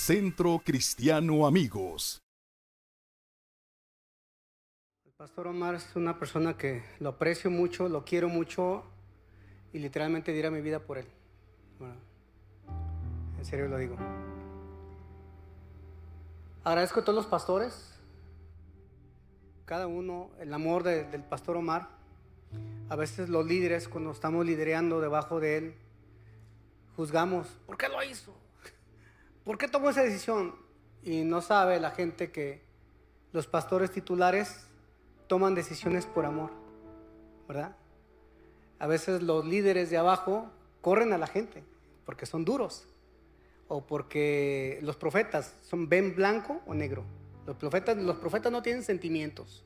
Centro 0.00 0.62
Cristiano 0.64 1.46
Amigos. 1.46 2.22
El 5.04 5.12
pastor 5.12 5.46
Omar 5.48 5.74
es 5.74 5.94
una 5.94 6.18
persona 6.18 6.56
que 6.56 6.82
lo 7.00 7.10
aprecio 7.10 7.50
mucho, 7.50 7.86
lo 7.86 8.02
quiero 8.02 8.30
mucho 8.30 8.82
y 9.74 9.78
literalmente 9.78 10.32
diera 10.32 10.50
mi 10.50 10.62
vida 10.62 10.80
por 10.80 10.96
él. 10.96 11.06
Bueno, 11.78 11.96
en 13.38 13.44
serio 13.44 13.68
lo 13.68 13.76
digo. 13.76 13.98
Agradezco 16.64 17.00
a 17.00 17.04
todos 17.04 17.16
los 17.16 17.26
pastores, 17.26 17.92
cada 19.66 19.86
uno, 19.86 20.30
el 20.40 20.54
amor 20.54 20.82
de- 20.82 21.04
del 21.04 21.24
pastor 21.24 21.58
Omar. 21.58 21.90
A 22.88 22.96
veces 22.96 23.28
los 23.28 23.44
líderes, 23.44 23.86
cuando 23.86 24.12
estamos 24.12 24.46
lidereando 24.46 24.98
debajo 25.02 25.40
de 25.40 25.58
él, 25.58 25.74
juzgamos, 26.96 27.46
¿por 27.66 27.76
qué 27.76 27.86
lo 27.90 28.02
hizo? 28.02 28.34
¿Por 29.50 29.58
qué 29.58 29.66
tomó 29.66 29.90
esa 29.90 30.04
decisión? 30.04 30.54
Y 31.02 31.24
no 31.24 31.42
sabe 31.42 31.80
la 31.80 31.90
gente 31.90 32.30
que 32.30 32.62
los 33.32 33.48
pastores 33.48 33.90
titulares 33.90 34.64
toman 35.26 35.56
decisiones 35.56 36.06
por 36.06 36.24
amor, 36.24 36.52
¿verdad? 37.48 37.74
A 38.78 38.86
veces 38.86 39.24
los 39.24 39.44
líderes 39.44 39.90
de 39.90 39.98
abajo 39.98 40.48
corren 40.82 41.12
a 41.12 41.18
la 41.18 41.26
gente 41.26 41.64
porque 42.06 42.26
son 42.26 42.44
duros 42.44 42.86
o 43.66 43.84
porque 43.84 44.78
los 44.82 44.94
profetas 44.94 45.52
son 45.68 45.88
ven 45.88 46.14
blanco 46.14 46.60
o 46.64 46.72
negro. 46.72 47.02
Los 47.44 47.56
profetas, 47.56 47.96
los 47.96 48.18
profetas 48.18 48.52
no 48.52 48.62
tienen 48.62 48.84
sentimientos, 48.84 49.64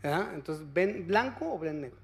¿verdad? 0.00 0.32
Entonces 0.34 0.64
ven 0.72 1.08
blanco 1.08 1.52
o 1.52 1.58
ven 1.58 1.80
negro. 1.80 1.98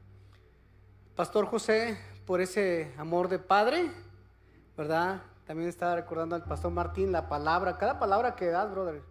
Pastor 1.15 1.47
José, 1.47 1.97
por 2.27 2.41
ese 2.41 2.92
amor 2.98 3.28
de 3.28 3.39
padre, 3.39 3.89
¿verdad? 4.77 5.23
También 5.50 5.68
estaba 5.68 5.96
recordando 5.96 6.36
al 6.36 6.45
pastor 6.45 6.70
Martín 6.70 7.11
la 7.11 7.28
palabra, 7.28 7.77
cada 7.77 7.98
palabra 7.98 8.36
que 8.36 8.47
das, 8.47 8.70
brother. 8.70 9.02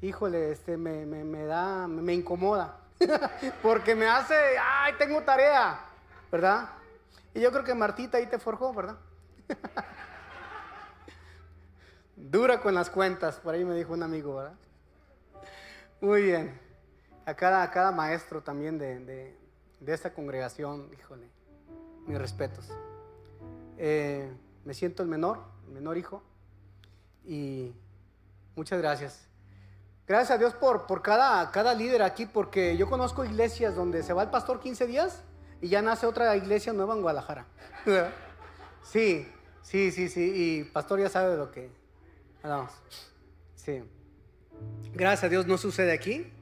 Híjole, 0.00 0.50
este 0.50 0.78
me, 0.78 1.04
me- 1.04 1.44
da, 1.44 1.86
me, 1.86 2.14
incomoda. 2.14 2.78
Porque 3.62 3.94
me 3.94 4.08
hace, 4.08 4.34
ay, 4.58 4.94
tengo 4.96 5.22
tarea, 5.24 5.78
¿verdad? 6.32 6.70
Y 7.34 7.42
yo 7.42 7.52
creo 7.52 7.64
que 7.64 7.74
Martita 7.74 8.16
ahí 8.16 8.24
te 8.24 8.38
forjó, 8.38 8.72
¿verdad? 8.72 8.96
Dura 12.16 12.62
con 12.62 12.74
las 12.74 12.88
cuentas, 12.88 13.36
por 13.36 13.52
ahí 13.52 13.62
me 13.62 13.74
dijo 13.74 13.92
un 13.92 14.02
amigo, 14.02 14.36
¿verdad? 14.36 14.54
Muy 16.00 16.22
bien. 16.22 16.58
A 17.26 17.34
cada, 17.34 17.70
cada 17.70 17.92
maestro 17.92 18.40
también 18.40 18.78
de, 18.78 19.00
de- 19.00 19.38
de 19.80 19.92
esta 19.92 20.14
congregación, 20.14 20.88
híjole, 20.98 21.28
mis 22.06 22.16
respetos. 22.16 22.70
Eh, 23.76 24.32
me 24.64 24.72
siento 24.72 25.02
el 25.02 25.10
menor, 25.10 25.57
menor 25.68 25.98
hijo, 25.98 26.22
y 27.24 27.72
muchas 28.56 28.80
gracias. 28.80 29.28
Gracias 30.06 30.30
a 30.30 30.38
Dios 30.38 30.54
por, 30.54 30.86
por 30.86 31.02
cada, 31.02 31.50
cada 31.50 31.74
líder 31.74 32.02
aquí, 32.02 32.24
porque 32.24 32.76
yo 32.76 32.88
conozco 32.88 33.24
iglesias 33.24 33.74
donde 33.76 34.02
se 34.02 34.14
va 34.14 34.22
el 34.22 34.30
pastor 34.30 34.60
15 34.60 34.86
días 34.86 35.22
y 35.60 35.68
ya 35.68 35.82
nace 35.82 36.06
otra 36.06 36.34
iglesia 36.36 36.72
nueva 36.72 36.94
en 36.94 37.02
Guadalajara. 37.02 37.46
Sí, 38.80 39.26
sí, 39.60 39.90
sí, 39.90 40.08
sí, 40.08 40.32
y 40.34 40.64
pastor 40.64 41.00
ya 41.00 41.10
sabe 41.10 41.32
de 41.32 41.36
lo 41.36 41.50
que 41.50 41.68
hablamos. 42.42 42.72
Sí. 43.54 43.82
Gracias 44.94 45.24
a 45.24 45.28
Dios 45.28 45.46
no 45.46 45.58
sucede 45.58 45.92
aquí, 45.92 46.32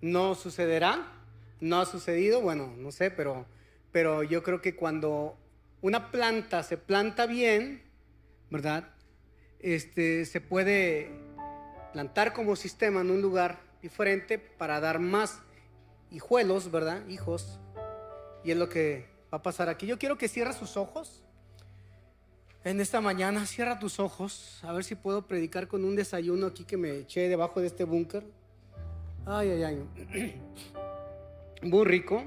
no 0.00 0.34
sucederá, 0.34 1.12
no 1.60 1.80
ha 1.80 1.86
sucedido, 1.86 2.40
bueno, 2.40 2.74
no 2.76 2.90
sé, 2.90 3.12
pero, 3.12 3.46
pero 3.92 4.24
yo 4.24 4.42
creo 4.42 4.60
que 4.60 4.74
cuando 4.74 5.36
una 5.82 6.10
planta 6.10 6.64
se 6.64 6.76
planta 6.76 7.26
bien, 7.26 7.87
¿verdad? 8.50 8.88
Este, 9.60 10.24
se 10.24 10.40
puede 10.40 11.10
plantar 11.92 12.32
como 12.32 12.56
sistema 12.56 13.00
en 13.00 13.10
un 13.10 13.22
lugar 13.22 13.60
diferente 13.82 14.38
para 14.38 14.80
dar 14.80 14.98
más 14.98 15.40
hijuelos, 16.10 16.70
¿verdad? 16.70 17.06
Hijos. 17.08 17.58
Y 18.44 18.50
es 18.50 18.56
lo 18.56 18.68
que 18.68 19.08
va 19.32 19.38
a 19.38 19.42
pasar 19.42 19.68
aquí. 19.68 19.86
Yo 19.86 19.98
quiero 19.98 20.18
que 20.18 20.28
cierres 20.28 20.56
sus 20.56 20.76
ojos. 20.76 21.22
En 22.64 22.80
esta 22.80 23.00
mañana, 23.00 23.46
cierra 23.46 23.78
tus 23.78 24.00
ojos. 24.00 24.60
A 24.62 24.72
ver 24.72 24.84
si 24.84 24.94
puedo 24.94 25.26
predicar 25.26 25.68
con 25.68 25.84
un 25.84 25.96
desayuno 25.96 26.46
aquí 26.46 26.64
que 26.64 26.76
me 26.76 26.98
eché 26.98 27.28
debajo 27.28 27.60
de 27.60 27.66
este 27.68 27.84
búnker. 27.84 28.24
Ay, 29.26 29.50
ay, 29.50 29.62
ay. 29.64 30.40
Muy 31.62 31.84
rico. 31.84 32.24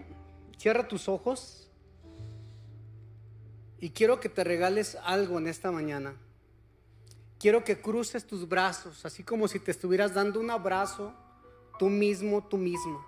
Cierra 0.58 0.88
tus 0.88 1.08
ojos. 1.08 1.71
Y 3.82 3.90
quiero 3.90 4.20
que 4.20 4.30
te 4.30 4.44
regales 4.44 4.96
algo 5.04 5.40
en 5.40 5.48
esta 5.48 5.72
mañana. 5.72 6.16
Quiero 7.40 7.64
que 7.64 7.82
cruces 7.82 8.28
tus 8.28 8.48
brazos, 8.48 9.04
así 9.04 9.24
como 9.24 9.48
si 9.48 9.60
te 9.60 9.72
estuvieras 9.72 10.14
dando 10.14 10.40
un 10.40 10.52
abrazo 10.52 11.12
tú 11.80 11.90
mismo, 11.90 12.44
tú 12.44 12.58
misma. 12.58 13.04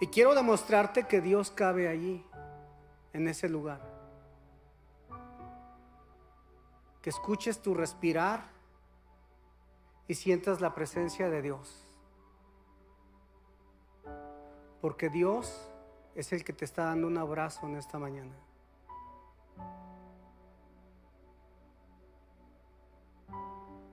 Y 0.00 0.06
quiero 0.06 0.32
demostrarte 0.32 1.08
que 1.08 1.20
Dios 1.20 1.50
cabe 1.50 1.88
allí, 1.88 2.24
en 3.12 3.26
ese 3.26 3.48
lugar. 3.48 3.80
Que 7.02 7.10
escuches 7.10 7.60
tu 7.60 7.74
respirar 7.74 8.48
y 10.06 10.14
sientas 10.14 10.60
la 10.60 10.72
presencia 10.72 11.28
de 11.28 11.42
Dios. 11.42 11.84
Porque 14.80 15.08
Dios 15.08 15.71
es 16.14 16.32
el 16.32 16.44
que 16.44 16.52
te 16.52 16.64
está 16.64 16.84
dando 16.84 17.06
un 17.06 17.16
abrazo 17.16 17.66
en 17.66 17.76
esta 17.76 17.98
mañana. 17.98 18.32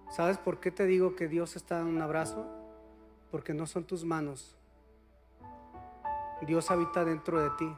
¿Sabes 0.09 0.37
por 0.37 0.59
qué 0.59 0.71
te 0.71 0.85
digo 0.85 1.15
que 1.15 1.27
Dios 1.27 1.55
está 1.55 1.77
dando 1.77 1.91
un 1.91 2.01
abrazo? 2.01 2.45
Porque 3.31 3.53
no 3.53 3.67
son 3.67 3.85
tus 3.85 4.03
manos. 4.03 4.57
Dios 6.41 6.71
habita 6.71 7.05
dentro 7.05 7.41
de 7.41 7.49
ti. 7.51 7.75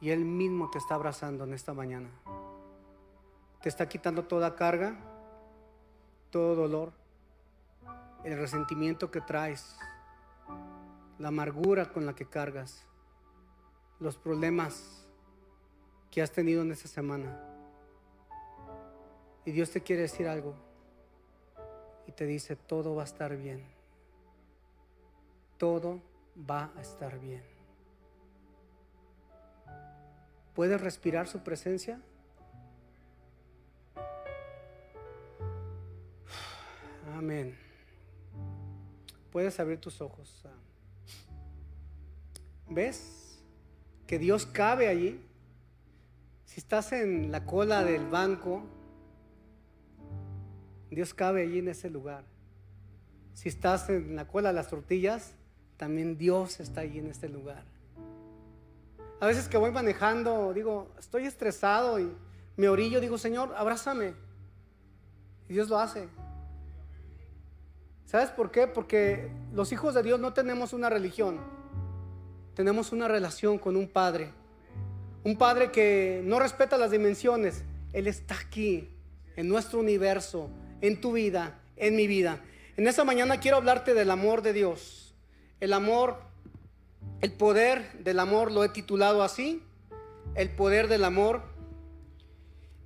Y 0.00 0.10
Él 0.10 0.24
mismo 0.24 0.70
te 0.70 0.78
está 0.78 0.94
abrazando 0.94 1.44
en 1.44 1.54
esta 1.54 1.72
mañana. 1.72 2.10
Te 3.62 3.68
está 3.68 3.88
quitando 3.88 4.24
toda 4.24 4.56
carga, 4.56 4.98
todo 6.30 6.54
dolor, 6.54 6.92
el 8.24 8.36
resentimiento 8.36 9.10
que 9.10 9.20
traes, 9.20 9.76
la 11.22 11.28
amargura 11.28 11.90
con 11.92 12.04
la 12.04 12.16
que 12.16 12.26
cargas, 12.26 12.84
los 14.00 14.16
problemas 14.16 15.06
que 16.10 16.20
has 16.20 16.32
tenido 16.32 16.62
en 16.62 16.72
esta 16.72 16.88
semana. 16.88 17.38
Y 19.44 19.52
Dios 19.52 19.70
te 19.70 19.82
quiere 19.82 20.02
decir 20.02 20.26
algo. 20.26 20.56
Y 22.08 22.12
te 22.12 22.26
dice, 22.26 22.56
todo 22.56 22.96
va 22.96 23.02
a 23.02 23.04
estar 23.04 23.36
bien. 23.36 23.64
Todo 25.58 26.00
va 26.50 26.72
a 26.76 26.80
estar 26.80 27.16
bien. 27.20 27.44
¿Puedes 30.56 30.80
respirar 30.80 31.28
su 31.28 31.44
presencia? 31.44 32.02
Amén. 37.14 37.56
Puedes 39.30 39.60
abrir 39.60 39.80
tus 39.80 40.00
ojos. 40.00 40.44
¿Ves 42.74 43.38
que 44.06 44.18
Dios 44.18 44.46
cabe 44.46 44.88
allí? 44.88 45.20
Si 46.44 46.60
estás 46.60 46.92
en 46.92 47.30
la 47.32 47.44
cola 47.44 47.84
del 47.84 48.08
banco, 48.08 48.62
Dios 50.90 51.14
cabe 51.14 51.42
allí 51.42 51.58
en 51.58 51.68
ese 51.68 51.88
lugar. 51.88 52.24
Si 53.34 53.48
estás 53.48 53.88
en 53.88 54.14
la 54.16 54.26
cola 54.26 54.50
de 54.50 54.54
las 54.54 54.68
tortillas, 54.68 55.34
también 55.76 56.18
Dios 56.18 56.60
está 56.60 56.82
allí 56.82 56.98
en 56.98 57.06
este 57.06 57.28
lugar. 57.28 57.64
A 59.20 59.26
veces 59.26 59.48
que 59.48 59.56
voy 59.56 59.70
manejando, 59.70 60.52
digo, 60.52 60.90
estoy 60.98 61.26
estresado 61.26 61.98
y 61.98 62.12
me 62.56 62.68
orillo, 62.68 63.00
digo, 63.00 63.18
Señor, 63.18 63.54
abrázame. 63.56 64.14
Y 65.48 65.54
Dios 65.54 65.68
lo 65.68 65.78
hace. 65.78 66.08
¿Sabes 68.04 68.30
por 68.30 68.50
qué? 68.50 68.66
Porque 68.66 69.30
los 69.52 69.72
hijos 69.72 69.94
de 69.94 70.02
Dios 70.02 70.20
no 70.20 70.34
tenemos 70.34 70.72
una 70.72 70.90
religión, 70.90 71.40
tenemos 72.54 72.92
una 72.92 73.08
relación 73.08 73.58
con 73.58 73.76
un 73.76 73.88
Padre. 73.88 74.30
Un 75.24 75.36
Padre 75.36 75.70
que 75.70 76.22
no 76.24 76.38
respeta 76.38 76.76
las 76.76 76.90
dimensiones. 76.90 77.64
Él 77.92 78.06
está 78.06 78.38
aquí, 78.38 78.88
en 79.36 79.48
nuestro 79.48 79.78
universo, 79.80 80.50
en 80.80 81.00
tu 81.00 81.12
vida, 81.12 81.60
en 81.76 81.96
mi 81.96 82.06
vida. 82.06 82.40
En 82.76 82.86
esta 82.86 83.04
mañana 83.04 83.40
quiero 83.40 83.56
hablarte 83.56 83.94
del 83.94 84.10
amor 84.10 84.42
de 84.42 84.52
Dios. 84.52 85.14
El 85.60 85.72
amor, 85.72 86.18
el 87.20 87.32
poder 87.32 87.92
del 88.02 88.18
amor 88.18 88.50
lo 88.50 88.64
he 88.64 88.68
titulado 88.68 89.22
así. 89.22 89.62
El 90.34 90.50
poder 90.50 90.88
del 90.88 91.04
amor. 91.04 91.42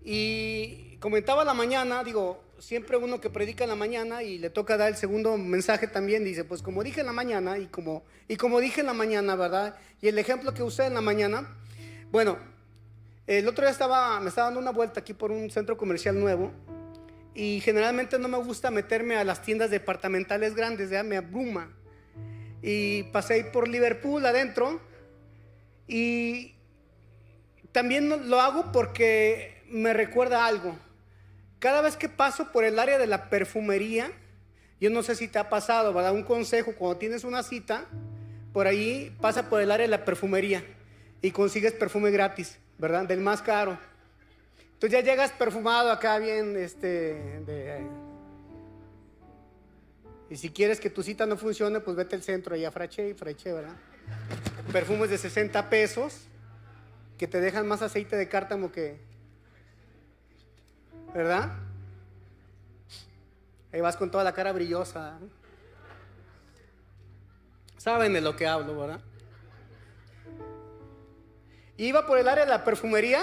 Y 0.05 0.97
comentaba 0.99 1.45
la 1.45 1.55
mañana, 1.55 2.05
digo, 2.05 2.43
siempre 2.59 2.97
uno 2.97 3.21
que 3.21 3.31
predica 3.31 3.65
en 3.65 3.71
la 3.71 3.77
mañana 3.77 4.23
y 4.23 4.39
le 4.39 4.51
toca 4.51 4.77
dar 4.77 4.89
el 4.89 4.97
segundo 4.97 5.37
mensaje 5.37 5.87
también, 5.87 6.25
dice, 6.25 6.45
pues 6.45 6.63
como 6.63 6.83
dije 6.83 7.01
en 7.01 7.07
la 7.07 7.13
mañana 7.13 7.59
y 7.59 7.67
como, 7.67 8.05
y 8.29 8.37
como 8.37 8.61
dije 8.61 8.81
en 8.81 8.87
la 8.87 8.95
mañana, 8.95 9.37
¿verdad? 9.37 9.77
Y 10.01 10.09
el 10.09 10.19
ejemplo 10.19 10.55
que 10.55 10.63
usé 10.63 10.87
en 10.87 10.95
la 10.95 11.01
mañana, 11.01 11.57
bueno, 12.11 12.39
El 13.27 13.49
otro 13.49 13.65
día 13.65 13.73
estaba, 13.73 14.21
me 14.21 14.29
estaba 14.29 14.47
dando 14.47 14.61
una 14.61 14.71
vuelta 14.71 15.01
aquí 15.01 15.13
por 15.13 15.33
un 15.33 15.51
centro 15.51 15.77
comercial 15.77 16.19
nuevo 16.19 16.53
y 17.35 17.61
generalmente 17.61 18.21
no 18.21 18.29
me 18.29 18.39
gusta 18.39 18.71
meterme 18.71 19.17
a 19.17 19.25
las 19.25 19.43
tiendas 19.43 19.71
departamentales 19.71 20.55
grandes, 20.55 20.91
ya 20.91 21.03
me 21.03 21.17
abruma. 21.17 21.69
Y 22.63 23.03
pasé 23.13 23.43
por 23.45 23.67
Liverpool 23.69 24.25
adentro 24.25 24.81
y 25.89 26.55
también 27.73 28.31
lo 28.31 28.41
hago 28.41 28.71
porque 28.71 29.63
me 29.69 29.93
recuerda 29.93 30.47
algo. 30.47 30.79
Cada 31.59 31.81
vez 31.81 31.97
que 31.97 32.09
paso 32.09 32.53
por 32.53 32.65
el 32.65 32.79
área 32.79 32.99
de 32.99 33.07
la 33.07 33.31
perfumería, 33.31 34.11
yo 34.81 34.91
no 34.91 35.03
sé 35.03 35.15
si 35.15 35.29
te 35.29 35.39
ha 35.39 35.49
pasado, 35.49 35.93
¿verdad? 35.93 36.13
Un 36.13 36.23
consejo, 36.23 36.75
cuando 36.75 36.99
tienes 36.99 37.25
una 37.25 37.43
cita, 37.43 37.87
por 38.53 38.67
ahí 38.67 39.17
pasa 39.21 39.49
por 39.49 39.61
el 39.61 39.71
área 39.71 39.87
de 39.87 39.91
la 39.91 40.05
perfumería 40.05 40.65
y 41.23 41.31
consigues 41.31 41.73
perfume 41.73 42.11
gratis, 42.11 42.59
¿verdad? 42.79 43.07
Del 43.07 43.21
más 43.21 43.41
caro. 43.41 43.79
Entonces 44.75 44.91
ya 44.93 45.01
llegas 45.01 45.33
perfumado 45.33 45.91
acá 45.91 46.19
bien, 46.19 46.57
este, 46.57 47.17
y 50.29 50.37
si 50.37 50.51
quieres 50.51 50.81
que 50.81 50.91
tu 50.91 51.03
cita 51.03 51.25
no 51.25 51.37
funcione, 51.37 51.81
pues 51.81 51.97
vete 51.97 52.17
al 52.17 52.23
centro 52.23 52.57
y 52.57 52.65
a 52.65 52.73
Frache 52.73 53.09
y 53.09 53.15
Frache, 53.15 53.53
¿verdad? 53.53 53.77
Perfumes 54.73 55.09
de 55.09 55.19
60 55.19 55.71
pesos 55.71 56.27
que 57.17 57.27
te 57.27 57.41
dejan 57.41 57.67
más 57.69 57.83
aceite 57.83 58.17
de 58.17 58.29
cártamo 58.29 58.73
que, 58.73 58.99
¿verdad? 61.17 61.51
Ahí 63.73 63.81
vas 63.81 63.97
con 63.97 64.11
toda 64.11 64.23
la 64.23 64.35
cara 64.35 64.53
brillosa. 64.53 65.19
Saben 67.79 68.13
de 68.13 68.21
lo 68.21 68.37
que 68.37 68.47
hablo, 68.47 68.79
¿verdad? 68.79 69.01
Iba 71.79 72.07
por 72.07 72.19
el 72.19 72.29
área 72.29 72.45
de 72.45 72.51
la 72.51 72.65
perfumería 72.65 73.23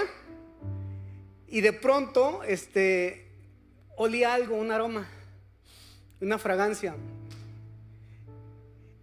y 1.46 1.60
de 1.60 1.72
pronto, 1.72 2.42
este, 2.42 3.30
olí 3.96 4.24
algo, 4.24 4.56
un 4.56 4.72
aroma, 4.72 5.08
una 6.20 6.38
fragancia. 6.38 6.96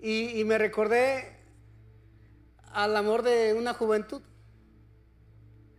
Y, 0.01 0.43
me 0.45 0.57
recordé 0.57 1.37
al 2.73 2.97
amor 2.97 3.21
de 3.21 3.53
una 3.53 3.73
juventud. 3.73 4.21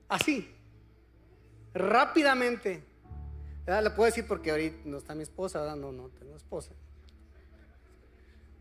Así, 0.09 0.55
rápidamente. 1.75 2.92
Le 3.67 3.91
puedo 3.91 4.07
decir 4.07 4.27
porque 4.27 4.51
ahorita 4.51 4.79
no 4.85 4.99
está 4.99 5.15
mi 5.15 5.23
esposa, 5.23 5.61
¿verdad? 5.61 5.77
No, 5.77 5.93
no 5.93 6.09
tengo 6.09 6.37
esposa. 6.37 6.73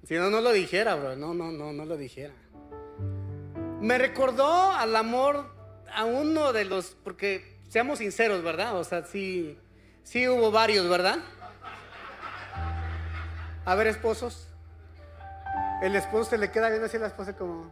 Si 0.07 0.15
no, 0.15 0.29
no 0.29 0.41
lo 0.41 0.51
dijera, 0.51 0.95
bro. 0.95 1.15
No, 1.15 1.33
no, 1.33 1.51
no, 1.51 1.73
no 1.73 1.85
lo 1.85 1.97
dijera. 1.97 2.33
Me 3.79 3.97
recordó 3.97 4.71
al 4.71 4.95
amor 4.95 5.45
a 5.91 6.05
uno 6.05 6.53
de 6.53 6.65
los, 6.65 6.95
porque 7.03 7.59
seamos 7.67 7.99
sinceros, 7.99 8.43
¿verdad? 8.43 8.77
O 8.77 8.83
sea, 8.83 9.03
sí, 9.05 9.57
sí 10.03 10.27
hubo 10.27 10.51
varios, 10.51 10.87
¿verdad? 10.87 11.17
A 13.65 13.75
ver, 13.75 13.87
esposos. 13.87 14.47
El 15.81 15.95
esposo 15.95 16.31
se 16.31 16.37
le 16.37 16.51
queda 16.51 16.69
viendo 16.69 16.85
así 16.85 16.97
a 16.97 16.99
la 16.99 17.07
esposa 17.07 17.35
como, 17.35 17.71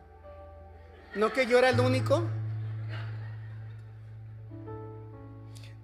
¿no 1.16 1.32
que 1.32 1.46
yo 1.46 1.60
era 1.60 1.70
el 1.70 1.80
único? 1.80 2.24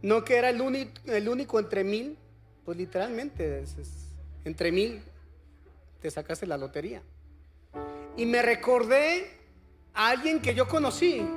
¿No 0.06 0.24
que 0.24 0.36
era 0.36 0.52
el 0.52 0.62
único, 0.62 1.57
entre 1.57 1.84
mil? 1.84 2.16
Pues 2.63 2.78
literalmente, 2.78 3.63
entre 4.44 4.72
mil 4.72 5.02
te 6.00 6.12
sacaste 6.12 6.46
la 6.46 6.60
lotería. 6.60 7.02
Y 8.16 8.28
me 8.28 8.44
recordé 8.44 9.31
a 9.96 10.10
alguien 10.10 10.44
que 10.44 10.54
yo 10.54 10.68
conocí 10.68 11.28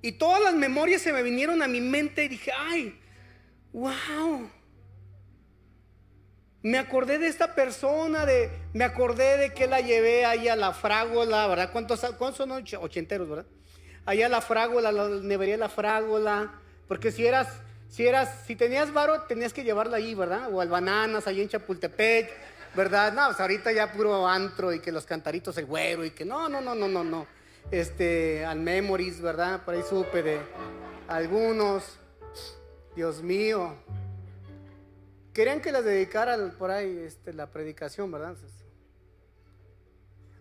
y 0.00 0.12
todas 0.12 0.40
las 0.40 0.54
memorias 0.54 1.02
se 1.02 1.12
me 1.12 1.24
vinieron 1.24 1.62
a 1.62 1.66
mi 1.66 1.80
mente 1.80 2.26
y 2.26 2.28
dije, 2.28 2.52
ay, 2.56 2.96
wow. 3.72 4.48
Me 6.62 6.78
acordé 6.78 7.18
de 7.18 7.26
esta 7.26 7.56
persona, 7.56 8.24
de, 8.24 8.52
me 8.72 8.84
acordé 8.84 9.36
de 9.36 9.52
que 9.52 9.66
la 9.66 9.80
llevé 9.80 10.26
ahí 10.26 10.46
a 10.46 10.54
la 10.54 10.72
frágola, 10.72 11.48
¿verdad? 11.48 11.72
¿Cuántos, 11.72 12.02
cuántos 12.16 12.36
son 12.36 12.52
ochenteros, 12.52 13.28
verdad? 13.28 13.46
Allá 14.06 14.26
a 14.26 14.28
la 14.28 14.40
frágola, 14.40 14.92
la 14.92 15.08
nevería 15.08 15.56
la 15.56 15.68
frágola, 15.68 16.54
porque 16.90 17.12
si 17.12 17.24
eras, 17.24 17.46
si 17.88 18.04
eras, 18.04 18.28
si 18.48 18.56
tenías 18.56 18.92
varo, 18.92 19.22
tenías 19.28 19.52
que 19.52 19.62
llevarla 19.62 19.98
ahí, 19.98 20.12
¿verdad? 20.12 20.52
O 20.52 20.60
al 20.60 20.68
bananas, 20.68 21.28
ahí 21.28 21.40
en 21.40 21.48
Chapultepec, 21.48 22.28
¿verdad? 22.74 23.12
No, 23.12 23.26
pues 23.26 23.38
ahorita 23.38 23.70
ya 23.70 23.92
puro 23.92 24.26
antro 24.26 24.72
y 24.72 24.80
que 24.80 24.90
los 24.90 25.06
cantaritos 25.06 25.56
el 25.58 25.66
güero 25.66 26.04
y 26.04 26.10
que 26.10 26.24
no, 26.24 26.48
no, 26.48 26.60
no, 26.60 26.74
no, 26.74 26.88
no, 26.88 27.04
no 27.04 27.28
este, 27.70 28.44
al 28.44 28.58
Memories, 28.58 29.20
¿verdad? 29.20 29.64
Por 29.64 29.74
ahí 29.74 29.84
supe 29.88 30.20
de 30.20 30.40
algunos. 31.06 31.84
Dios 32.96 33.22
mío. 33.22 33.72
Querían 35.32 35.60
que 35.60 35.70
les 35.70 35.84
dedicara 35.84 36.36
por 36.58 36.72
ahí 36.72 37.04
este, 37.06 37.32
la 37.32 37.52
predicación, 37.52 38.10
¿verdad? 38.10 38.34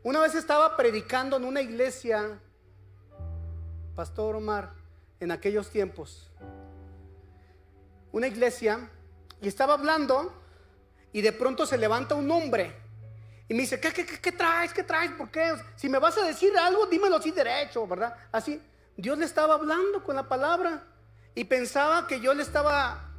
Una 0.02 0.19
vez 0.19 0.34
estaba 0.34 0.75
predicando 0.75 1.38
en 1.38 1.45
una 1.45 1.62
iglesia, 1.62 2.40
Pastor 3.94 4.38
Omar, 4.38 4.79
en 5.19 5.31
aquellos 5.31 5.69
tiempos. 5.69 6.31
Una 8.12 8.27
iglesia, 8.27 8.89
y 9.42 9.48
estaba 9.48 9.74
hablando, 9.75 10.33
y 11.12 11.21
de 11.21 11.31
pronto 11.31 11.66
se 11.66 11.77
levanta 11.77 12.16
un 12.16 12.30
hombre 12.31 12.75
y 13.50 13.56
me 13.56 13.62
dice, 13.62 13.80
¿qué, 13.80 13.92
qué, 13.92 14.31
traes? 14.31 14.71
¿Qué 14.71 14.83
traes? 14.83 15.12
¿Por 15.13 15.31
qué? 15.31 15.56
Si 15.75 15.89
me 15.89 15.98
vas 15.98 16.16
a 16.19 16.24
decir 16.24 16.56
algo, 16.56 16.86
dímelo 16.86 17.16
así 17.16 17.31
derecho, 17.31 17.88
¿verdad? 17.88 18.16
Así, 18.31 18.62
Dios 18.95 19.18
le 19.18 19.25
estaba 19.25 19.56
hablando 19.56 20.04
con 20.04 20.16
la 20.16 20.30
palabra 20.30 20.83
y 21.33 21.45
pensaba 21.45 22.06
que 22.06 22.19
yo 22.19 22.36
le 22.36 22.44
estaba, 22.44 23.10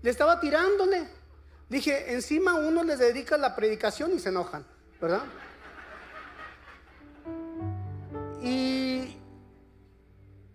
le 0.00 0.08
estaba 0.08 0.40
tirándole. 0.40 1.06
Dije, 1.68 2.14
encima 2.14 2.54
uno 2.54 2.82
les 2.82 2.98
dedica 2.98 3.36
la 3.36 3.54
predicación 3.54 4.12
y 4.14 4.20
se 4.20 4.30
enojan, 4.30 4.64
¿verdad? 5.02 5.24
Y 8.40 8.93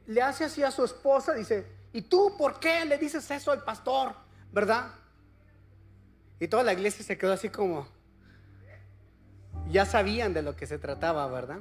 le 0.10 0.24
hace 0.24 0.46
así 0.46 0.64
a 0.64 0.72
su 0.72 0.84
esposa, 0.84 1.34
dice, 1.34 1.68
¿y 1.94 2.02
tú 2.02 2.36
por 2.36 2.60
qué 2.60 2.84
le 2.84 2.98
dices 2.98 3.30
eso 3.30 3.52
al 3.52 3.64
pastor? 3.64 4.16
¿Verdad? 4.52 4.92
Y 6.40 6.48
toda 6.48 6.64
la 6.64 6.74
iglesia 6.74 7.06
se 7.06 7.16
quedó 7.16 7.32
así 7.32 7.50
como, 7.50 7.88
ya 9.70 9.86
sabían 9.86 10.34
de 10.34 10.42
lo 10.42 10.56
que 10.56 10.66
se 10.66 10.80
trataba, 10.80 11.28
¿verdad? 11.28 11.60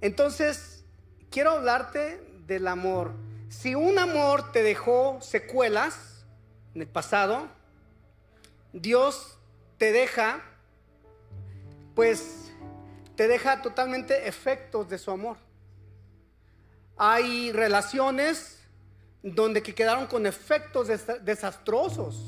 Entonces, 0.00 0.84
quiero 1.30 1.52
hablarte 1.52 2.20
del 2.48 2.66
amor. 2.66 3.12
Si 3.48 3.76
un 3.76 4.00
amor 4.00 4.50
te 4.50 4.64
dejó 4.64 5.20
secuelas 5.20 6.24
en 6.74 6.82
el 6.82 6.88
pasado, 6.88 7.46
Dios 8.72 9.38
te 9.78 9.92
deja, 9.92 10.42
pues, 11.94 12.50
te 13.14 13.28
deja 13.28 13.62
totalmente 13.62 14.26
efectos 14.26 14.88
de 14.88 14.98
su 14.98 15.12
amor. 15.12 15.45
Hay 16.96 17.52
relaciones 17.52 18.58
donde 19.22 19.62
que 19.62 19.74
quedaron 19.74 20.06
con 20.06 20.26
efectos 20.26 20.88
desastrosos 21.22 22.22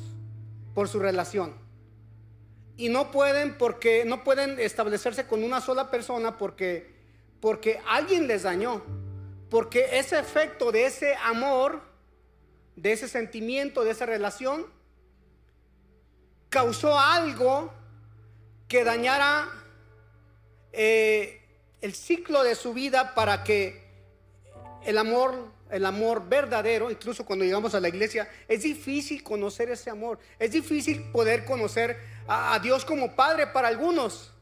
por 0.75 0.89
su 0.89 0.99
relación 0.99 1.55
y 2.77 2.89
no 2.89 3.11
pueden 3.11 3.57
porque 3.57 4.05
no 4.05 4.23
pueden 4.25 4.59
establecerse 4.61 5.27
con 5.27 5.43
una 5.43 5.61
sola 5.61 5.91
persona 5.91 6.39
porque 6.39 6.99
porque 7.41 7.81
alguien 7.87 8.27
les 8.27 8.43
dañó. 8.43 8.83
Porque 9.51 9.99
ese 9.99 10.19
efecto 10.19 10.73
de 10.73 10.87
ese 10.87 11.15
amor, 11.17 11.81
de 12.77 12.93
ese 12.93 13.09
sentimiento, 13.09 13.85
de 13.85 13.93
esa 13.93 14.07
relación 14.07 14.67
causó 16.49 16.99
algo 16.99 17.73
que 18.69 18.85
dañara 18.85 19.49
eh, 20.73 21.43
el 21.81 21.95
ciclo 21.95 22.43
de 22.43 22.55
su 22.55 22.75
vida 22.75 23.15
para 23.15 23.45
que 23.45 23.88
el 24.85 24.99
amor 24.99 25.59
el 25.71 25.85
amor 25.85 26.29
verdadero, 26.29 26.91
incluso 26.91 27.25
cuando 27.25 27.45
llegamos 27.45 27.75
a 27.75 27.81
la 27.81 27.89
iglesia, 27.89 28.29
es 28.47 28.63
difícil 28.63 29.23
conocer 29.23 29.71
ese 29.71 29.91
amor. 29.91 30.19
Es 30.39 30.53
difícil 30.53 31.11
poder 31.13 31.45
conocer 31.45 31.99
a, 32.27 32.59
Dios 32.59 32.85
como 32.85 33.15
Padre 33.15 33.47
para 33.49 33.69
algunos. 33.69 34.33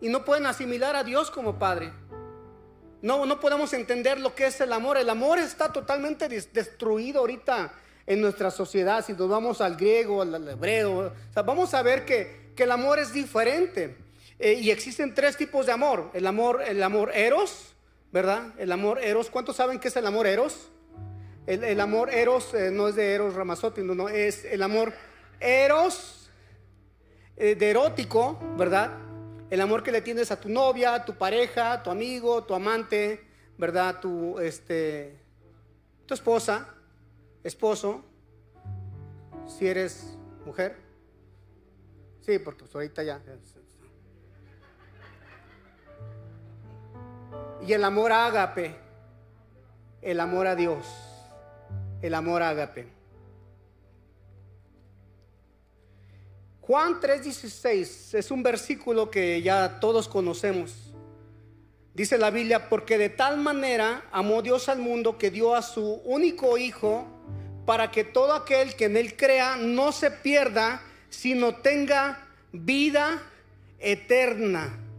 Y 0.00 0.08
no 0.08 0.24
pueden 0.24 0.46
asimilar 0.46 0.96
a 0.96 1.04
Dios 1.04 1.30
como 1.30 1.58
Padre. 1.58 1.92
No, 3.02 3.26
no 3.26 3.40
podemos 3.40 3.72
entender 3.72 4.20
lo 4.20 4.34
que 4.34 4.46
es 4.46 4.60
el 4.60 4.72
amor. 4.72 4.96
El 4.96 5.10
amor 5.10 5.38
está 5.38 5.72
totalmente 5.72 6.28
destruido 6.28 7.20
ahorita 7.20 7.72
en 8.06 8.20
nuestra 8.20 8.50
sociedad. 8.50 9.04
Si 9.04 9.14
nos 9.14 9.28
vamos 9.28 9.60
al 9.60 9.76
griego, 9.76 10.22
al 10.22 10.48
hebreo, 10.48 11.12
vamos 11.34 11.74
a 11.74 11.82
ver 11.82 12.04
que, 12.04 12.40
el 12.56 12.70
amor 12.70 12.98
es 12.98 13.14
diferente. 13.14 13.96
Eh, 14.38 14.52
y 14.52 14.70
existen 14.70 15.14
tres 15.14 15.38
tipos 15.38 15.64
de 15.64 15.72
amor. 15.72 16.10
El 16.12 16.26
amor, 16.26 16.62
el 16.66 16.82
amor 16.82 17.10
eros, 17.14 17.74
¿verdad? 18.12 18.54
El 18.58 18.72
amor 18.72 18.98
eros. 19.02 19.30
¿Cuántos 19.30 19.56
saben 19.56 19.78
qué 19.78 19.88
es 19.88 19.96
el 19.96 20.06
amor 20.06 20.26
eros? 20.26 20.70
El, 21.46 21.80
amor 21.80 22.10
eros 22.14 22.54
eh, 22.54 22.70
no 22.70 22.88
es 22.88 22.94
de 22.94 23.12
eros 23.12 23.34
Ramazotti, 23.34 23.82
no, 23.82 23.94
no, 23.94 24.08
es 24.08 24.44
el 24.44 24.62
amor 24.62 24.92
eros 25.40 26.30
eh, 27.36 27.56
de 27.56 27.70
erótico, 27.70 28.38
¿verdad? 28.56 28.92
El 29.48 29.60
amor 29.60 29.82
que 29.82 29.90
le 29.90 30.00
tienes 30.00 30.30
a 30.30 30.38
tu 30.38 30.48
novia, 30.48 31.04
tu 31.04 31.16
pareja, 31.16 31.82
tu 31.82 31.90
amigo, 31.90 32.44
tu 32.44 32.54
amante, 32.54 33.24
¿verdad? 33.58 33.98
Tu, 33.98 34.38
este, 34.38 35.18
tu 36.06 36.14
esposa, 36.14 36.72
esposo, 37.42 38.04
si 39.46 39.66
eres 39.66 40.16
mujer. 40.44 40.76
Sí, 42.20 42.38
porque 42.38 42.60
pues 42.60 42.74
ahorita 42.74 43.02
ya. 43.02 43.20
El 47.72 47.84
amor 47.84 48.10
ágape, 48.10 48.74
el 50.02 50.18
amor 50.18 50.48
a 50.48 50.56
Dios, 50.56 50.86
el 52.02 52.14
amor 52.14 52.42
ágape. 52.42 52.88
Juan 56.60 56.98
3:16 57.00 58.14
es 58.14 58.30
un 58.32 58.42
versículo 58.42 59.08
que 59.08 59.40
ya 59.40 59.78
todos 59.78 60.08
conocemos. 60.08 60.92
Dice 61.94 62.18
la 62.18 62.30
Biblia, 62.30 62.68
porque 62.68 62.98
de 62.98 63.08
tal 63.08 63.38
manera 63.38 64.04
amó 64.10 64.42
Dios 64.42 64.68
al 64.68 64.80
mundo 64.80 65.16
que 65.16 65.30
dio 65.30 65.54
a 65.54 65.62
su 65.62 66.00
único 66.04 66.58
Hijo 66.58 67.06
para 67.66 67.92
que 67.92 68.02
todo 68.02 68.32
aquel 68.32 68.74
que 68.74 68.86
en 68.86 68.96
Él 68.96 69.16
crea 69.16 69.54
no 69.54 69.92
se 69.92 70.10
pierda, 70.10 70.82
sino 71.08 71.54
tenga 71.54 72.26
vida 72.52 73.22
eterna. 73.78 74.89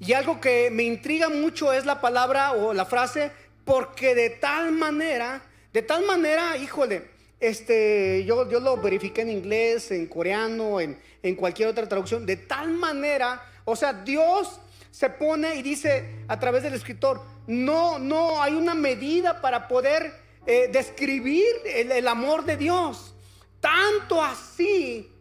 Y 0.00 0.14
algo 0.14 0.40
que 0.40 0.70
me 0.70 0.82
intriga 0.82 1.28
mucho 1.28 1.72
es 1.74 1.84
la 1.84 2.00
palabra 2.00 2.52
o 2.52 2.72
la 2.72 2.86
frase, 2.86 3.30
porque 3.66 4.14
de 4.14 4.30
tal 4.30 4.72
manera, 4.72 5.42
de 5.74 5.82
tal 5.82 6.06
manera, 6.06 6.56
híjole, 6.56 7.10
este, 7.38 8.24
yo, 8.24 8.44
lo 8.44 8.78
verifiqué 8.78 9.20
en 9.20 9.30
inglés, 9.30 9.90
en 9.90 10.06
coreano, 10.06 10.80
en, 10.80 10.98
en 11.22 11.34
cualquier 11.34 11.68
otra 11.68 11.86
traducción, 11.86 12.24
de 12.24 12.36
tal 12.36 12.70
manera, 12.70 13.42
o 13.66 13.76
sea, 13.76 13.92
Dios 13.92 14.58
se 14.90 15.10
pone 15.10 15.54
y 15.56 15.62
dice 15.62 16.24
a 16.28 16.40
través 16.40 16.62
del 16.62 16.74
escritor, 16.74 17.22
no, 17.46 17.98
no 17.98 18.42
hay 18.42 18.54
una 18.54 18.74
medida 18.74 19.42
para 19.42 19.68
poder 19.68 20.14
eh, 20.46 20.68
describir 20.72 21.46
el, 21.64 21.92
el 21.92 22.08
amor 22.08 22.44
de 22.44 22.56
Dios. 22.56 23.14
Tanto 23.60 24.22
así, 24.22 25.12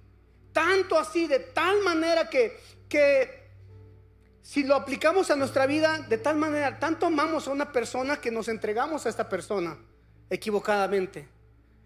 tanto 0.53 0.97
así, 0.97 1.27
de 1.27 1.39
tal 1.39 1.81
manera 1.81 2.29
que, 2.29 2.57
que 2.87 3.38
si 4.49 4.63
lo 4.63 4.73
aplicamos 4.73 5.29
a 5.29 5.35
nuestra 5.35 5.67
vida, 5.67 5.99
de 6.09 6.17
tal 6.17 6.35
manera, 6.35 6.79
tanto 6.79 7.05
amamos 7.05 7.47
a 7.47 7.51
una 7.51 7.71
persona 7.71 8.19
que 8.19 8.31
nos 8.31 8.47
entregamos 8.47 9.05
a 9.05 9.09
esta 9.09 9.29
persona 9.29 9.77
equivocadamente, 10.27 11.27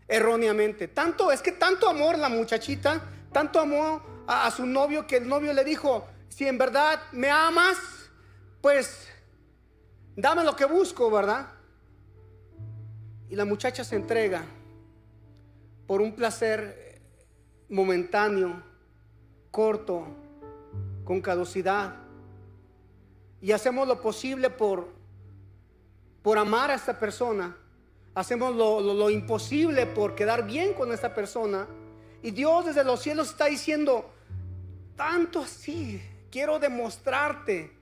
erróneamente. 0.08 0.88
Tanto, 0.88 1.30
es 1.34 1.42
que 1.42 1.52
tanto 1.52 1.90
amor 1.90 2.18
la 2.18 2.30
muchachita, 2.30 3.04
tanto 3.34 3.60
amor 3.60 4.02
a, 4.28 4.48
a 4.48 4.52
su 4.52 4.66
novio 4.66 5.06
que 5.06 5.18
el 5.18 5.28
novio 5.28 5.52
le 5.52 5.66
dijo, 5.66 6.08
si 6.30 6.48
en 6.48 6.58
verdad 6.58 7.02
me 7.12 7.30
amas, 7.30 7.76
pues 8.62 9.10
dame 10.16 10.46
lo 10.46 10.56
que 10.56 10.64
busco, 10.64 11.12
¿verdad? 11.12 11.48
Y 13.30 13.36
la 13.36 13.44
muchacha 13.44 13.84
se 13.84 13.98
entrega 13.98 14.42
por 15.86 16.02
un 16.02 16.16
placer 16.16 17.02
momentáneo, 17.68 18.64
corto, 19.52 20.08
con 21.04 21.20
caducidad. 21.20 22.03
Y 23.44 23.52
hacemos 23.52 23.86
lo 23.86 24.00
posible 24.00 24.50
por, 24.50 24.88
por 26.22 26.38
amar 26.38 26.72
a 26.72 26.76
esta 26.76 26.98
persona. 26.98 27.54
Hacemos 28.16 28.56
lo, 28.56 28.80
lo, 28.80 29.10
imposible 29.10 29.86
por 29.86 30.16
quedar 30.16 30.48
bien 30.48 30.74
con 30.74 30.94
esta 30.94 31.14
persona. 31.14 31.68
Y 32.22 32.32
Dios 32.32 32.68
desde 32.68 32.86
los 32.86 33.02
cielos 33.02 33.32
está 33.32 33.48
diciendo, 33.48 34.10
tanto 34.96 35.42
así, 35.42 36.02
quiero 36.32 36.58
demostrarte. 36.58 37.74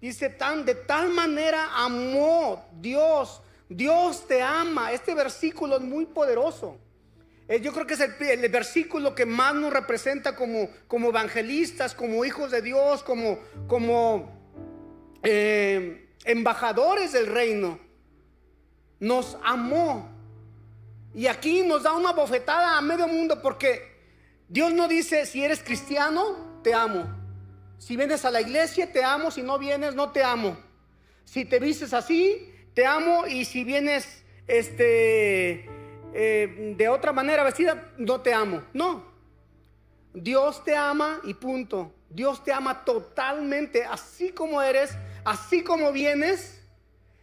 Dice, 0.00 0.30
tan, 0.30 0.64
de 0.64 0.74
tal 0.74 1.10
manera 1.10 1.68
amó 1.74 2.64
Dios. 2.80 3.42
Dios 3.68 4.26
te 4.26 4.40
ama. 4.40 4.90
Este 4.90 5.14
versículo 5.14 5.76
es 5.76 5.82
muy 5.82 6.06
poderoso. 6.06 6.78
Eh, 7.46 7.60
yo 7.60 7.74
creo 7.74 7.86
que 7.86 7.92
es 7.92 8.00
el, 8.00 8.14
el, 8.22 8.48
versículo 8.48 9.14
que 9.14 9.26
más 9.26 9.54
nos 9.54 9.70
representa 9.70 10.34
como, 10.34 10.70
como 10.88 11.10
evangelistas, 11.10 11.94
como 11.94 12.24
hijos 12.24 12.50
de 12.52 12.62
Dios, 12.62 13.02
como, 13.02 13.38
como 13.66 14.39
eh, 15.22 16.08
embajadores 16.24 17.12
del 17.12 17.26
reino. 17.26 17.78
Nos 18.98 19.36
amó. 19.42 20.08
Y 21.14 21.26
aquí 21.26 21.62
nos 21.62 21.82
da 21.82 21.92
una 21.92 22.12
bofetada 22.12 22.78
a 22.78 22.80
medio 22.80 23.08
mundo 23.08 23.40
porque 23.42 23.90
Dios 24.48 24.72
no 24.72 24.88
dice, 24.88 25.26
si 25.26 25.42
eres 25.42 25.62
cristiano, 25.62 26.60
te 26.62 26.74
amo. 26.74 27.08
Si 27.78 27.96
vienes 27.96 28.24
a 28.24 28.30
la 28.30 28.40
iglesia, 28.40 28.92
te 28.92 29.02
amo. 29.02 29.30
Si 29.30 29.42
no 29.42 29.58
vienes, 29.58 29.94
no 29.94 30.10
te 30.10 30.22
amo. 30.22 30.56
Si 31.24 31.44
te 31.44 31.58
vistes 31.58 31.94
así, 31.94 32.52
te 32.74 32.86
amo. 32.86 33.26
Y 33.26 33.44
si 33.44 33.64
vienes 33.64 34.24
este, 34.46 35.68
eh, 36.12 36.74
de 36.76 36.88
otra 36.88 37.12
manera 37.12 37.42
vestida, 37.42 37.92
no 37.96 38.20
te 38.20 38.34
amo. 38.34 38.62
No. 38.72 39.10
Dios 40.12 40.62
te 40.64 40.76
ama 40.76 41.20
y 41.24 41.34
punto. 41.34 41.94
Dios 42.08 42.42
te 42.42 42.52
ama 42.52 42.84
totalmente, 42.84 43.84
así 43.84 44.30
como 44.30 44.60
eres, 44.60 44.96
así 45.24 45.62
como 45.62 45.92
vienes. 45.92 46.60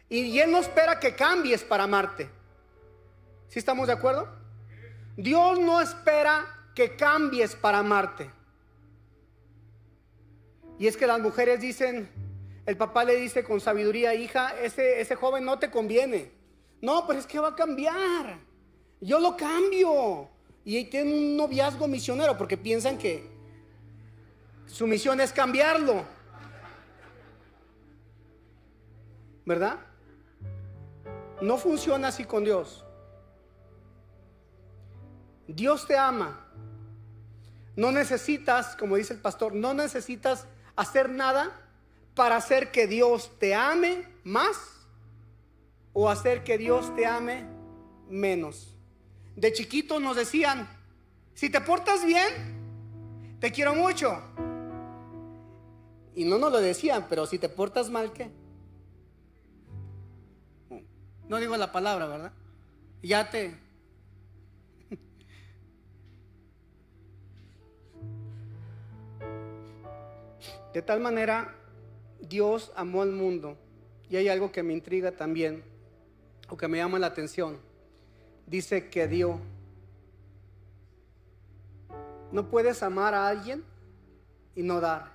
Y 0.09 0.39
Él 0.39 0.51
no 0.51 0.59
espera 0.59 0.99
que 0.99 1.15
cambies 1.15 1.63
para 1.63 1.83
amarte. 1.83 2.29
¿Sí 3.49 3.59
estamos 3.59 3.87
de 3.87 3.93
acuerdo? 3.93 4.27
Dios 5.15 5.59
no 5.59 5.81
espera 5.81 6.45
que 6.75 6.95
cambies 6.95 7.55
para 7.55 7.79
amarte. 7.79 8.29
Y 10.79 10.87
es 10.87 10.95
que 10.95 11.07
las 11.07 11.19
mujeres 11.19 11.59
dicen, 11.59 12.09
el 12.65 12.77
papá 12.77 13.03
le 13.03 13.15
dice 13.15 13.43
con 13.43 13.59
sabiduría, 13.59 14.13
hija, 14.13 14.53
ese, 14.61 15.01
ese 15.01 15.15
joven 15.15 15.43
no 15.43 15.57
te 15.57 15.71
conviene. 15.71 16.31
No, 16.81 17.07
pero 17.07 17.19
es 17.19 17.25
que 17.25 17.39
va 17.39 17.49
a 17.49 17.55
cambiar. 17.55 18.37
Yo 19.01 19.19
lo 19.19 19.35
cambio. 19.35 20.29
Y 20.63 20.83
tienen 20.85 21.13
un 21.13 21.37
noviazgo 21.37 21.87
misionero 21.87 22.37
porque 22.37 22.57
piensan 22.57 22.97
que 22.97 23.27
su 24.67 24.85
misión 24.85 25.19
es 25.21 25.31
cambiarlo. 25.31 26.03
¿Verdad? 29.47 29.79
No 31.41 31.57
funciona 31.57 32.09
así 32.09 32.25
con 32.25 32.43
Dios. 32.43 32.83
Dios 35.47 35.87
te 35.87 35.97
ama. 35.97 36.45
No 37.77 37.93
necesitas, 37.93 38.75
como 38.75 38.97
dice 38.97 39.13
el 39.13 39.21
pastor, 39.21 39.55
no 39.55 39.73
necesitas 39.73 40.47
hacer 40.75 41.09
nada 41.09 41.49
para 42.13 42.35
hacer 42.35 42.73
que 42.73 42.87
Dios 42.87 43.31
te 43.39 43.55
ame 43.55 44.05
más 44.25 44.57
o 45.93 46.09
hacer 46.09 46.43
que 46.43 46.57
Dios 46.57 46.93
te 46.97 47.05
ame 47.05 47.45
menos. 48.09 48.75
De 49.37 49.53
chiquito 49.53 50.01
nos 50.01 50.17
decían, 50.17 50.67
si 51.33 51.49
te 51.49 51.61
portas 51.61 52.03
bien, 52.03 53.37
te 53.39 53.53
quiero 53.53 53.75
mucho. 53.75 54.21
Y 56.15 56.25
no 56.25 56.37
nos 56.37 56.51
lo 56.51 56.59
decían, 56.59 57.05
pero 57.07 57.25
si 57.25 57.39
te 57.39 57.47
portas 57.47 57.89
mal, 57.89 58.11
¿qué? 58.11 58.29
No 61.29 61.37
digo 61.37 61.57
la 61.57 61.71
palabra, 61.71 62.07
¿verdad? 62.07 62.31
Ya 63.01 63.29
te, 63.29 63.55
De 70.77 70.83
tal 70.83 70.99
manera, 70.99 71.55
Dios 72.21 72.71
amó 72.75 73.01
al 73.01 73.11
mundo. 73.11 73.57
Y 74.11 74.15
hay 74.17 74.29
algo 74.29 74.51
que 74.51 74.61
me 74.61 74.73
intriga 74.73 75.11
también, 75.11 75.63
o 76.49 76.55
que 76.55 76.67
me 76.67 76.77
llama 76.77 76.99
la 76.99 77.07
atención. 77.07 77.57
Dice 78.45 78.87
que 78.87 79.07
dio. 79.07 79.39
No 82.31 82.47
puedes 82.49 82.83
amar 82.83 83.15
a 83.15 83.27
alguien 83.27 83.63
y 84.53 84.61
no 84.61 84.79
dar. 84.79 85.13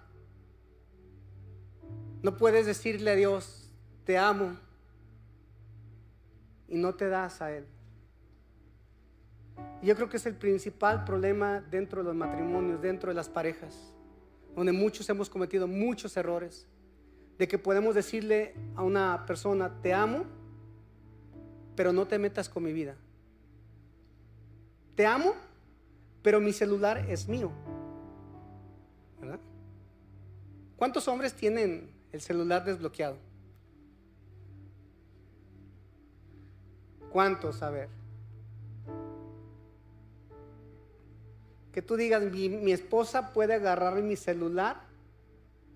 No 2.23 2.37
puedes 2.37 2.67
decirle 2.67 3.13
a 3.13 3.15
Dios, 3.15 3.71
te 4.05 4.19
amo, 4.19 4.57
y 6.73 6.79
no 6.79 6.97
te 6.97 7.09
das 7.09 7.41
a 7.41 7.53
Él. 7.53 7.65
Yo 9.81 9.95
creo 9.95 10.09
que 10.09 10.17
es 10.17 10.27
el 10.27 10.35
principal 10.35 11.05
problema 11.05 11.61
dentro 11.61 12.03
de 12.03 12.09
los 12.09 12.17
matrimonios, 12.17 12.83
dentro 12.83 13.11
de 13.11 13.15
las 13.15 13.29
parejas 13.29 13.93
donde 14.55 14.73
muchos 14.73 15.09
hemos 15.09 15.31
cometido 15.31 15.67
muchos 15.67 16.17
errores, 16.17 16.67
de 17.39 17.49
que 17.49 17.59
podemos 17.59 17.95
decirle 17.95 18.55
a 18.77 18.83
una 18.83 19.25
persona, 19.27 19.81
te 19.83 19.95
amo, 19.95 20.25
pero 21.75 21.93
no 21.93 22.07
te 22.07 22.19
metas 22.19 22.49
con 22.49 22.63
mi 22.63 22.73
vida. 22.73 22.97
Te 24.95 25.07
amo, 25.07 25.35
pero 26.23 26.41
mi 26.41 26.53
celular 26.53 27.07
es 27.09 27.29
mío. 27.29 27.51
¿Cuántos 30.77 31.09
hombres 31.09 31.33
tienen 31.33 31.91
el 32.13 32.21
celular 32.21 32.65
desbloqueado? 32.65 33.17
¿Cuántos? 37.13 37.63
A 37.63 37.71
ver. 37.71 37.89
Que 41.73 41.83
tú 41.83 41.97
digas, 41.97 42.23
mi, 42.23 42.49
mi 42.49 42.73
esposa 42.73 43.33
puede 43.33 43.55
agarrar 43.55 43.95
mi 44.03 44.17
celular 44.17 44.81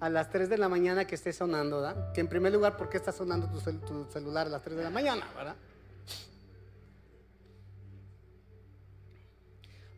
a 0.01 0.09
las 0.09 0.31
3 0.31 0.49
de 0.49 0.59
la 0.59 0.69
mañana 0.69 1.07
que 1.07 1.15
esté 1.15 1.33
sonando, 1.33 1.81
¿verdad? 1.81 2.13
Que 2.13 2.21
en 2.21 2.29
primer 2.29 2.53
lugar, 2.53 2.77
¿por 2.77 2.89
qué 2.89 2.97
está 2.97 3.13
sonando 3.13 3.49
tu, 3.49 3.61
tu 3.81 4.05
celular 4.11 4.47
a 4.47 4.51
las 4.51 4.63
3 4.63 4.77
de 4.77 4.85
la 4.85 4.91
mañana, 4.91 5.27
verdad? 5.37 5.57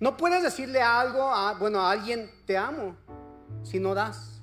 No 0.00 0.16
puedes 0.16 0.42
decirle 0.42 0.80
algo, 0.80 1.22
a, 1.22 1.54
bueno, 1.54 1.80
a 1.80 1.90
alguien, 1.90 2.30
te 2.46 2.56
amo, 2.56 2.96
si 3.64 3.80
no 3.80 3.94
das. 3.94 4.40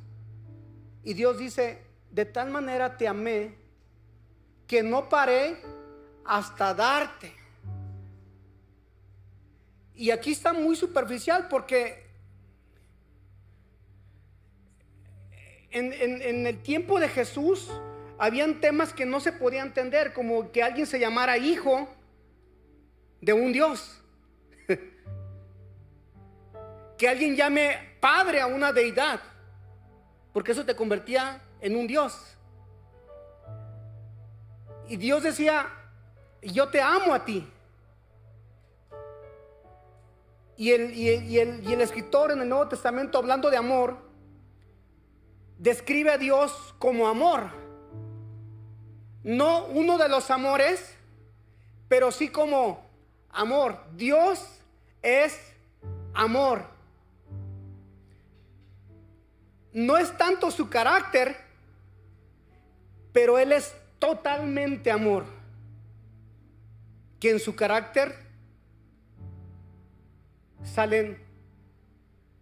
Y 1.04 1.14
Dios 1.14 1.38
dice, 1.38 1.82
de 2.12 2.26
tal 2.26 2.50
manera 2.50 2.98
te 2.98 3.08
amé 3.08 3.56
que 4.68 4.84
no 4.84 5.08
paré 5.08 5.75
hasta 6.26 6.74
darte. 6.74 7.34
Y 9.94 10.12
aquí 10.12 10.32
está 10.32 10.52
muy 10.52 10.76
superficial 10.76 11.48
porque 11.48 12.06
en, 15.72 16.46
el 16.48 16.62
tiempo 16.62 17.00
de 17.00 17.08
Jesús 17.08 17.70
habían 18.18 18.60
temas 18.60 18.94
que 18.94 19.06
no 19.06 19.20
se 19.20 19.32
podían 19.32 19.68
entender, 19.68 20.14
como 20.14 20.52
que 20.52 20.64
alguien 20.64 20.88
se 20.88 21.00
llamara 21.00 21.38
hijo 21.38 21.88
de 23.22 23.34
un 23.34 23.52
Dios. 23.54 24.02
que 26.98 27.10
alguien 27.10 27.36
llame 27.36 27.98
padre 28.00 28.42
a 28.42 28.48
una 28.48 28.72
deidad, 28.72 29.22
porque 30.34 30.54
eso 30.54 30.66
te 30.66 30.76
convertía 30.76 31.42
en 31.62 31.76
un 31.76 31.88
Dios. 31.88 32.38
Y 34.88 34.98
Dios 34.98 35.24
decía, 35.24 35.68
yo 36.52 36.70
te 36.70 36.82
amo 36.82 37.14
a 37.14 37.24
ti. 37.26 37.48
Y 40.58 40.72
el, 40.72 40.94
y 40.94 41.10
el- 41.10 41.24
y 41.30 41.40
el- 41.40 41.64
y 41.70 41.74
el 41.74 41.82
escritor 41.82 42.32
en 42.32 42.42
el 42.42 42.48
Nuevo 42.50 42.68
Testamento, 42.70 43.18
hablando 43.18 43.50
de 43.50 43.58
amor, 43.58 43.98
describe 45.58 46.12
a 46.12 46.18
Dios 46.18 46.74
como 46.80 47.08
amor. 47.08 47.50
No 49.24 49.66
uno 49.66 49.98
de 49.98 50.08
los 50.08 50.30
amores, 50.32 50.96
pero 51.90 52.12
sí 52.12 52.30
como 52.30 52.86
amor. 53.30 53.78
Dios 53.96 54.40
es 55.02 55.38
amor. 56.14 56.64
No 59.74 59.98
es 59.98 60.16
tanto 60.18 60.52
su 60.52 60.70
carácter, 60.70 61.36
pero 63.12 63.38
Él 63.38 63.52
es 63.52 63.76
totalmente 64.00 64.90
amor. 64.90 65.35
Que 67.20 67.32
en 67.32 67.40
su 67.40 67.56
carácter 67.56 68.16
salen 70.64 71.18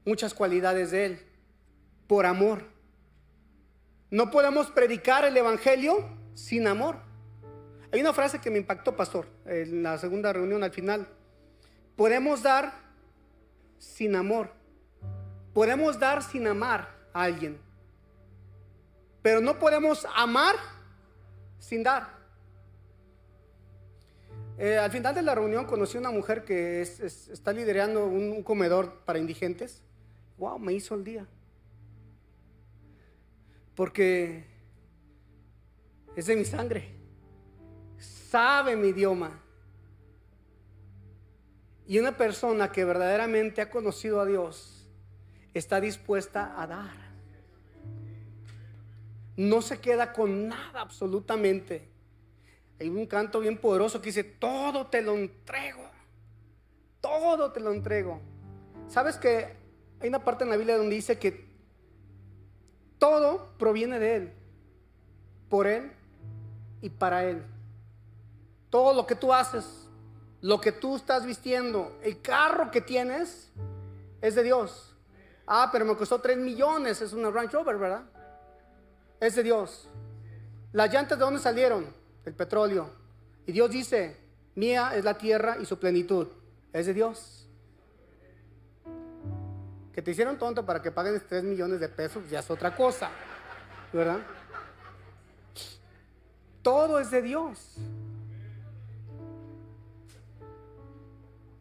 muchas 0.06 0.34
cualidades 0.34 0.92
de 0.92 1.06
Él 1.06 1.20
por 2.08 2.26
amor. 2.26 2.64
No 4.10 4.32
podemos 4.32 4.70
predicar 4.70 5.26
el 5.26 5.36
Evangelio 5.36 6.08
sin 6.34 6.68
amor. 6.68 6.98
Hay 7.92 8.02
una 8.02 8.14
frase 8.14 8.40
que 8.40 8.50
me 8.50 8.58
impactó, 8.58 8.96
pastor, 8.96 9.28
en 9.46 9.84
la 9.84 9.98
segunda 9.98 10.34
reunión 10.34 10.64
al 10.64 10.72
final. 10.72 11.08
Podemos 11.96 12.42
dar 12.42 12.74
sin 13.78 14.16
amor. 14.16 14.52
Podemos 15.54 16.00
dar 16.00 16.24
sin 16.24 16.48
amar 16.48 16.90
a 17.14 17.24
alguien. 17.24 17.60
Pero 19.22 19.42
no 19.42 19.60
podemos 19.60 20.08
amar 20.16 20.56
sin 21.60 21.84
dar. 21.84 22.23
Eh, 24.58 24.78
al 24.78 24.92
final 24.92 25.16
de 25.16 25.22
la 25.24 25.34
reunión 25.36 25.66
conocí 25.66 25.98
a 25.98 26.00
una 26.00 26.12
mujer 26.12 26.46
que 26.46 26.82
es- 26.82 27.00
es- 27.00 27.28
está 27.30 27.52
liderando 27.54 28.06
un, 28.06 28.32
un 28.32 28.44
comedor 28.44 29.00
para 29.06 29.20
indigentes. 29.20 29.82
Wow, 30.38 30.60
me 30.60 30.74
hizo 30.74 30.96
el 30.96 31.04
día. 31.04 31.28
Porque 33.76 34.46
es 36.16 36.26
de 36.28 36.36
mi 36.36 36.46
sangre. 36.46 36.96
Sabe 37.98 38.76
mi 38.76 38.90
idioma. 38.90 39.40
Y 41.88 42.00
una 42.00 42.16
persona 42.16 42.72
que 42.72 42.86
verdaderamente 42.86 43.62
ha 43.62 43.70
conocido 43.70 44.22
a 44.22 44.26
Dios 44.26 44.88
está 45.54 45.82
dispuesta 45.82 46.60
a 46.62 46.68
dar. 46.68 47.04
No 49.36 49.62
se 49.64 49.80
queda 49.80 50.14
con 50.14 50.48
nada 50.48 50.82
absolutamente. 50.82 51.90
Hay 52.84 52.90
un 52.90 53.06
canto 53.06 53.40
bien 53.40 53.58
poderoso 53.58 54.02
que 54.02 54.08
dice, 54.08 54.26
todo 54.26 54.88
te 54.88 55.02
lo 55.02 55.14
entrego. 55.14 55.90
Todo 57.00 57.50
te 57.54 57.62
lo 57.62 57.72
entrego. 57.72 58.20
¿Sabes 58.90 59.16
que 59.16 59.56
hay 60.02 60.10
una 60.10 60.26
parte 60.26 60.44
en 60.44 60.50
la 60.50 60.58
Biblia 60.58 60.76
donde 60.76 60.94
dice 60.94 61.18
que 61.18 61.48
todo 62.98 63.54
proviene 63.58 64.00
de 64.00 64.16
Él, 64.18 64.34
por 65.48 65.66
Él 65.66 65.94
y 66.82 66.90
para 66.90 67.24
Él? 67.24 67.46
Todo 68.70 68.94
lo 68.94 69.08
que 69.08 69.16
tú 69.16 69.32
haces, 69.32 69.88
lo 70.42 70.60
que 70.60 70.74
tú 70.74 70.98
estás 70.98 71.26
vistiendo, 71.26 71.98
el 72.04 72.22
carro 72.22 72.70
que 72.70 72.82
tienes, 72.82 73.50
es 74.20 74.36
de 74.36 74.44
Dios. 74.44 74.94
Ah, 75.48 75.70
pero 75.72 75.86
me 75.86 75.96
costó 75.96 76.20
3 76.20 76.38
millones, 76.38 77.02
es 77.02 77.14
una 77.14 77.32
Range 77.32 77.54
Rover, 77.54 77.78
¿verdad? 77.78 78.04
Es 79.22 79.36
de 79.36 79.44
Dios. 79.44 79.88
Las 80.74 80.92
llantas 80.92 81.18
de 81.18 81.24
dónde 81.24 81.40
salieron? 81.40 82.03
El 82.26 82.34
petróleo. 82.34 82.90
Y 83.46 83.52
Dios 83.52 83.70
dice, 83.70 84.18
mía 84.56 84.94
es 84.96 85.04
la 85.04 85.18
tierra 85.18 85.58
y 85.62 85.66
su 85.66 85.80
plenitud. 85.80 86.28
Es 86.72 86.86
de 86.86 86.94
Dios. 86.94 87.48
Que 89.94 90.02
te 90.02 90.12
hicieron 90.12 90.38
tonto 90.38 90.66
para 90.66 90.82
que 90.82 90.92
paguen 90.92 91.22
3 91.28 91.44
millones 91.44 91.80
de 91.80 91.90
pesos, 91.90 92.30
ya 92.30 92.40
es 92.40 92.50
otra 92.50 92.76
cosa. 92.76 93.12
¿Verdad? 93.92 94.20
Todo 96.64 97.00
es 97.00 97.12
de 97.12 97.22
Dios. 97.22 97.76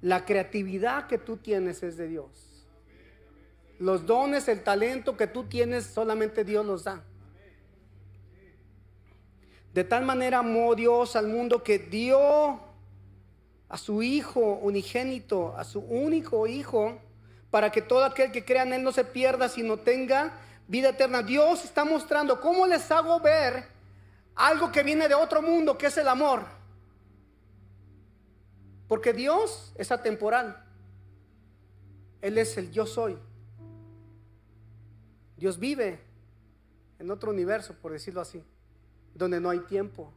La 0.00 0.24
creatividad 0.24 1.06
que 1.06 1.18
tú 1.18 1.36
tienes 1.36 1.82
es 1.82 1.96
de 1.96 2.08
Dios. 2.08 2.64
Los 3.78 4.06
dones, 4.06 4.48
el 4.48 4.62
talento 4.62 5.16
que 5.16 5.26
tú 5.26 5.44
tienes, 5.44 5.86
solamente 5.86 6.44
Dios 6.44 6.64
los 6.64 6.84
da. 6.84 7.04
De 9.72 9.84
tal 9.84 10.04
manera 10.04 10.38
amó 10.38 10.74
Dios 10.74 11.16
al 11.16 11.28
mundo 11.28 11.62
que 11.62 11.78
dio 11.78 12.60
a 13.68 13.78
su 13.78 14.02
Hijo 14.02 14.40
unigénito, 14.40 15.56
a 15.56 15.64
su 15.64 15.80
único 15.80 16.46
Hijo, 16.46 16.98
para 17.50 17.72
que 17.72 17.80
todo 17.80 18.04
aquel 18.04 18.30
que 18.32 18.44
crea 18.44 18.64
en 18.64 18.74
Él 18.74 18.82
no 18.82 18.92
se 18.92 19.04
pierda, 19.04 19.48
sino 19.48 19.78
tenga 19.78 20.32
vida 20.68 20.90
eterna. 20.90 21.22
Dios 21.22 21.64
está 21.64 21.84
mostrando 21.84 22.40
cómo 22.40 22.66
les 22.66 22.90
hago 22.90 23.18
ver 23.20 23.64
algo 24.34 24.70
que 24.70 24.82
viene 24.82 25.08
de 25.08 25.14
otro 25.14 25.40
mundo, 25.40 25.76
que 25.78 25.86
es 25.86 25.96
el 25.96 26.08
amor. 26.08 26.44
Porque 28.88 29.14
Dios 29.14 29.72
es 29.76 29.90
atemporal. 29.90 30.62
Él 32.20 32.36
es 32.36 32.56
el 32.58 32.70
yo 32.70 32.86
soy. 32.86 33.18
Dios 35.36 35.58
vive 35.58 35.98
en 36.98 37.10
otro 37.10 37.30
universo, 37.30 37.74
por 37.80 37.92
decirlo 37.92 38.20
así, 38.20 38.44
donde 39.14 39.40
no 39.40 39.50
hay 39.50 39.60
tiempo. 39.60 40.12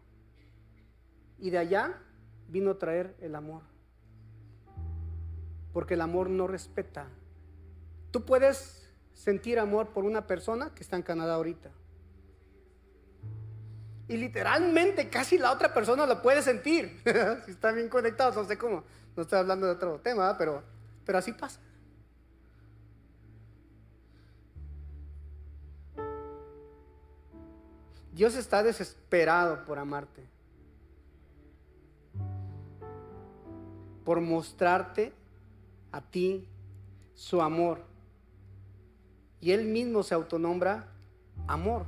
Y 1.37 1.49
de 1.49 1.57
allá 1.57 1.99
vino 2.47 2.71
a 2.71 2.77
traer 2.77 3.15
el 3.19 3.35
amor. 3.35 3.63
Porque 5.73 5.95
el 5.95 6.01
amor 6.01 6.29
no 6.29 6.47
respeta. 6.47 7.07
Tú 8.11 8.25
puedes 8.25 8.89
sentir 9.13 9.59
amor 9.59 9.89
por 9.89 10.05
una 10.05 10.27
persona 10.27 10.73
que 10.73 10.83
está 10.83 10.95
en 10.95 11.03
Canadá 11.03 11.35
ahorita. 11.35 11.71
Y 14.07 14.17
literalmente 14.17 15.09
casi 15.09 15.37
la 15.37 15.51
otra 15.51 15.73
persona 15.73 16.05
lo 16.05 16.21
puede 16.21 16.41
sentir. 16.41 17.01
si 17.45 17.51
están 17.51 17.75
bien 17.75 17.89
conectados, 17.89 18.35
no 18.35 18.45
sé 18.45 18.57
cómo. 18.57 18.83
No 19.15 19.23
estoy 19.23 19.39
hablando 19.39 19.65
de 19.65 19.73
otro 19.73 19.99
tema, 19.99 20.37
pero, 20.37 20.63
pero 21.05 21.17
así 21.17 21.31
pasa. 21.33 21.59
Dios 28.15 28.35
está 28.35 28.63
desesperado 28.63 29.65
por 29.65 29.77
amarte. 29.77 30.23
Por 34.05 34.21
mostrarte 34.21 35.11
a 35.91 35.99
ti 35.99 36.47
su 37.13 37.41
amor. 37.41 37.81
Y 39.41 39.51
Él 39.51 39.65
mismo 39.65 40.01
se 40.01 40.13
autonombra 40.13 40.87
amor. 41.45 41.87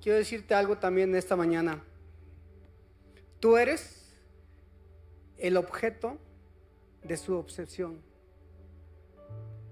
Quiero 0.00 0.16
decirte 0.16 0.54
algo 0.54 0.78
también 0.78 1.14
esta 1.14 1.36
mañana. 1.36 1.84
Tú 3.38 3.58
eres 3.58 4.14
el 5.36 5.58
objeto 5.58 6.16
de 7.02 7.18
su 7.18 7.36
obsesión. 7.36 8.00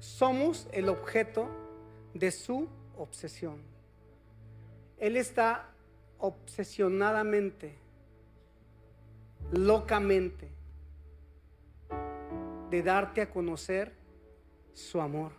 Somos 0.01 0.69
el 0.71 0.91
objeto 0.91 1.49
de 2.13 2.31
su 2.31 2.69
obsesión. 2.99 3.63
Él 4.99 5.17
está 5.17 5.71
obsesionadamente, 6.19 7.79
locamente, 9.53 10.51
de 12.71 12.83
darte 12.83 13.23
a 13.23 13.31
conocer 13.31 13.93
su 14.73 15.01
amor. 15.01 15.33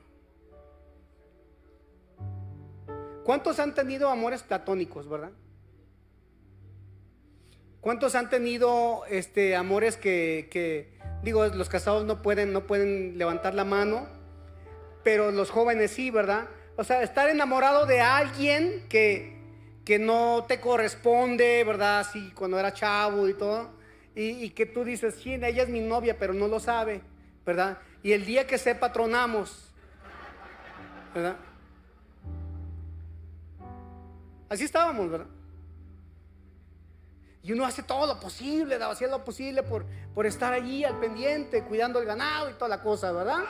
¿Cuántos 3.23 3.59
han 3.59 3.75
tenido 3.75 4.09
amores 4.09 4.41
platónicos, 4.41 5.07
verdad? 5.07 5.31
¿Cuántos 7.81 8.15
han 8.15 8.29
tenido 8.29 9.05
este, 9.05 9.55
amores 9.55 9.95
que, 9.97 10.97
digo, 11.23 11.45
los 11.47 11.69
casados 11.69 12.05
no 12.05 12.21
pueden, 12.21 12.51
no 12.51 12.65
pueden 12.65 13.17
levantar 13.17 13.53
la 13.53 13.65
mano, 13.65 14.07
pero 15.03 15.31
los 15.31 15.49
jóvenes 15.49 15.91
sí, 15.91 16.09
¿verdad? 16.11 16.49
O 16.79 16.83
sea, 16.85 17.03
estar 17.03 17.27
enamorado 17.27 17.85
de 17.85 17.99
alguien 17.99 18.85
que, 18.87 19.37
que 19.83 19.99
no 19.99 20.45
te 20.47 20.61
corresponde, 20.61 21.61
¿verdad? 21.65 21.99
Así 21.99 22.31
cuando 22.31 22.57
era 22.57 22.73
chavo 22.73 23.27
y 23.27 23.33
todo. 23.33 23.71
Y, 24.15 24.49
que 24.51 24.65
tú 24.65 24.85
dices, 24.85 25.15
sí, 25.15 25.33
ella 25.33 25.63
es 25.63 25.67
mi 25.67 25.81
novia, 25.81 26.17
pero 26.17 26.33
no 26.33 26.47
lo 26.47 26.57
sabe, 26.61 27.01
¿verdad? 27.45 27.79
Y 28.01 28.13
el 28.13 28.25
día 28.25 28.47
que 28.47 28.57
sepa, 28.57 28.93
tronamos, 28.93 29.73
¿verdad? 31.13 31.35
Así 34.47 34.63
estábamos, 34.63 35.11
¿verdad? 35.11 35.27
Y 37.43 37.51
uno 37.51 37.65
hace 37.65 37.83
todo 37.83 38.07
lo 38.07 38.21
posible, 38.21 38.81
hacía 38.81 39.09
lo 39.09 39.25
posible 39.25 39.63
por, 39.63 39.85
por 40.15 40.25
estar 40.25 40.53
allí 40.53 40.85
al 40.85 40.97
pendiente, 40.97 41.61
cuidando 41.65 41.99
el 41.99 42.05
ganado 42.05 42.49
y 42.49 42.53
toda 42.53 42.69
la 42.69 42.81
cosa, 42.81 43.11
¿verdad? 43.11 43.43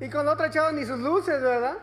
Y 0.00 0.08
con 0.08 0.26
la 0.26 0.32
otra 0.32 0.50
chava 0.50 0.70
ni 0.72 0.84
sus 0.84 0.98
luces, 0.98 1.42
¿verdad? 1.42 1.78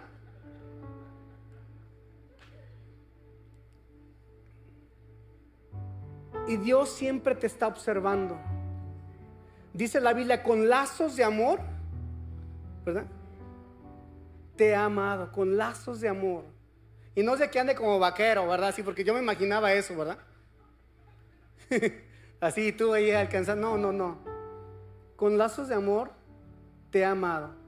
Y 6.47 6.57
Dios 6.57 6.89
siempre 6.89 7.35
te 7.35 7.47
está 7.47 7.67
observando. 7.67 8.37
Dice 9.73 9.99
la 9.99 10.13
Biblia, 10.13 10.43
con 10.43 10.69
lazos 10.69 11.15
de 11.15 11.23
amor, 11.23 11.59
¿verdad? 12.85 13.05
Te 14.55 14.75
ha 14.75 14.85
amado, 14.85 15.31
con 15.31 15.57
lazos 15.57 15.99
de 15.99 16.07
amor. 16.07 16.45
Y 17.15 17.23
no 17.23 17.35
sé 17.35 17.49
que 17.49 17.59
ande 17.59 17.75
como 17.75 17.99
vaquero, 17.99 18.47
¿verdad? 18.47 18.73
Sí, 18.73 18.83
porque 18.83 19.03
yo 19.03 19.13
me 19.13 19.21
imaginaba 19.21 19.73
eso, 19.73 19.95
¿verdad? 19.97 20.17
Así 22.39 22.71
tú 22.71 22.93
ahí 22.93 23.11
alcanzando. 23.11 23.71
No, 23.71 23.77
no, 23.77 23.91
no. 23.91 24.19
Con 25.15 25.37
lazos 25.37 25.67
de 25.67 25.75
amor 25.75 26.11
te 26.91 27.03
ha 27.03 27.11
amado. 27.11 27.64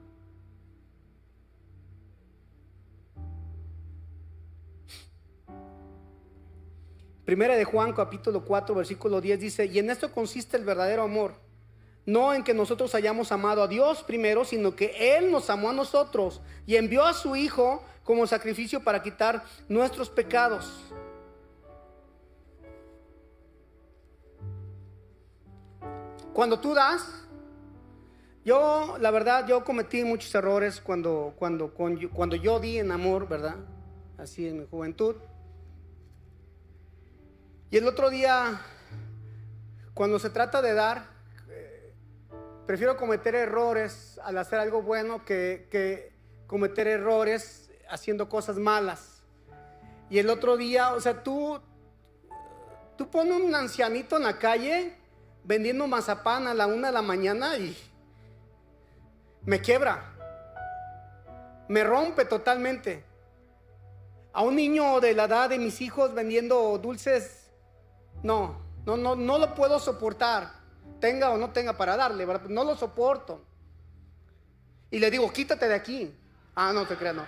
Primera 7.28 7.56
de 7.56 7.64
Juan 7.66 7.92
capítulo 7.92 8.42
4 8.42 8.74
versículo 8.74 9.20
10 9.20 9.38
dice, 9.38 9.66
y 9.66 9.78
en 9.78 9.90
esto 9.90 10.10
consiste 10.10 10.56
el 10.56 10.64
verdadero 10.64 11.02
amor, 11.02 11.34
no 12.06 12.32
en 12.32 12.42
que 12.42 12.54
nosotros 12.54 12.94
hayamos 12.94 13.32
amado 13.32 13.62
a 13.62 13.68
Dios 13.68 14.02
primero, 14.02 14.46
sino 14.46 14.74
que 14.74 15.18
Él 15.18 15.30
nos 15.30 15.50
amó 15.50 15.68
a 15.68 15.74
nosotros 15.74 16.40
y 16.64 16.76
envió 16.76 17.04
a 17.04 17.12
su 17.12 17.36
Hijo 17.36 17.84
como 18.02 18.26
sacrificio 18.26 18.82
para 18.82 19.02
quitar 19.02 19.44
nuestros 19.68 20.08
pecados. 20.08 20.90
Cuando 26.32 26.58
tú 26.58 26.72
das, 26.72 27.26
yo, 28.42 28.96
la 28.98 29.10
verdad, 29.10 29.46
yo 29.46 29.64
cometí 29.64 30.02
muchos 30.02 30.34
errores 30.34 30.80
cuando, 30.80 31.34
cuando, 31.38 31.74
cuando 31.74 32.36
yo 32.36 32.58
di 32.58 32.78
en 32.78 32.90
amor, 32.90 33.28
¿verdad? 33.28 33.56
Así 34.16 34.48
en 34.48 34.60
mi 34.60 34.66
juventud. 34.66 35.16
Y 37.70 37.76
el 37.76 37.86
otro 37.86 38.08
día, 38.08 38.62
cuando 39.92 40.18
se 40.18 40.30
trata 40.30 40.62
de 40.62 40.72
dar, 40.72 41.04
eh, 41.50 41.92
prefiero 42.66 42.96
cometer 42.96 43.34
errores 43.34 44.18
al 44.24 44.38
hacer 44.38 44.58
algo 44.58 44.80
bueno 44.80 45.22
que, 45.26 45.68
que 45.70 46.14
cometer 46.46 46.88
errores 46.88 47.70
haciendo 47.90 48.26
cosas 48.30 48.56
malas. 48.56 49.22
Y 50.08 50.18
el 50.18 50.30
otro 50.30 50.56
día, 50.56 50.94
o 50.94 51.00
sea, 51.00 51.22
tú, 51.22 51.60
tú 52.96 53.10
pones 53.10 53.38
un 53.38 53.54
ancianito 53.54 54.16
en 54.16 54.22
la 54.22 54.38
calle 54.38 54.96
vendiendo 55.44 55.86
mazapán 55.86 56.46
a 56.46 56.54
la 56.54 56.66
una 56.66 56.88
de 56.88 56.94
la 56.94 57.02
mañana 57.02 57.58
y 57.58 57.76
me 59.44 59.60
quiebra, 59.60 60.14
me 61.68 61.84
rompe 61.84 62.24
totalmente. 62.24 63.04
A 64.32 64.42
un 64.42 64.56
niño 64.56 65.00
de 65.00 65.12
la 65.12 65.24
edad 65.24 65.50
de 65.50 65.58
mis 65.58 65.82
hijos 65.82 66.14
vendiendo 66.14 66.78
dulces, 66.78 67.37
no, 68.22 68.56
no, 68.86 68.96
no, 68.96 69.16
no 69.16 69.38
lo 69.38 69.54
puedo 69.54 69.78
soportar, 69.78 70.52
tenga 71.00 71.30
o 71.30 71.38
no 71.38 71.50
tenga 71.50 71.76
para 71.76 71.96
darle, 71.96 72.26
no 72.48 72.64
lo 72.64 72.76
soporto. 72.76 73.42
Y 74.90 74.98
le 74.98 75.10
digo, 75.10 75.30
quítate 75.32 75.68
de 75.68 75.74
aquí. 75.74 76.14
Ah, 76.54 76.72
no 76.72 76.86
te 76.86 76.96
creas, 76.96 77.14
no. 77.14 77.24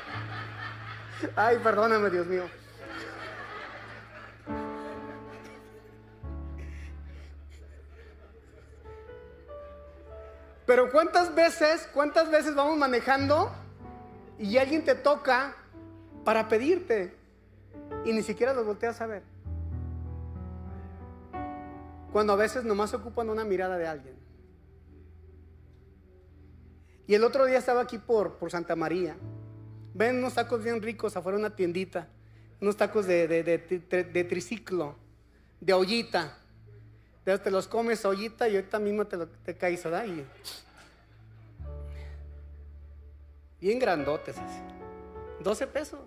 Ay, 1.36 1.58
perdóname, 1.62 2.10
Dios 2.10 2.26
mío. 2.26 2.44
Pero 10.66 10.90
cuántas 10.90 11.32
veces, 11.34 11.88
cuántas 11.94 12.28
veces 12.28 12.54
vamos 12.56 12.76
manejando 12.76 13.52
y 14.36 14.58
alguien 14.58 14.84
te 14.84 14.96
toca 14.96 15.54
para 16.24 16.48
pedirte 16.48 17.16
y 18.04 18.12
ni 18.12 18.22
siquiera 18.22 18.52
lo 18.52 18.64
volteas 18.64 19.00
a 19.00 19.06
ver. 19.06 19.35
Cuando 22.16 22.32
a 22.32 22.36
veces 22.36 22.64
nomás 22.64 22.94
ocupan 22.94 23.28
una 23.28 23.44
mirada 23.44 23.76
de 23.76 23.86
alguien. 23.86 24.14
Y 27.06 27.12
el 27.12 27.22
otro 27.22 27.44
día 27.44 27.58
estaba 27.58 27.82
aquí 27.82 27.98
por, 27.98 28.38
por 28.38 28.50
Santa 28.50 28.74
María 28.74 29.18
Ven 29.92 30.16
unos 30.16 30.32
tacos 30.32 30.64
bien 30.64 30.80
ricos 30.80 31.14
afuera 31.14 31.36
de 31.36 31.44
una 31.44 31.54
tiendita. 31.54 32.08
Unos 32.58 32.74
tacos 32.74 33.06
de, 33.06 34.26
triciclo, 34.30 34.96
de 35.60 35.74
ollita. 35.74 36.38
Te 37.22 37.50
los 37.50 37.68
comes 37.68 38.02
ollita 38.06 38.48
y 38.48 38.56
ahorita 38.56 38.78
mismo 38.78 39.06
te, 39.06 39.18
lo, 39.18 39.28
te 39.28 39.54
caes, 39.54 39.84
¿verdad? 39.84 40.06
bien 43.60 43.78
grandotes 43.78 44.38
así. 44.38 44.60
12 45.44 45.66
pesos. 45.66 46.00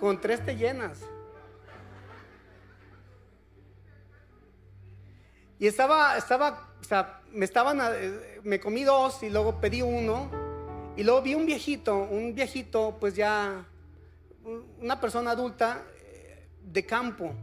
Con 0.00 0.20
tres 0.20 0.44
te 0.44 0.56
llenas. 0.56 1.04
Y 5.58 5.66
estaba, 5.66 6.16
estaba, 6.18 6.68
o 6.80 6.84
sea, 6.84 7.20
me 7.32 7.44
estaban, 7.44 7.80
eh, 7.80 8.40
me 8.42 8.60
comí 8.60 8.84
dos 8.84 9.22
y 9.22 9.30
luego 9.30 9.60
pedí 9.60 9.82
uno 9.82 10.30
y 10.96 11.04
luego 11.04 11.22
vi 11.22 11.34
un 11.34 11.46
viejito, 11.46 11.96
un 11.96 12.34
viejito, 12.34 12.96
pues 12.98 13.14
ya, 13.14 13.64
una 14.80 15.00
persona 15.00 15.32
adulta 15.32 15.82
eh, 15.98 16.46
de 16.62 16.86
campo, 16.86 17.34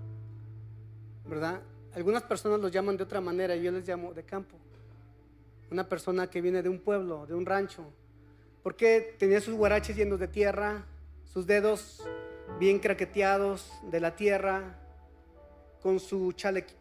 ¿verdad? 1.25 1.61
Algunas 1.95 2.23
personas 2.23 2.59
los 2.59 2.71
llaman 2.71 2.97
de 2.97 3.03
otra 3.03 3.21
manera, 3.21 3.55
yo 3.55 3.71
les 3.71 3.87
llamo 3.87 4.13
de 4.13 4.23
campo. 4.23 4.57
Una 5.69 5.87
persona 5.87 6.29
que 6.29 6.41
viene 6.41 6.61
de 6.61 6.69
un 6.69 6.79
pueblo, 6.79 7.25
de 7.25 7.35
un 7.35 7.45
rancho, 7.45 7.83
porque 8.63 9.15
tenía 9.19 9.41
sus 9.41 9.55
guaraches 9.55 9.95
llenos 9.95 10.19
de 10.19 10.27
tierra, 10.27 10.85
sus 11.25 11.45
dedos 11.45 12.03
bien 12.59 12.79
craqueteados 12.79 13.71
de 13.91 13.99
la 13.99 14.15
tierra, 14.15 14.79
con 15.83 15.99
su 15.99 16.31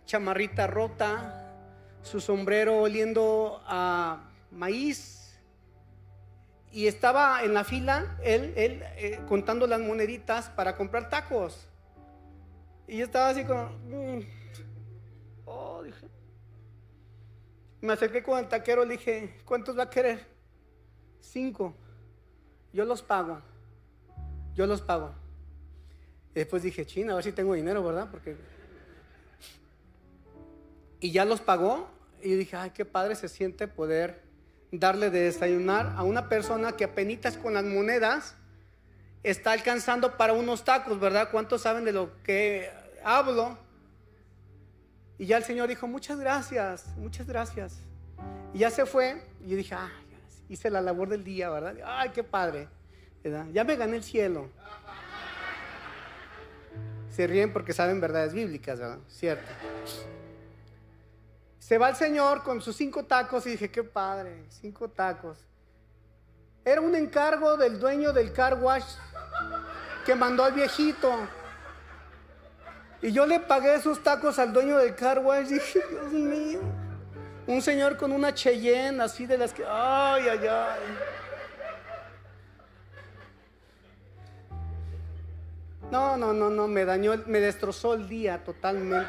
chamarrita 0.06 0.68
rota, 0.68 1.52
su 2.02 2.20
sombrero 2.20 2.80
oliendo 2.80 3.60
a 3.66 4.30
maíz 4.52 5.36
y 6.70 6.86
estaba 6.86 7.42
en 7.42 7.52
la 7.52 7.64
fila 7.64 8.16
él, 8.22 8.54
él 8.56 8.82
eh, 8.96 9.20
contando 9.28 9.66
las 9.66 9.80
moneditas 9.80 10.50
para 10.50 10.76
comprar 10.76 11.10
tacos. 11.10 11.68
Y 12.86 12.98
yo 12.98 13.04
estaba 13.06 13.30
así 13.30 13.44
como, 13.44 13.64
mm". 13.64 14.20
oh, 15.46 15.82
dije. 15.82 16.06
Me 17.80 17.94
acerqué 17.94 18.22
con 18.22 18.38
el 18.38 18.48
taquero, 18.48 18.84
le 18.84 18.92
dije, 18.92 19.40
¿cuántos 19.44 19.76
va 19.76 19.82
a 19.82 19.90
querer? 19.90 20.24
Cinco. 21.18 21.74
Yo 22.72 22.84
los 22.84 23.02
pago. 23.02 23.42
Yo 24.54 24.66
los 24.66 24.80
pago. 24.80 25.12
Y 26.30 26.38
después 26.38 26.62
dije, 26.62 26.86
china, 26.86 27.12
a 27.12 27.16
ver 27.16 27.24
si 27.24 27.32
tengo 27.32 27.54
dinero, 27.54 27.82
¿verdad? 27.82 28.08
Porque... 28.08 28.61
Y 31.02 31.10
ya 31.10 31.24
los 31.24 31.40
pagó 31.40 31.90
y 32.22 32.36
dije, 32.36 32.56
ay, 32.56 32.70
qué 32.70 32.84
padre 32.84 33.16
se 33.16 33.28
siente 33.28 33.66
poder 33.66 34.22
darle 34.70 35.10
de 35.10 35.24
desayunar 35.24 35.92
a 35.96 36.04
una 36.04 36.28
persona 36.28 36.72
que 36.72 36.84
apenas 36.84 37.36
con 37.36 37.54
las 37.54 37.64
monedas 37.64 38.36
está 39.24 39.50
alcanzando 39.50 40.16
para 40.16 40.32
unos 40.32 40.64
tacos, 40.64 41.00
¿verdad? 41.00 41.28
¿Cuántos 41.32 41.62
saben 41.62 41.84
de 41.84 41.92
lo 41.92 42.22
que 42.22 42.70
hablo? 43.02 43.58
Y 45.18 45.26
ya 45.26 45.38
el 45.38 45.42
Señor 45.42 45.68
dijo, 45.68 45.88
muchas 45.88 46.20
gracias, 46.20 46.86
muchas 46.96 47.26
gracias. 47.26 47.80
Y 48.54 48.58
ya 48.58 48.70
se 48.70 48.86
fue 48.86 49.20
y 49.44 49.50
yo 49.50 49.56
dije, 49.56 49.74
ah, 49.74 49.90
hice 50.48 50.70
la 50.70 50.80
labor 50.80 51.08
del 51.08 51.24
día, 51.24 51.50
¿verdad? 51.50 51.74
Ay, 51.84 52.10
qué 52.10 52.22
padre. 52.22 52.68
Ya 53.52 53.64
me 53.64 53.74
gané 53.74 53.96
el 53.96 54.04
cielo. 54.04 54.48
Se 57.10 57.26
ríen 57.26 57.52
porque 57.52 57.72
saben 57.72 58.00
verdades 58.00 58.32
bíblicas, 58.32 58.78
¿verdad? 58.78 58.98
Cierto. 59.08 59.50
Se 61.72 61.78
va 61.78 61.88
el 61.88 61.96
Señor 61.96 62.42
con 62.42 62.60
sus 62.60 62.76
cinco 62.76 63.06
tacos 63.06 63.46
y 63.46 63.52
dije, 63.52 63.70
qué 63.70 63.82
padre, 63.82 64.44
cinco 64.50 64.90
tacos. 64.90 65.38
Era 66.66 66.82
un 66.82 66.94
encargo 66.94 67.56
del 67.56 67.80
dueño 67.80 68.12
del 68.12 68.30
car 68.30 68.58
wash 68.60 68.84
que 70.04 70.14
mandó 70.14 70.44
al 70.44 70.52
viejito. 70.52 71.10
Y 73.00 73.10
yo 73.10 73.24
le 73.24 73.40
pagué 73.40 73.76
esos 73.76 74.02
tacos 74.02 74.38
al 74.38 74.52
dueño 74.52 74.76
del 74.76 74.94
car 74.94 75.20
wash. 75.20 75.46
Y 75.46 75.54
dije, 75.54 75.80
Dios 75.88 76.12
mío. 76.12 76.60
Un 77.46 77.62
señor 77.62 77.96
con 77.96 78.12
una 78.12 78.34
Cheyenne 78.34 79.02
así 79.02 79.24
de 79.24 79.38
las 79.38 79.54
que. 79.54 79.64
Ay, 79.66 80.28
ay, 80.28 80.46
ay. 80.46 80.98
No, 85.90 86.18
no, 86.18 86.34
no, 86.34 86.50
no, 86.50 86.68
me 86.68 86.84
dañó, 86.84 87.14
me 87.24 87.40
destrozó 87.40 87.94
el 87.94 88.10
día 88.10 88.44
totalmente. 88.44 89.08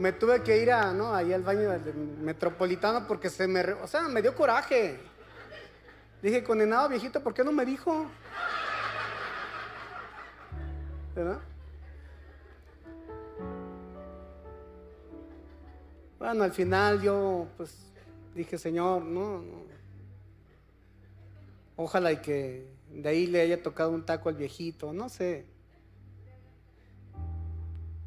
Me 0.00 0.12
tuve 0.14 0.42
que 0.42 0.56
ir 0.56 0.72
a, 0.72 0.94
¿no? 0.94 1.14
ahí 1.14 1.30
al 1.30 1.42
baño 1.42 1.78
metropolitano 2.22 3.06
porque 3.06 3.28
se 3.28 3.46
me, 3.46 3.60
o 3.60 3.86
sea, 3.86 4.08
me 4.08 4.22
dio 4.22 4.34
coraje. 4.34 4.98
Dije, 6.22 6.42
condenado 6.42 6.88
viejito, 6.88 7.22
¿por 7.22 7.34
qué 7.34 7.44
no 7.44 7.52
me 7.52 7.66
dijo? 7.66 8.06
¿Verdad? 11.14 11.40
Bueno, 16.18 16.44
al 16.44 16.52
final 16.52 17.02
yo 17.02 17.46
pues 17.58 17.92
dije, 18.34 18.56
Señor, 18.56 19.02
no, 19.02 19.44
Ojalá 21.76 22.12
y 22.12 22.22
que 22.22 22.72
de 22.90 23.06
ahí 23.06 23.26
le 23.26 23.42
haya 23.42 23.62
tocado 23.62 23.90
un 23.90 24.06
taco 24.06 24.30
al 24.30 24.36
viejito, 24.36 24.94
no 24.94 25.10
sé. 25.10 25.44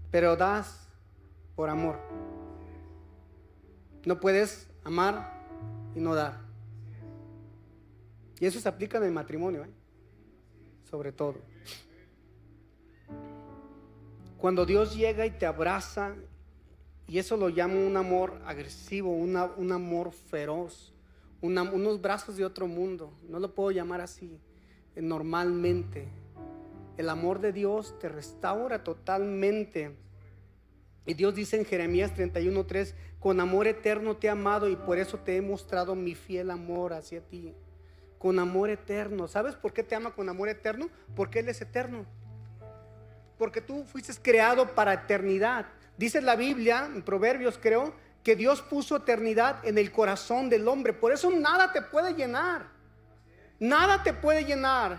Pero 0.10 0.36
das 0.36 0.83
por 1.56 1.70
amor. 1.70 2.00
No 4.06 4.20
puedes 4.20 4.70
amar 4.84 5.46
y 5.96 6.00
no 6.00 6.16
dar. 6.16 6.42
Y 8.40 8.46
eso 8.46 8.60
se 8.60 8.68
aplica 8.68 8.98
en 8.98 9.06
el 9.06 9.12
matrimonio, 9.12 9.64
¿eh? 9.64 9.70
sobre 10.90 11.12
todo. 11.12 11.36
Cuando 14.38 14.66
Dios 14.66 14.96
llega 14.96 15.26
y 15.26 15.32
te 15.32 15.46
abraza 15.46 16.16
y 17.08 17.18
eso 17.18 17.38
lo 17.38 17.50
llamo 17.50 17.86
un 17.86 17.96
amor 17.96 18.42
agresivo, 18.46 19.12
un 19.12 19.72
amor 19.72 20.12
feroz, 20.12 20.94
unos 21.42 22.02
brazos 22.02 22.38
de 22.38 22.46
otro 22.46 22.68
mundo. 22.68 23.14
No 23.28 23.40
lo 23.40 23.54
puedo 23.54 23.72
llamar 23.72 24.02
así 24.02 24.40
eh, 24.96 25.02
normalmente. 25.02 26.08
El 26.98 27.10
amor 27.10 27.40
de 27.40 27.52
Dios 27.52 27.98
te 28.00 28.10
restaura 28.10 28.84
totalmente. 28.84 29.96
Y 31.06 31.14
Dios 31.14 31.36
dice 31.36 31.58
en 31.58 31.66
Jeremías 31.66 32.14
31:3, 32.14 32.94
con 33.20 33.40
amor 33.40 33.68
eterno 33.68 34.16
te 34.16 34.28
he 34.28 34.30
amado 34.30 34.70
y 34.70 34.76
por 34.76 34.98
eso 34.98 35.18
te 35.18 35.38
he 35.38 35.42
mostrado 35.42 35.96
mi 35.96 36.16
fiel 36.16 36.52
amor 36.52 36.94
hacia 36.94 37.22
ti. 37.22 37.54
Con 38.20 38.40
amor 38.40 38.70
eterno. 38.70 39.28
¿Sabes 39.28 39.56
por 39.56 39.74
qué 39.74 39.84
te 39.84 39.96
ama 39.96 40.12
con 40.12 40.30
amor 40.30 40.50
eterno? 40.50 40.90
Porque 41.16 41.40
Él 41.40 41.50
es 41.50 41.62
eterno. 41.62 42.06
Porque 43.38 43.62
tú 43.62 43.84
fuiste 43.84 44.14
creado 44.22 44.74
para 44.76 44.94
eternidad. 44.94 45.66
Dice 45.98 46.22
la 46.22 46.36
Biblia, 46.36 46.86
en 46.86 47.02
Proverbios 47.02 47.60
creo, 47.62 47.94
que 48.24 48.36
Dios 48.36 48.62
puso 48.62 48.96
eternidad 48.96 49.66
en 49.66 49.78
el 49.78 49.92
corazón 49.92 50.50
del 50.50 50.68
hombre. 50.68 50.94
Por 50.94 51.12
eso 51.12 51.30
nada 51.30 51.74
te 51.74 51.82
puede 51.82 52.14
llenar. 52.14 52.68
Nada 53.60 54.02
te 54.04 54.14
puede 54.14 54.46
llenar. 54.46 54.98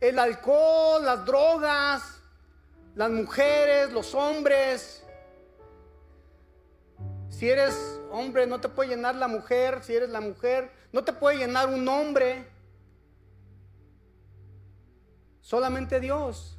El 0.00 0.18
alcohol, 0.18 1.04
las 1.04 1.24
drogas, 1.24 2.02
las 2.94 3.10
mujeres, 3.10 3.92
los 3.92 4.14
hombres. 4.14 5.05
Si 7.36 7.50
eres 7.50 8.00
hombre, 8.10 8.46
no 8.46 8.62
te 8.62 8.70
puede 8.70 8.88
llenar 8.88 9.14
la 9.14 9.28
mujer. 9.28 9.84
Si 9.84 9.94
eres 9.94 10.08
la 10.08 10.22
mujer, 10.22 10.70
no 10.90 11.04
te 11.04 11.12
puede 11.12 11.36
llenar 11.36 11.68
un 11.68 11.86
hombre. 11.86 12.48
Solamente 15.42 16.00
Dios. 16.00 16.56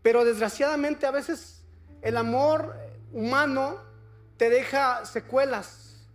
Pero 0.00 0.24
desgraciadamente 0.24 1.06
a 1.06 1.10
veces 1.10 1.64
el 2.02 2.16
amor 2.16 2.76
humano 3.12 3.80
te 4.36 4.48
deja 4.48 5.04
secuelas, 5.04 6.06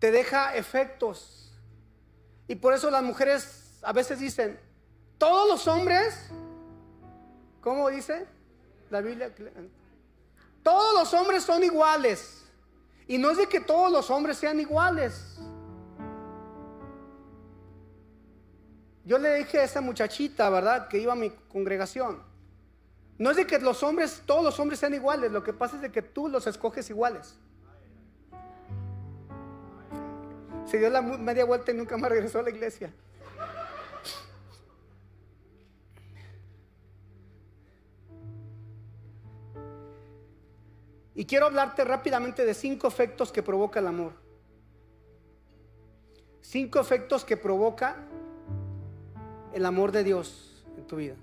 te 0.00 0.10
deja 0.10 0.56
efectos. 0.56 1.54
Y 2.48 2.56
por 2.56 2.74
eso 2.74 2.90
las 2.90 3.04
mujeres 3.04 3.78
a 3.82 3.92
veces 3.92 4.18
dicen, 4.18 4.58
todos 5.18 5.48
los 5.48 5.68
hombres, 5.68 6.18
¿cómo 7.60 7.88
dice 7.90 8.26
la 8.92 9.00
Biblia? 9.00 9.34
Todos 10.62 10.94
los 10.94 11.12
hombres 11.14 11.42
son 11.42 11.64
iguales. 11.64 12.44
Y 13.08 13.18
no 13.18 13.30
es 13.30 13.38
de 13.38 13.48
que 13.48 13.60
todos 13.60 13.90
los 13.90 14.10
hombres 14.10 14.36
sean 14.36 14.60
iguales. 14.60 15.38
Yo 19.04 19.18
le 19.18 19.34
dije 19.34 19.58
a 19.58 19.64
esa 19.64 19.80
muchachita, 19.80 20.48
¿verdad? 20.48 20.86
Que 20.86 20.98
iba 20.98 21.12
a 21.12 21.16
mi 21.16 21.30
congregación. 21.30 22.22
No 23.18 23.30
es 23.30 23.36
de 23.36 23.46
que 23.46 23.58
los 23.58 23.82
hombres, 23.82 24.22
todos 24.24 24.44
los 24.44 24.58
hombres 24.60 24.78
sean 24.78 24.94
iguales, 24.94 25.32
lo 25.32 25.42
que 25.42 25.52
pasa 25.52 25.76
es 25.76 25.82
de 25.82 25.90
que 25.90 26.02
tú 26.02 26.28
los 26.28 26.46
escoges 26.46 26.88
iguales. 26.90 27.36
Se 30.66 30.78
dio 30.78 30.88
la 30.88 31.02
media 31.02 31.44
vuelta 31.44 31.72
y 31.72 31.74
nunca 31.74 31.96
más 31.96 32.10
regresó 32.10 32.38
a 32.38 32.42
la 32.42 32.50
iglesia. 32.50 32.92
Y 41.14 41.26
quiero 41.26 41.46
hablarte 41.46 41.84
rápidamente 41.84 42.44
de 42.44 42.54
cinco 42.54 42.88
efectos 42.88 43.30
que 43.32 43.42
provoca 43.42 43.80
el 43.80 43.86
amor. 43.86 44.12
Cinco 46.40 46.80
efectos 46.80 47.24
que 47.24 47.36
provoca 47.36 47.96
el 49.52 49.66
amor 49.66 49.92
de 49.92 50.04
Dios 50.04 50.64
en 50.76 50.86
tu 50.86 50.96
vida. 50.96 51.16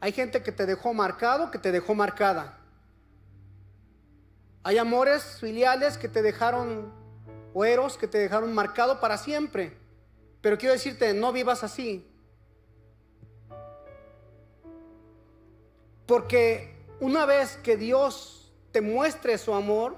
Hay 0.00 0.12
gente 0.12 0.42
que 0.42 0.52
te 0.52 0.66
dejó 0.66 0.92
marcado, 0.94 1.50
que 1.50 1.58
te 1.58 1.72
dejó 1.72 1.94
marcada. 1.94 2.58
Hay 4.62 4.78
amores 4.78 5.38
filiales 5.40 5.96
que 5.96 6.08
te 6.08 6.22
dejaron, 6.22 6.92
o 7.54 7.64
eros 7.64 7.96
que 7.96 8.06
te 8.06 8.18
dejaron 8.18 8.52
marcado 8.52 9.00
para 9.00 9.16
siempre. 9.16 9.76
Pero 10.40 10.58
quiero 10.58 10.74
decirte, 10.74 11.14
no 11.14 11.32
vivas 11.32 11.64
así. 11.64 12.06
Porque 16.06 16.76
una 17.00 17.26
vez 17.26 17.56
que 17.56 17.76
Dios 17.76 18.37
te 18.72 18.80
muestre 18.80 19.38
su 19.38 19.54
amor, 19.54 19.96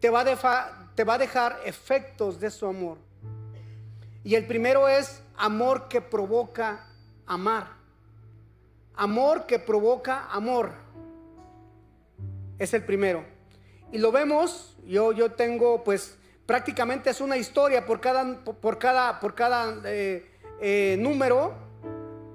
te 0.00 0.10
va, 0.10 0.20
a 0.20 0.90
te 0.94 1.04
va 1.04 1.14
a 1.14 1.18
dejar 1.18 1.60
efectos 1.64 2.40
de 2.40 2.50
su 2.50 2.66
amor. 2.66 2.98
Y 4.22 4.34
el 4.34 4.46
primero 4.46 4.88
es 4.88 5.22
amor 5.36 5.88
que 5.88 6.00
provoca 6.00 6.86
amar. 7.26 7.68
Amor 8.94 9.46
que 9.46 9.58
provoca 9.58 10.28
amor. 10.30 10.72
Es 12.58 12.72
el 12.74 12.84
primero. 12.84 13.24
Y 13.92 13.98
lo 13.98 14.12
vemos, 14.12 14.76
yo, 14.86 15.12
yo 15.12 15.32
tengo 15.32 15.84
pues 15.84 16.16
prácticamente 16.46 17.10
es 17.10 17.20
una 17.20 17.36
historia 17.36 17.84
por 17.86 18.00
cada, 18.00 18.44
por 18.44 18.78
cada, 18.78 19.20
por 19.20 19.34
cada 19.34 19.80
eh, 19.84 20.30
eh, 20.60 20.96
número, 20.98 21.54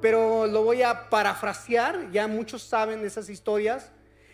pero 0.02 0.48
lo 0.48 0.64
voy 0.64 0.84
a 0.84 1.10
parafrasear, 1.10 2.12
ya 2.12 2.28
muchos 2.28 2.64
saben 2.64 3.06
esas 3.06 3.30
historias. 3.30 3.92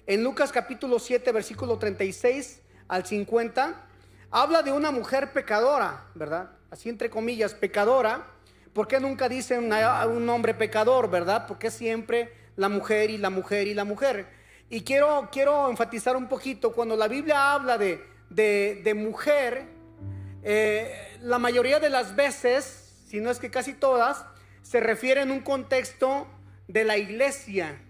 En 0.08 0.24
Lucas 0.24 0.52
capítulo 0.52 1.00
7, 1.00 1.32
versículo 1.32 1.78
36 1.78 2.62
al 2.88 3.06
50, 3.06 3.88
habla 4.32 4.62
de 4.62 4.72
una 4.72 4.91
mujer 4.91 5.34
pecadora, 5.34 6.06
¿verdad? 6.13 6.52
Así 6.70 6.89
entre 6.89 7.10
comillas, 7.10 7.54
pecadora, 7.54 8.26
¿Por 8.76 8.89
qué 8.89 9.00
nunca 9.00 9.30
dicen 9.30 9.72
a 9.72 10.06
un 10.06 10.28
hombre 10.28 10.54
pecador, 10.54 11.10
verdad? 11.10 11.48
Porque 11.48 11.72
siempre 11.72 12.34
la 12.58 12.68
mujer 12.68 13.10
y 13.10 13.18
la 13.18 13.30
mujer 13.30 13.68
y 13.68 13.74
la 13.74 13.86
mujer. 13.86 14.28
Y 14.70 14.82
quiero, 14.82 15.30
quiero 15.32 15.70
enfatizar 15.70 16.18
un 16.18 16.28
poquito, 16.28 16.74
cuando 16.74 16.98
la 16.98 17.08
Biblia 17.08 17.54
habla 17.54 17.78
de, 17.78 18.04
de, 18.30 18.94
mujer, 18.94 19.65
eh, 20.44 21.18
la 21.22 21.39
mayoría 21.39 21.80
de 21.80 21.89
las 21.89 22.18
veces, 22.18 23.06
si 23.08 23.22
no 23.22 23.32
es 23.32 23.39
que 23.39 23.50
casi 23.50 23.72
todas, 23.72 24.26
se 24.62 24.82
refiere 24.82 25.22
en 25.22 25.32
un 25.32 25.39
contexto 25.39 26.28
de 26.68 26.84
la 26.84 26.98
iglesia, 26.98 27.82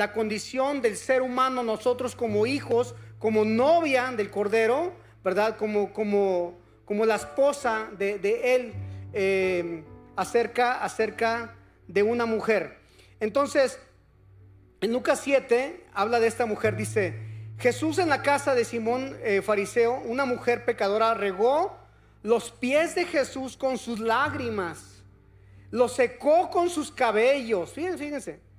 la 0.00 0.14
condición 0.14 0.80
del 0.80 0.96
ser 0.96 1.20
humano, 1.20 1.62
nosotros 1.62 2.16
como 2.16 2.46
hijos, 2.46 2.94
como 3.18 3.44
novia 3.44 4.10
del 4.16 4.30
Cordero, 4.30 4.94
¿verdad? 5.22 5.58
Como, 5.58 5.92
como, 5.92 6.58
como 6.86 7.04
la 7.04 7.16
esposa 7.16 7.90
de, 7.98 8.54
él. 8.54 8.72
Eh, 9.12 9.84
acerca, 10.16 10.82
acerca 10.82 11.54
de 11.86 12.02
una 12.02 12.26
mujer. 12.26 12.78
Entonces, 13.20 13.78
en 14.80 14.92
Lucas 14.92 15.20
7 15.22 15.86
habla 15.92 16.20
de 16.20 16.28
esta 16.28 16.46
mujer, 16.46 16.76
dice, 16.76 17.14
Jesús 17.58 17.98
en 17.98 18.08
la 18.08 18.22
casa 18.22 18.54
de 18.54 18.64
Simón 18.64 19.18
eh, 19.22 19.42
Fariseo, 19.42 20.00
una 20.04 20.24
mujer 20.24 20.64
pecadora, 20.64 21.14
regó 21.14 21.76
los 22.22 22.50
pies 22.50 22.94
de 22.94 23.04
Jesús 23.04 23.56
con 23.56 23.76
sus 23.76 23.98
lágrimas, 23.98 25.02
los 25.70 25.92
secó 25.92 26.50
con 26.50 26.70
sus 26.70 26.90
cabellos, 26.90 27.72
fíjense, 27.72 27.98
fíjense, 27.98 28.49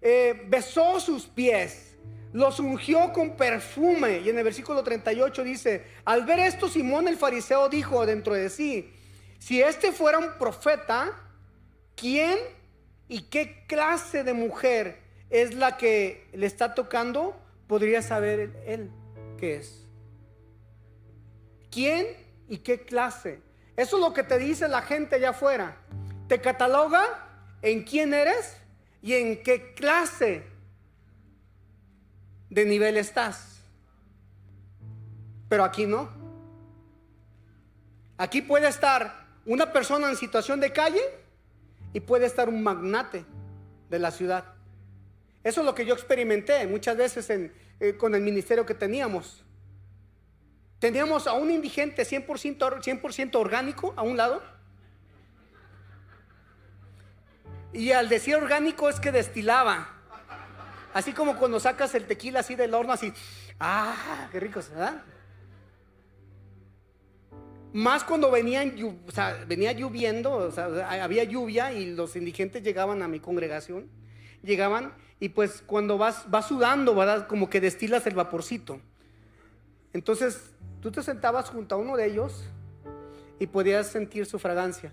eh, 0.00 0.44
besó 0.46 1.00
sus 1.00 1.26
pies, 1.26 1.96
los 2.32 2.60
ungió 2.60 3.12
con 3.12 3.36
perfume. 3.36 4.20
Y 4.20 4.28
en 4.28 4.38
el 4.38 4.44
versículo 4.44 4.82
38 4.82 5.44
dice, 5.44 5.84
al 6.04 6.24
ver 6.24 6.40
esto, 6.40 6.68
Simón 6.68 7.08
el 7.08 7.16
fariseo 7.16 7.68
dijo 7.68 8.06
dentro 8.06 8.34
de 8.34 8.50
sí, 8.50 8.92
si 9.38 9.62
este 9.62 9.92
fuera 9.92 10.18
un 10.18 10.38
profeta, 10.38 11.12
¿quién 11.94 12.38
y 13.08 13.22
qué 13.22 13.64
clase 13.66 14.24
de 14.24 14.32
mujer 14.32 15.00
es 15.30 15.54
la 15.54 15.76
que 15.76 16.28
le 16.32 16.46
está 16.46 16.74
tocando? 16.74 17.40
Podría 17.66 18.02
saber 18.02 18.62
él 18.66 18.90
qué 19.38 19.56
es. 19.56 19.84
¿Quién 21.70 22.06
y 22.48 22.58
qué 22.58 22.80
clase? 22.80 23.40
Eso 23.76 23.96
es 23.96 24.02
lo 24.02 24.12
que 24.12 24.22
te 24.22 24.38
dice 24.38 24.68
la 24.68 24.82
gente 24.82 25.16
allá 25.16 25.30
afuera. 25.30 25.76
Te 26.26 26.40
cataloga 26.40 27.04
en 27.62 27.84
quién 27.84 28.12
eres 28.12 28.56
y 29.02 29.14
en 29.14 29.42
qué 29.42 29.74
clase 29.74 30.44
de 32.50 32.64
nivel 32.64 32.96
estás. 32.96 33.60
Pero 35.48 35.64
aquí 35.64 35.86
no. 35.86 36.10
Aquí 38.16 38.42
puede 38.42 38.68
estar 38.68 39.26
una 39.46 39.72
persona 39.72 40.10
en 40.10 40.16
situación 40.16 40.60
de 40.60 40.72
calle 40.72 41.00
y 41.92 42.00
puede 42.00 42.26
estar 42.26 42.48
un 42.48 42.62
magnate 42.62 43.24
de 43.88 43.98
la 43.98 44.10
ciudad. 44.10 44.44
Eso 45.44 45.60
es 45.60 45.66
lo 45.66 45.74
que 45.74 45.86
yo 45.86 45.94
experimenté 45.94 46.66
muchas 46.66 46.96
veces 46.96 47.30
eh, 47.30 47.96
con 47.96 48.14
el 48.14 48.20
ministerio 48.22 48.66
que 48.66 48.74
teníamos. 48.74 49.44
Teníamos 50.78 51.26
a 51.26 51.32
un 51.32 51.50
indigente 51.50 52.02
100%, 52.02 53.10
100 53.12 53.30
orgánico 53.36 53.94
a 53.96 54.02
un 54.02 54.16
lado. 54.16 54.42
Y 57.72 57.92
al 57.92 58.08
decir 58.08 58.36
orgánico 58.36 58.88
es 58.88 58.98
que 59.00 59.12
destilaba. 59.12 59.88
Así 60.94 61.12
como 61.12 61.36
cuando 61.36 61.60
sacas 61.60 61.94
el 61.94 62.06
tequila 62.06 62.40
así 62.40 62.54
del 62.54 62.74
horno, 62.74 62.92
así. 62.92 63.12
¡Ah! 63.60 64.28
¡Qué 64.32 64.40
rico! 64.40 64.60
¿verdad? 64.70 65.02
Más 67.72 68.02
cuando 68.02 68.30
venían, 68.30 68.74
venía 69.46 69.72
lloviendo, 69.72 70.32
o 70.32 70.50
sea, 70.50 70.66
había 71.02 71.24
lluvia 71.24 71.72
y 71.72 71.94
los 71.94 72.16
indigentes 72.16 72.62
llegaban 72.62 73.02
a 73.02 73.08
mi 73.08 73.20
congregación. 73.20 73.88
Llegaban 74.42 74.94
y 75.20 75.28
pues 75.30 75.62
cuando 75.66 75.98
vas, 75.98 76.30
vas 76.30 76.48
sudando, 76.48 76.94
¿verdad? 76.94 77.26
Como 77.26 77.50
que 77.50 77.60
destilas 77.60 78.06
el 78.06 78.14
vaporcito. 78.14 78.80
Entonces 79.92 80.50
tú 80.80 80.90
te 80.90 81.02
sentabas 81.02 81.50
junto 81.50 81.74
a 81.74 81.78
uno 81.78 81.96
de 81.96 82.06
ellos 82.06 82.44
y 83.38 83.46
podías 83.46 83.88
sentir 83.88 84.26
su 84.26 84.38
fragancia. 84.38 84.92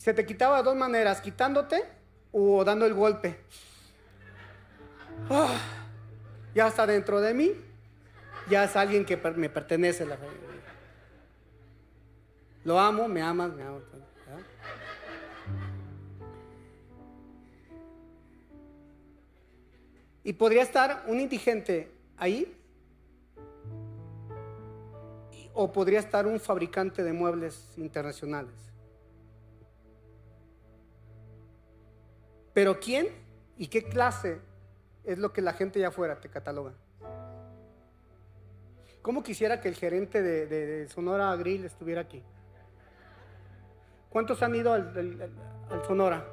Se 0.00 0.14
te 0.14 0.24
quitaba 0.24 0.56
de 0.56 0.62
dos 0.62 0.74
maneras, 0.74 1.20
quitándote 1.20 1.84
o 2.32 2.64
dando 2.64 2.86
el 2.86 2.94
golpe. 2.94 3.38
Ah, 5.28 5.60
ya 6.54 6.68
está 6.68 6.86
dentro 6.86 7.20
de 7.20 7.34
mí, 7.34 7.52
ya 8.48 8.64
es 8.64 8.76
alguien 8.76 9.04
que 9.04 9.18
me 9.36 9.50
pertenece. 9.50 10.06
La 10.06 10.16
Lo 12.64 12.80
amo, 12.80 13.08
me 13.08 13.20
amas, 13.20 13.52
me 13.52 13.62
amas. 13.62 13.82
Y 20.24 20.32
podría 20.32 20.62
estar 20.62 21.04
un 21.08 21.20
indigente 21.20 21.92
ahí. 22.16 22.56
O 25.52 25.70
podría 25.70 25.98
estar 25.98 26.26
un 26.26 26.40
fabricante 26.40 27.04
de 27.04 27.12
muebles 27.12 27.74
internacionales. 27.76 28.69
Pero 32.52 32.80
¿quién 32.80 33.08
y 33.56 33.68
qué 33.68 33.84
clase 33.84 34.40
es 35.04 35.18
lo 35.18 35.32
que 35.32 35.42
la 35.42 35.52
gente 35.52 35.78
allá 35.78 35.88
afuera 35.88 36.20
te 36.20 36.28
cataloga? 36.28 36.72
¿Cómo 39.02 39.22
quisiera 39.22 39.60
que 39.60 39.68
el 39.68 39.76
gerente 39.76 40.22
de, 40.22 40.86
Sonora 40.88 41.34
Grill 41.36 41.64
estuviera 41.64 42.02
aquí? 42.02 42.22
¿Cuántos 44.10 44.42
han 44.42 44.54
ido 44.54 44.72
al, 44.72 44.92
Sonora? 45.86 46.26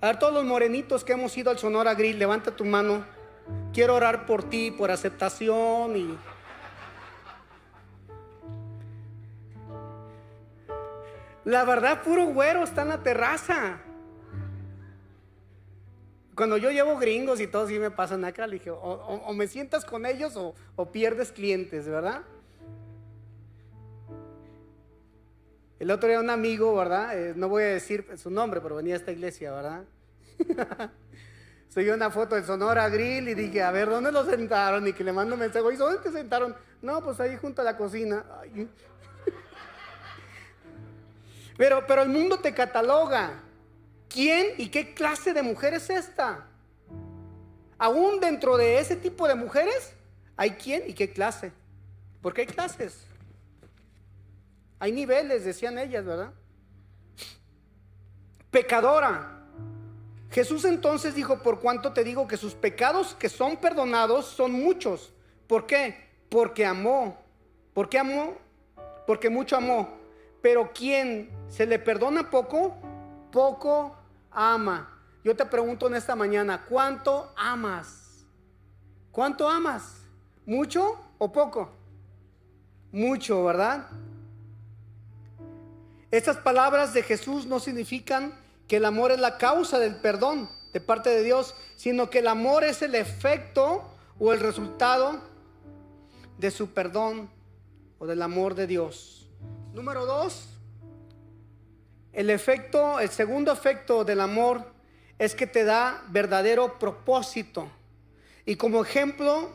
A 0.00 0.06
ver, 0.06 0.18
todos 0.18 0.34
los 0.34 0.44
morenitos 0.44 1.04
que 1.04 1.12
hemos 1.12 1.36
ido 1.38 1.50
al 1.50 1.58
Sonora 1.58 1.94
Grill, 1.94 2.18
levanta 2.18 2.50
tu 2.50 2.64
mano. 2.64 3.04
Quiero 3.72 3.94
orar 3.94 4.26
por 4.26 4.42
ti, 4.48 4.70
por 4.70 4.90
aceptación 4.90 5.96
y... 5.96 6.18
La 11.44 11.64
verdad, 11.64 12.02
puro 12.02 12.26
güero 12.26 12.62
está 12.64 12.82
en 12.82 12.88
la 12.88 13.02
terraza. 13.02 13.80
Cuando 16.34 16.56
yo 16.56 16.70
llevo 16.70 16.96
gringos 16.98 17.40
y 17.40 17.46
todos 17.46 17.68
sí 17.68 17.78
me 17.78 17.90
pasan 17.90 18.24
acá, 18.24 18.46
le 18.46 18.54
dije, 18.54 18.70
o, 18.70 19.32
me 19.34 19.46
sientas 19.46 19.84
con 19.84 20.06
ellos 20.06 20.34
o, 20.36 20.92
pierdes 20.92 21.30
clientes, 21.30 21.86
¿verdad? 21.86 22.22
El 25.78 25.90
otro 25.90 26.08
día 26.08 26.20
un 26.20 26.30
amigo, 26.30 26.74
¿verdad? 26.76 27.18
Eh, 27.18 27.32
no 27.36 27.48
voy 27.48 27.64
a 27.64 27.66
decir 27.66 28.06
su 28.16 28.30
nombre, 28.30 28.60
pero 28.60 28.76
venía 28.76 28.94
a 28.94 28.98
esta 28.98 29.12
iglesia, 29.12 29.52
¿verdad? 29.52 29.82
Seguí 31.68 31.90
una 31.90 32.10
foto 32.10 32.34
de 32.34 32.44
Sonora 32.44 32.88
Grill 32.88 33.28
y 33.28 33.34
dije, 33.34 33.62
a 33.62 33.70
ver, 33.70 33.88
¿dónde 33.88 34.12
lo 34.12 34.24
sentaron? 34.24 34.86
Y 34.86 34.92
que 34.92 35.04
le 35.04 35.12
mando 35.12 35.34
un 35.34 35.40
mensaje, 35.40 35.64
¿y 35.72 35.76
dónde 35.76 35.98
te 35.98 36.12
sentaron? 36.12 36.54
No, 36.80 37.02
pues 37.02 37.18
ahí 37.18 37.36
junto 37.36 37.62
a 37.62 37.64
la 37.64 37.76
cocina. 37.76 38.24
Pero, 41.56 41.86
pero 41.86 42.02
el 42.02 42.08
mundo 42.08 42.38
te 42.38 42.54
cataloga. 42.54 43.42
¿Quién 44.12 44.48
y 44.58 44.68
qué 44.68 44.92
clase 44.92 45.32
de 45.32 45.42
mujer 45.42 45.72
es 45.74 45.88
esta? 45.88 46.46
Aún 47.78 48.20
dentro 48.20 48.56
de 48.56 48.78
ese 48.78 48.94
tipo 48.94 49.26
de 49.26 49.34
mujeres, 49.34 49.94
hay 50.36 50.50
quién 50.52 50.82
y 50.86 50.92
qué 50.92 51.10
clase. 51.12 51.50
Porque 52.20 52.42
hay 52.42 52.46
clases. 52.46 53.06
Hay 54.78 54.92
niveles, 54.92 55.44
decían 55.44 55.78
ellas, 55.78 56.04
¿verdad? 56.04 56.32
Pecadora. 58.50 59.38
Jesús 60.30 60.64
entonces 60.64 61.14
dijo, 61.14 61.42
por 61.42 61.60
cuanto 61.60 61.92
te 61.92 62.04
digo 62.04 62.28
que 62.28 62.36
sus 62.36 62.54
pecados 62.54 63.14
que 63.14 63.28
son 63.28 63.56
perdonados 63.56 64.26
son 64.26 64.52
muchos. 64.52 65.12
¿Por 65.46 65.66
qué? 65.66 66.08
Porque 66.28 66.66
amó. 66.66 67.16
¿Por 67.72 67.88
qué 67.88 67.98
amó? 67.98 68.36
Porque 69.06 69.30
mucho 69.30 69.56
amó. 69.56 69.88
Pero 70.42 70.72
quien 70.72 71.30
se 71.48 71.64
le 71.66 71.78
perdona 71.78 72.28
poco, 72.28 72.76
poco 73.30 74.01
ama. 74.34 74.88
Yo 75.24 75.36
te 75.36 75.44
pregunto 75.46 75.86
en 75.86 75.94
esta 75.94 76.16
mañana, 76.16 76.64
¿cuánto 76.68 77.32
amas? 77.36 78.24
¿Cuánto 79.10 79.48
amas? 79.48 80.02
¿Mucho 80.46 80.98
o 81.18 81.32
poco? 81.32 81.70
Mucho, 82.90 83.44
¿verdad? 83.44 83.88
Estas 86.10 86.36
palabras 86.36 86.92
de 86.92 87.02
Jesús 87.02 87.46
no 87.46 87.60
significan 87.60 88.34
que 88.66 88.76
el 88.76 88.84
amor 88.84 89.12
es 89.12 89.20
la 89.20 89.38
causa 89.38 89.78
del 89.78 89.96
perdón 89.96 90.50
de 90.72 90.80
parte 90.80 91.10
de 91.10 91.22
Dios, 91.22 91.54
sino 91.76 92.10
que 92.10 92.18
el 92.18 92.28
amor 92.28 92.64
es 92.64 92.82
el 92.82 92.94
efecto 92.94 93.84
o 94.18 94.32
el 94.32 94.40
resultado 94.40 95.20
de 96.38 96.50
su 96.50 96.70
perdón 96.70 97.30
o 97.98 98.06
del 98.06 98.22
amor 98.22 98.54
de 98.54 98.66
Dios. 98.66 99.28
Número 99.72 100.06
dos, 100.06 100.48
el 102.12 102.30
efecto, 102.30 103.00
el 103.00 103.08
segundo 103.08 103.52
efecto 103.52 104.04
del 104.04 104.20
amor 104.20 104.72
es 105.18 105.34
que 105.34 105.46
te 105.46 105.64
da 105.64 106.02
verdadero 106.08 106.78
propósito. 106.78 107.70
Y 108.44 108.56
como 108.56 108.82
ejemplo, 108.82 109.50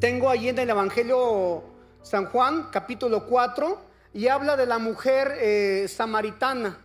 tengo 0.00 0.30
allí 0.30 0.48
en 0.48 0.58
el 0.58 0.70
Evangelio 0.70 1.62
San 2.02 2.26
Juan, 2.26 2.68
capítulo 2.72 3.26
4, 3.26 3.80
y 4.14 4.28
habla 4.28 4.56
de 4.56 4.66
la 4.66 4.78
mujer 4.78 5.36
eh, 5.38 5.86
samaritana. 5.88 6.78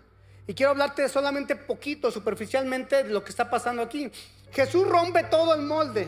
Y 0.46 0.54
quiero 0.54 0.72
hablarte 0.72 1.10
solamente 1.10 1.56
poquito, 1.56 2.12
superficialmente, 2.12 3.04
de 3.04 3.10
lo 3.10 3.24
que 3.24 3.32
está 3.32 3.50
pasando 3.50 3.82
aquí. 3.82 4.12
Jesús 4.52 4.88
rompe 4.88 5.24
todo 5.24 5.54
el 5.54 5.62
molde. 5.62 6.08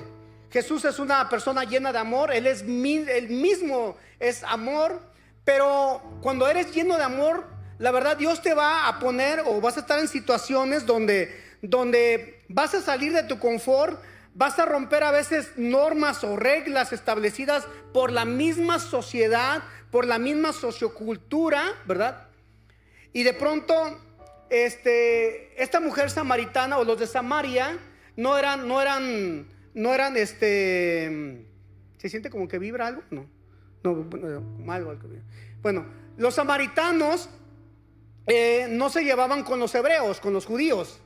Jesús 0.51 0.86
es 0.86 0.99
una 0.99 1.30
persona 1.30 1.64
llena 1.64 1.91
de 1.91 1.99
amor, 1.99 2.32
Él 2.34 2.47
es 2.47 2.62
el 2.62 3.30
mismo, 3.30 3.97
es 4.20 4.43
amor, 4.43 4.99
pero 5.43 6.01
cuando 6.22 6.47
eres 6.47 6.74
lleno 6.74 6.97
de 6.97 7.04
amor, 7.04 7.59
la 7.80 7.92
verdad 7.92 8.18
Dios 8.18 8.42
te 8.42 8.54
va 8.54 8.88
a 8.88 9.00
poner 9.00 9.42
o 9.46 9.60
vas 9.62 9.78
a 9.78 9.80
estar 9.80 10.00
en 10.00 10.08
situaciones 10.08 10.86
donde, 10.86 11.34
donde 11.62 12.44
vas 12.50 12.76
a 12.76 12.82
salir 12.82 13.14
de 13.14 13.24
tu 13.24 13.40
confort, 13.40 14.00
vas 14.36 14.60
a 14.60 14.66
romper 14.66 15.04
a 15.04 15.12
veces 15.12 15.54
normas 15.56 16.24
o 16.24 16.36
reglas 16.36 16.94
establecidas 16.94 17.66
por 17.94 18.12
la 18.12 18.26
misma 18.26 18.80
sociedad, 18.80 19.64
por 19.92 20.06
la 20.06 20.20
misma 20.20 20.52
sociocultura, 20.54 21.64
¿verdad? 21.86 22.28
Y 23.14 23.24
de 23.24 23.34
pronto 23.34 23.74
este, 24.50 25.62
esta 25.62 25.80
mujer 25.80 26.10
samaritana 26.10 26.78
o 26.78 26.84
los 26.84 27.00
de 27.00 27.08
Samaria 27.08 27.80
no 28.18 28.38
eran, 28.38 28.68
no 28.68 28.82
eran, 28.82 29.48
no 29.74 29.94
eran, 29.94 30.18
este, 30.18 31.46
¿se 31.98 32.10
siente 32.10 32.30
como 32.30 32.48
que 32.48 32.60
vibra 32.60 32.88
algo? 32.88 33.04
No, 33.10 33.26
no, 33.84 34.74
algo, 34.74 34.96
Bueno, 35.62 35.86
los 36.18 36.36
samaritanos 36.36 37.30
eh, 38.30 38.68
no 38.70 38.90
se 38.92 39.04
llevaban 39.04 39.44
con 39.44 39.60
los 39.60 39.74
hebreos, 39.74 40.20
con 40.20 40.34
los 40.34 40.46
judíos. 40.46 41.00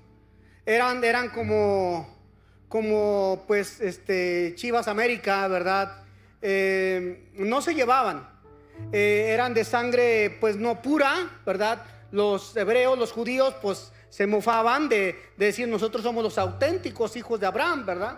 Eran, 0.65 1.01
eran 1.03 1.29
como, 1.29 2.05
como, 2.67 3.45
pues, 3.47 3.79
este, 3.79 4.53
Chivas 4.55 4.89
América, 4.89 5.47
¿verdad? 5.47 6.03
Eh, 6.41 7.29
no 7.35 7.61
se 7.61 7.75
llevaban. 7.75 8.29
Eh, 8.91 9.27
eran 9.29 9.53
de 9.53 9.63
sangre, 9.63 10.37
pues, 10.41 10.57
no 10.57 10.81
pura, 10.81 11.39
¿verdad? 11.45 11.85
Los 12.11 12.57
hebreos, 12.57 12.99
los 12.99 13.13
judíos, 13.13 13.55
pues, 13.61 13.93
se 14.09 14.27
mofaban 14.27 14.89
de, 14.89 15.15
decir 15.37 15.67
nosotros 15.69 16.03
somos 16.03 16.23
los 16.25 16.37
auténticos 16.37 17.15
hijos 17.15 17.39
de 17.39 17.47
Abraham, 17.47 17.85
¿verdad? 17.85 18.17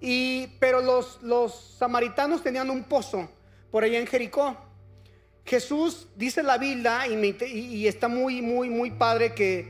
Y, 0.00 0.48
pero 0.60 0.82
los, 0.82 1.22
los 1.22 1.76
samaritanos 1.78 2.42
tenían 2.42 2.68
un 2.68 2.84
pozo 2.84 3.28
por 3.70 3.84
allá 3.84 3.98
en 3.98 4.06
Jericó. 4.06 4.71
Jesús 5.44 6.08
dice 6.16 6.42
la 6.42 6.58
Biblia 6.58 7.06
y, 7.06 7.86
está 7.86 8.08
muy, 8.08 8.42
muy, 8.42 8.70
muy 8.70 8.90
padre 8.90 9.34
que 9.34 9.68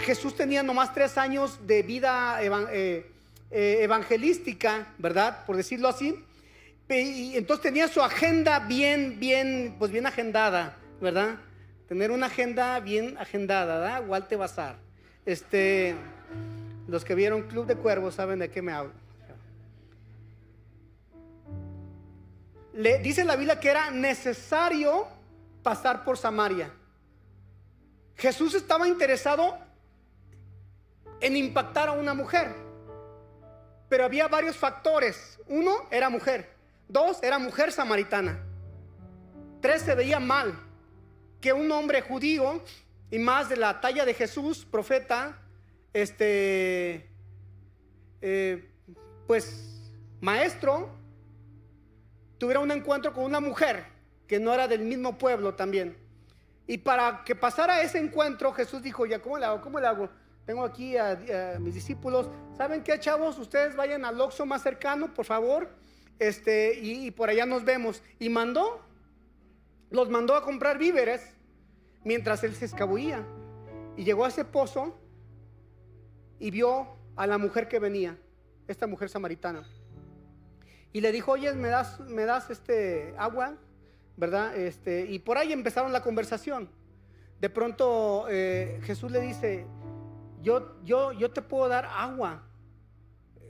Jesús 0.00 0.36
tenía 0.36 0.62
nomás 0.62 0.92
tres 0.92 1.16
años 1.18 1.66
de 1.66 1.82
vida 1.82 2.38
eh, 2.42 3.06
eh, 3.50 3.78
evangelística, 3.82 4.88
¿verdad? 4.98 5.44
Por 5.46 5.56
decirlo 5.56 5.88
así. 5.88 6.14
Y 6.88 7.36
entonces 7.36 7.62
tenía 7.62 7.88
su 7.88 8.02
agenda 8.02 8.60
bien, 8.60 9.18
bien, 9.20 9.76
pues 9.78 9.90
bien 9.90 10.06
agendada, 10.06 10.76
¿verdad? 11.00 11.38
tener 11.88 12.10
una 12.10 12.26
agenda 12.26 12.78
bien 12.80 13.16
agendada, 13.18 13.78
¿verdad? 13.78 14.08
Walter 14.08 14.38
Bazar. 14.38 14.76
Este, 15.24 15.94
los 16.86 17.04
que 17.04 17.14
vieron 17.14 17.42
Club 17.48 17.66
de 17.66 17.76
Cuervos 17.76 18.14
saben 18.14 18.38
de 18.38 18.50
qué 18.50 18.60
me 18.60 18.72
hablo. 18.72 18.92
Le 22.78 23.00
dice 23.00 23.24
la 23.24 23.34
Biblia 23.34 23.58
que 23.58 23.70
era 23.70 23.90
necesario 23.90 25.08
pasar 25.64 26.04
por 26.04 26.16
Samaria. 26.16 26.72
Jesús 28.14 28.54
estaba 28.54 28.86
interesado 28.86 29.58
en 31.20 31.36
impactar 31.36 31.88
a 31.88 31.92
una 31.92 32.14
mujer, 32.14 32.54
pero 33.88 34.04
había 34.04 34.28
varios 34.28 34.56
factores. 34.56 35.40
Uno 35.48 35.88
era 35.90 36.08
mujer, 36.08 36.54
dos 36.86 37.20
era 37.20 37.40
mujer 37.40 37.72
samaritana, 37.72 38.44
tres 39.60 39.82
se 39.82 39.96
veía 39.96 40.20
mal, 40.20 40.56
que 41.40 41.52
un 41.52 41.72
hombre 41.72 42.00
judío 42.00 42.62
y 43.10 43.18
más 43.18 43.48
de 43.48 43.56
la 43.56 43.80
talla 43.80 44.04
de 44.04 44.14
Jesús, 44.14 44.64
profeta, 44.64 45.36
este, 45.92 47.10
eh, 48.20 48.70
pues 49.26 49.82
maestro, 50.20 50.96
tuviera 52.38 52.60
un 52.60 52.70
encuentro 52.70 53.12
con 53.12 53.24
una 53.24 53.40
mujer 53.40 53.84
que 54.26 54.38
no 54.38 54.52
era 54.54 54.68
del 54.68 54.80
mismo 54.80 55.18
pueblo 55.18 55.54
también. 55.54 55.96
Y 56.66 56.78
para 56.78 57.22
que 57.24 57.34
pasara 57.34 57.82
ese 57.82 57.98
encuentro, 57.98 58.52
Jesús 58.52 58.82
dijo, 58.82 59.06
ya, 59.06 59.20
¿cómo 59.20 59.38
le 59.38 59.46
hago? 59.46 59.60
¿Cómo 59.60 59.80
le 59.80 59.86
hago? 59.86 60.10
Tengo 60.44 60.64
aquí 60.64 60.96
a, 60.96 61.18
mis 61.60 61.74
discípulos. 61.74 62.28
¿Saben 62.56 62.82
qué, 62.82 62.98
chavos? 62.98 63.38
Ustedes 63.38 63.76
vayan 63.76 64.04
al 64.04 64.20
Oxxo 64.20 64.46
más 64.46 64.62
cercano, 64.62 65.12
por 65.14 65.24
favor. 65.24 65.68
Este, 66.18 66.78
y, 66.78 67.06
y 67.06 67.10
por 67.10 67.28
allá 67.28 67.46
nos 67.46 67.64
vemos. 67.64 68.02
Y 68.18 68.28
mandó 68.28 68.88
los 69.90 70.10
mandó 70.10 70.34
a 70.34 70.42
comprar 70.42 70.78
víveres 70.78 71.34
mientras 72.04 72.44
él 72.44 72.54
se 72.54 72.66
escabullía. 72.66 73.26
Y 73.96 74.04
llegó 74.04 74.24
a 74.24 74.28
ese 74.28 74.44
pozo 74.44 74.98
y 76.38 76.50
vio 76.50 76.88
a 77.16 77.26
la 77.26 77.38
mujer 77.38 77.68
que 77.68 77.78
venía, 77.78 78.16
esta 78.68 78.86
mujer 78.86 79.08
samaritana. 79.08 79.66
Y 80.92 81.00
le 81.00 81.12
dijo, 81.12 81.32
oye, 81.32 81.52
¿me 81.54 81.68
das, 81.68 82.00
me 82.00 82.24
das 82.24 82.50
este 82.50 83.14
agua? 83.18 83.54
¿Verdad? 84.16 84.56
Este, 84.56 85.06
y 85.06 85.18
por 85.18 85.38
ahí 85.38 85.52
empezaron 85.52 85.92
la 85.92 86.02
conversación. 86.02 86.68
De 87.40 87.48
pronto 87.48 88.26
eh, 88.28 88.80
Jesús 88.82 89.12
le 89.12 89.20
dice, 89.20 89.66
yo, 90.42 90.82
yo, 90.84 91.12
yo 91.12 91.30
te 91.30 91.42
puedo 91.42 91.68
dar 91.68 91.86
agua, 91.86 92.42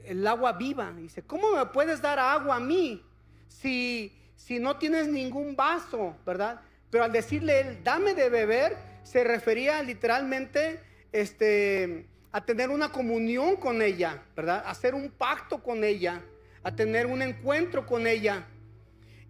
el 0.05 0.27
agua 0.27 0.53
viva. 0.53 0.93
dice, 0.93 1.23
¿cómo 1.23 1.53
me 1.53 1.67
puedes 1.67 2.03
dar 2.03 2.19
agua 2.19 2.57
a 2.57 2.61
mí 2.61 3.03
si, 3.47 4.13
si 4.37 4.59
no 4.59 4.77
tienes 4.77 5.09
ningún 5.09 5.57
vaso, 5.57 6.17
verdad? 6.27 6.61
Pero 6.91 7.05
al 7.05 7.13
decirle 7.13 7.61
él, 7.61 7.81
dame 7.85 8.15
de 8.15 8.29
beber, 8.31 8.77
se 9.03 9.25
refería 9.25 9.83
literalmente 9.83 10.81
este, 11.13 12.07
a 12.33 12.45
tener 12.45 12.71
una 12.71 12.91
comunión 12.91 13.57
con 13.57 13.83
ella, 13.83 14.23
¿verdad? 14.37 14.63
A 14.67 14.71
hacer 14.71 14.95
un 14.95 15.11
pacto 15.11 15.63
con 15.63 15.85
ella, 15.85 16.23
a 16.69 16.77
tener 16.77 17.07
un 17.07 17.23
encuentro 17.23 17.87
con 17.87 18.07
ella. 18.07 18.47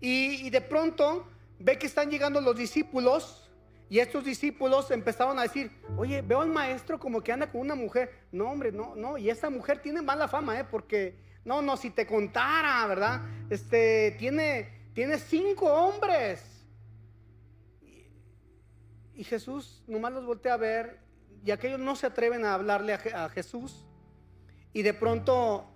Y, 0.00 0.50
de 0.50 0.60
pronto 0.60 1.28
ve 1.60 1.78
que 1.78 1.86
están 1.86 2.10
llegando 2.10 2.40
los 2.40 2.56
discípulos 2.56 3.48
y 3.88 4.00
estos 4.00 4.24
discípulos 4.24 4.90
empezaron 4.90 5.38
a 5.38 5.42
decir, 5.42 5.70
oye, 5.96 6.20
veo 6.20 6.40
al 6.40 6.48
maestro 6.50 6.98
como 6.98 7.22
que 7.22 7.32
anda 7.32 7.50
con 7.50 7.60
una 7.60 7.76
mujer. 7.76 8.26
No, 8.32 8.50
hombre, 8.50 8.72
no, 8.72 8.96
no. 8.96 9.16
Y 9.18 9.30
esta 9.30 9.50
mujer 9.50 9.80
tiene 9.80 10.02
mala 10.02 10.26
fama, 10.26 10.58
¿eh? 10.58 10.64
Porque, 10.68 11.16
no, 11.44 11.62
no, 11.62 11.76
si 11.76 11.90
te 11.90 12.06
contara, 12.06 12.84
¿verdad? 12.88 13.22
Este, 13.48 14.16
tiene, 14.18 14.90
tiene 14.92 15.16
cinco 15.16 15.66
hombres. 15.66 16.44
Y 19.14 19.22
Jesús 19.22 19.84
nomás 19.86 20.12
los 20.12 20.26
voltea 20.26 20.54
a 20.54 20.58
ver 20.58 20.98
y 21.44 21.52
aquellos 21.52 21.78
no 21.78 21.94
se 21.94 22.06
atreven 22.06 22.44
a 22.44 22.54
hablarle 22.54 22.94
a, 22.94 23.28
Jesús. 23.28 23.86
Y 24.72 24.82
de 24.82 24.92
pronto, 24.92 25.70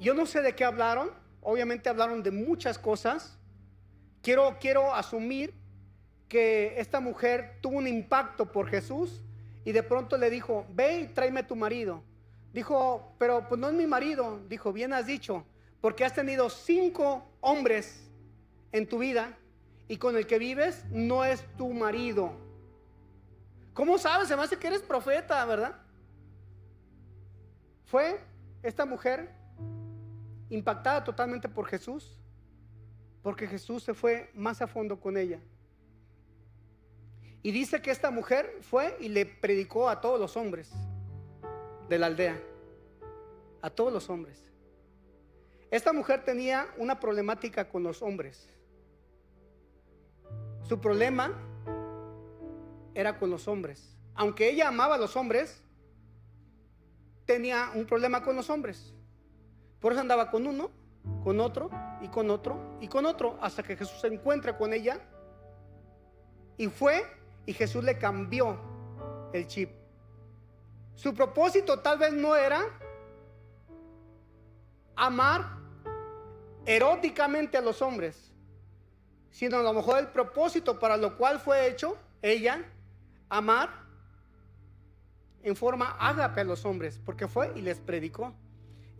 yo 0.00 0.14
no 0.14 0.24
sé 0.26 0.40
de 0.40 0.54
qué 0.54 0.64
hablaron, 0.64 1.10
obviamente 1.42 1.88
hablaron 1.88 2.22
de 2.22 2.30
muchas 2.30 2.78
cosas. 2.78 3.36
Quiero, 4.22 4.56
quiero 4.58 4.94
asumir 4.94 5.54
que 6.28 6.80
esta 6.80 7.00
mujer 7.00 7.58
tuvo 7.60 7.78
un 7.78 7.86
impacto 7.86 8.50
por 8.50 8.68
Jesús 8.68 9.22
y 9.64 9.72
de 9.72 9.82
pronto 9.82 10.16
le 10.16 10.30
dijo, 10.30 10.66
ve 10.70 11.00
y 11.00 11.06
tráeme 11.08 11.40
a 11.40 11.46
tu 11.46 11.54
marido. 11.54 12.02
Dijo, 12.52 13.14
pero 13.18 13.46
pues 13.46 13.60
no 13.60 13.68
es 13.68 13.74
mi 13.74 13.86
marido. 13.86 14.40
Dijo, 14.48 14.72
bien 14.72 14.92
has 14.92 15.06
dicho, 15.06 15.44
porque 15.80 16.04
has 16.04 16.14
tenido 16.14 16.48
cinco 16.48 17.24
hombres 17.40 18.08
en 18.72 18.88
tu 18.88 18.98
vida 18.98 19.36
y 19.86 19.98
con 19.98 20.16
el 20.16 20.26
que 20.26 20.38
vives 20.38 20.84
no 20.90 21.24
es 21.24 21.44
tu 21.56 21.72
marido. 21.72 22.32
¿Cómo 23.74 23.98
sabes? 23.98 24.28
Se 24.28 24.36
me 24.36 24.42
hace 24.42 24.58
que 24.58 24.66
eres 24.66 24.82
profeta, 24.82 25.44
¿verdad? 25.44 25.76
Fue 27.86 28.20
esta 28.62 28.86
mujer 28.86 29.39
impactada 30.50 31.02
totalmente 31.02 31.48
por 31.48 31.66
Jesús, 31.66 32.18
porque 33.22 33.46
Jesús 33.46 33.82
se 33.82 33.94
fue 33.94 34.30
más 34.34 34.60
a 34.60 34.66
fondo 34.66 35.00
con 35.00 35.16
ella. 35.16 35.40
Y 37.42 37.52
dice 37.52 37.80
que 37.80 37.90
esta 37.90 38.10
mujer 38.10 38.58
fue 38.60 38.96
y 39.00 39.08
le 39.08 39.24
predicó 39.24 39.88
a 39.88 40.00
todos 40.00 40.20
los 40.20 40.36
hombres 40.36 40.70
de 41.88 41.98
la 41.98 42.06
aldea, 42.06 42.38
a 43.62 43.70
todos 43.70 43.92
los 43.92 44.10
hombres. 44.10 44.44
Esta 45.70 45.92
mujer 45.92 46.24
tenía 46.24 46.66
una 46.76 46.98
problemática 46.98 47.68
con 47.68 47.82
los 47.82 48.02
hombres. 48.02 48.48
Su 50.68 50.80
problema 50.80 51.32
era 52.94 53.18
con 53.18 53.30
los 53.30 53.48
hombres. 53.48 53.96
Aunque 54.14 54.50
ella 54.50 54.68
amaba 54.68 54.96
a 54.96 54.98
los 54.98 55.16
hombres, 55.16 55.62
tenía 57.24 57.70
un 57.74 57.86
problema 57.86 58.22
con 58.22 58.36
los 58.36 58.50
hombres. 58.50 58.92
Por 59.80 59.92
eso 59.92 60.00
andaba 60.00 60.30
con 60.30 60.46
uno, 60.46 60.70
con 61.24 61.40
otro, 61.40 61.70
y 62.00 62.08
con 62.08 62.30
otro, 62.30 62.76
y 62.80 62.88
con 62.88 63.06
otro, 63.06 63.38
hasta 63.40 63.62
que 63.62 63.76
Jesús 63.76 64.00
se 64.00 64.08
encuentra 64.08 64.56
con 64.56 64.72
ella. 64.72 65.00
Y 66.56 66.68
fue, 66.68 67.02
y 67.46 67.52
Jesús 67.52 67.82
le 67.82 67.98
cambió 67.98 68.58
el 69.32 69.46
chip. 69.46 69.70
Su 70.94 71.14
propósito 71.14 71.78
tal 71.80 71.98
vez 71.98 72.12
no 72.12 72.36
era 72.36 72.62
amar 74.96 75.58
eróticamente 76.66 77.56
a 77.56 77.62
los 77.62 77.80
hombres 77.80 78.30
sino 79.30 79.58
a 79.58 79.62
lo 79.62 79.72
mejor 79.72 79.98
el 79.98 80.08
propósito 80.08 80.78
para 80.78 80.96
lo 80.96 81.16
cual 81.16 81.40
fue 81.40 81.68
hecho 81.68 81.96
ella, 82.20 82.64
amar 83.28 83.70
en 85.42 85.56
forma 85.56 85.96
ágape 85.98 86.40
a 86.40 86.44
los 86.44 86.64
hombres, 86.64 87.00
porque 87.04 87.28
fue 87.28 87.52
y 87.56 87.62
les 87.62 87.78
predicó. 87.80 88.34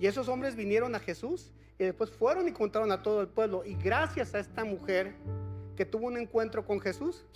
Y 0.01 0.07
esos 0.07 0.28
hombres 0.28 0.57
vinieron 0.57 0.94
a 0.94 0.98
Jesús 0.98 1.53
y 1.78 1.84
después 1.84 2.11
fueron 2.11 2.48
y 2.48 2.53
contaron 2.53 2.90
a 2.90 3.03
todo 3.03 3.20
el 3.20 3.28
pueblo. 3.28 3.64
Y 3.66 3.74
gracias 3.74 4.34
a 4.34 4.40
esta 4.40 4.64
mujer 4.64 5.14
que 5.76 5.84
tuvo 5.84 6.07
un 6.07 6.16
encuentro 6.16 6.64
con 6.66 6.80
Jesús, 6.80 7.26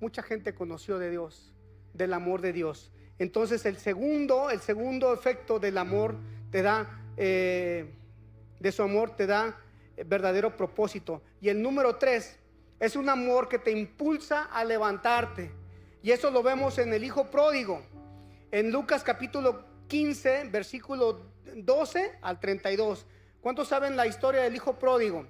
mucha 0.00 0.22
gente 0.22 0.54
conoció 0.54 0.98
de 0.98 1.10
Dios, 1.10 1.52
del 1.92 2.14
amor 2.14 2.40
de 2.40 2.54
Dios. 2.54 2.90
Entonces 3.18 3.66
el 3.66 3.76
segundo, 3.76 4.48
el 4.48 4.60
segundo 4.60 5.12
efecto 5.12 5.58
del 5.58 5.76
amor 5.76 6.16
te 6.50 6.62
da, 6.62 7.04
eh, 7.18 7.94
de 8.58 8.72
su 8.72 8.82
amor 8.82 9.14
te 9.14 9.26
da 9.26 9.60
verdadero 10.06 10.56
propósito. 10.56 11.22
Y 11.42 11.50
el 11.50 11.60
número 11.60 11.96
tres 11.96 12.38
es 12.78 12.96
un 12.96 13.10
amor 13.10 13.46
que 13.46 13.58
te 13.58 13.72
impulsa 13.72 14.44
a 14.44 14.64
levantarte. 14.64 15.50
Y 16.02 16.12
eso 16.12 16.30
lo 16.30 16.42
vemos 16.42 16.78
en 16.78 16.94
el 16.94 17.04
Hijo 17.04 17.30
Pródigo. 17.30 17.82
En 18.50 18.72
Lucas 18.72 19.04
capítulo 19.04 19.66
15, 19.88 20.48
versículo 20.50 21.29
12 21.56 22.18
al 22.22 22.40
32. 22.40 23.06
¿Cuántos 23.40 23.68
saben 23.68 23.96
la 23.96 24.06
historia 24.06 24.42
del 24.42 24.54
Hijo 24.54 24.78
Pródigo? 24.78 25.26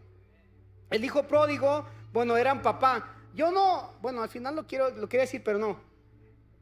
El 0.90 1.04
Hijo 1.04 1.24
Pródigo, 1.24 1.86
bueno, 2.12 2.36
era 2.36 2.52
un 2.52 2.62
papá. 2.62 3.16
Yo 3.34 3.50
no, 3.50 3.94
bueno, 4.00 4.22
al 4.22 4.28
final 4.28 4.56
lo 4.56 4.66
quiero, 4.66 4.90
lo 4.90 5.08
quiero 5.08 5.22
decir, 5.22 5.42
pero 5.44 5.58
no. 5.58 5.78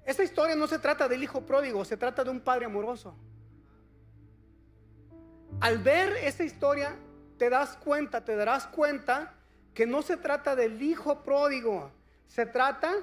Esta 0.05 0.23
historia 0.23 0.55
no 0.55 0.67
se 0.67 0.79
trata 0.79 1.07
del 1.07 1.23
hijo 1.23 1.43
pródigo, 1.43 1.85
se 1.85 1.99
trata 1.99 2.25
de 2.25 2.31
un 2.31 2.41
padre 2.41 2.65
amoroso. 2.65 3.15
Al 5.61 5.79
ver 5.79 6.15
esta 6.23 6.45
historia, 6.45 6.97
te 7.37 7.51
das 7.51 7.77
cuenta, 7.77 8.25
te 8.25 8.35
darás 8.35 8.67
cuenta 8.67 9.35
que 9.75 9.87
no 9.87 10.01
se 10.01 10.17
trata 10.17 10.57
del 10.57 10.81
hijo 10.83 11.23
pródigo, 11.23 11.91
se 12.27 12.47
trata 12.47 12.95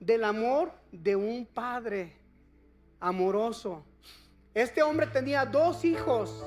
del 0.00 0.24
amor 0.24 0.72
de 0.90 1.14
un 1.14 1.46
padre 1.46 2.16
amoroso. 2.98 3.84
Este 4.54 4.82
hombre 4.82 5.06
tenía 5.06 5.44
dos 5.44 5.84
hijos 5.84 6.46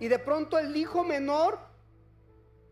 y 0.00 0.08
de 0.08 0.18
pronto 0.18 0.58
el 0.58 0.76
hijo 0.76 1.04
menor 1.04 1.58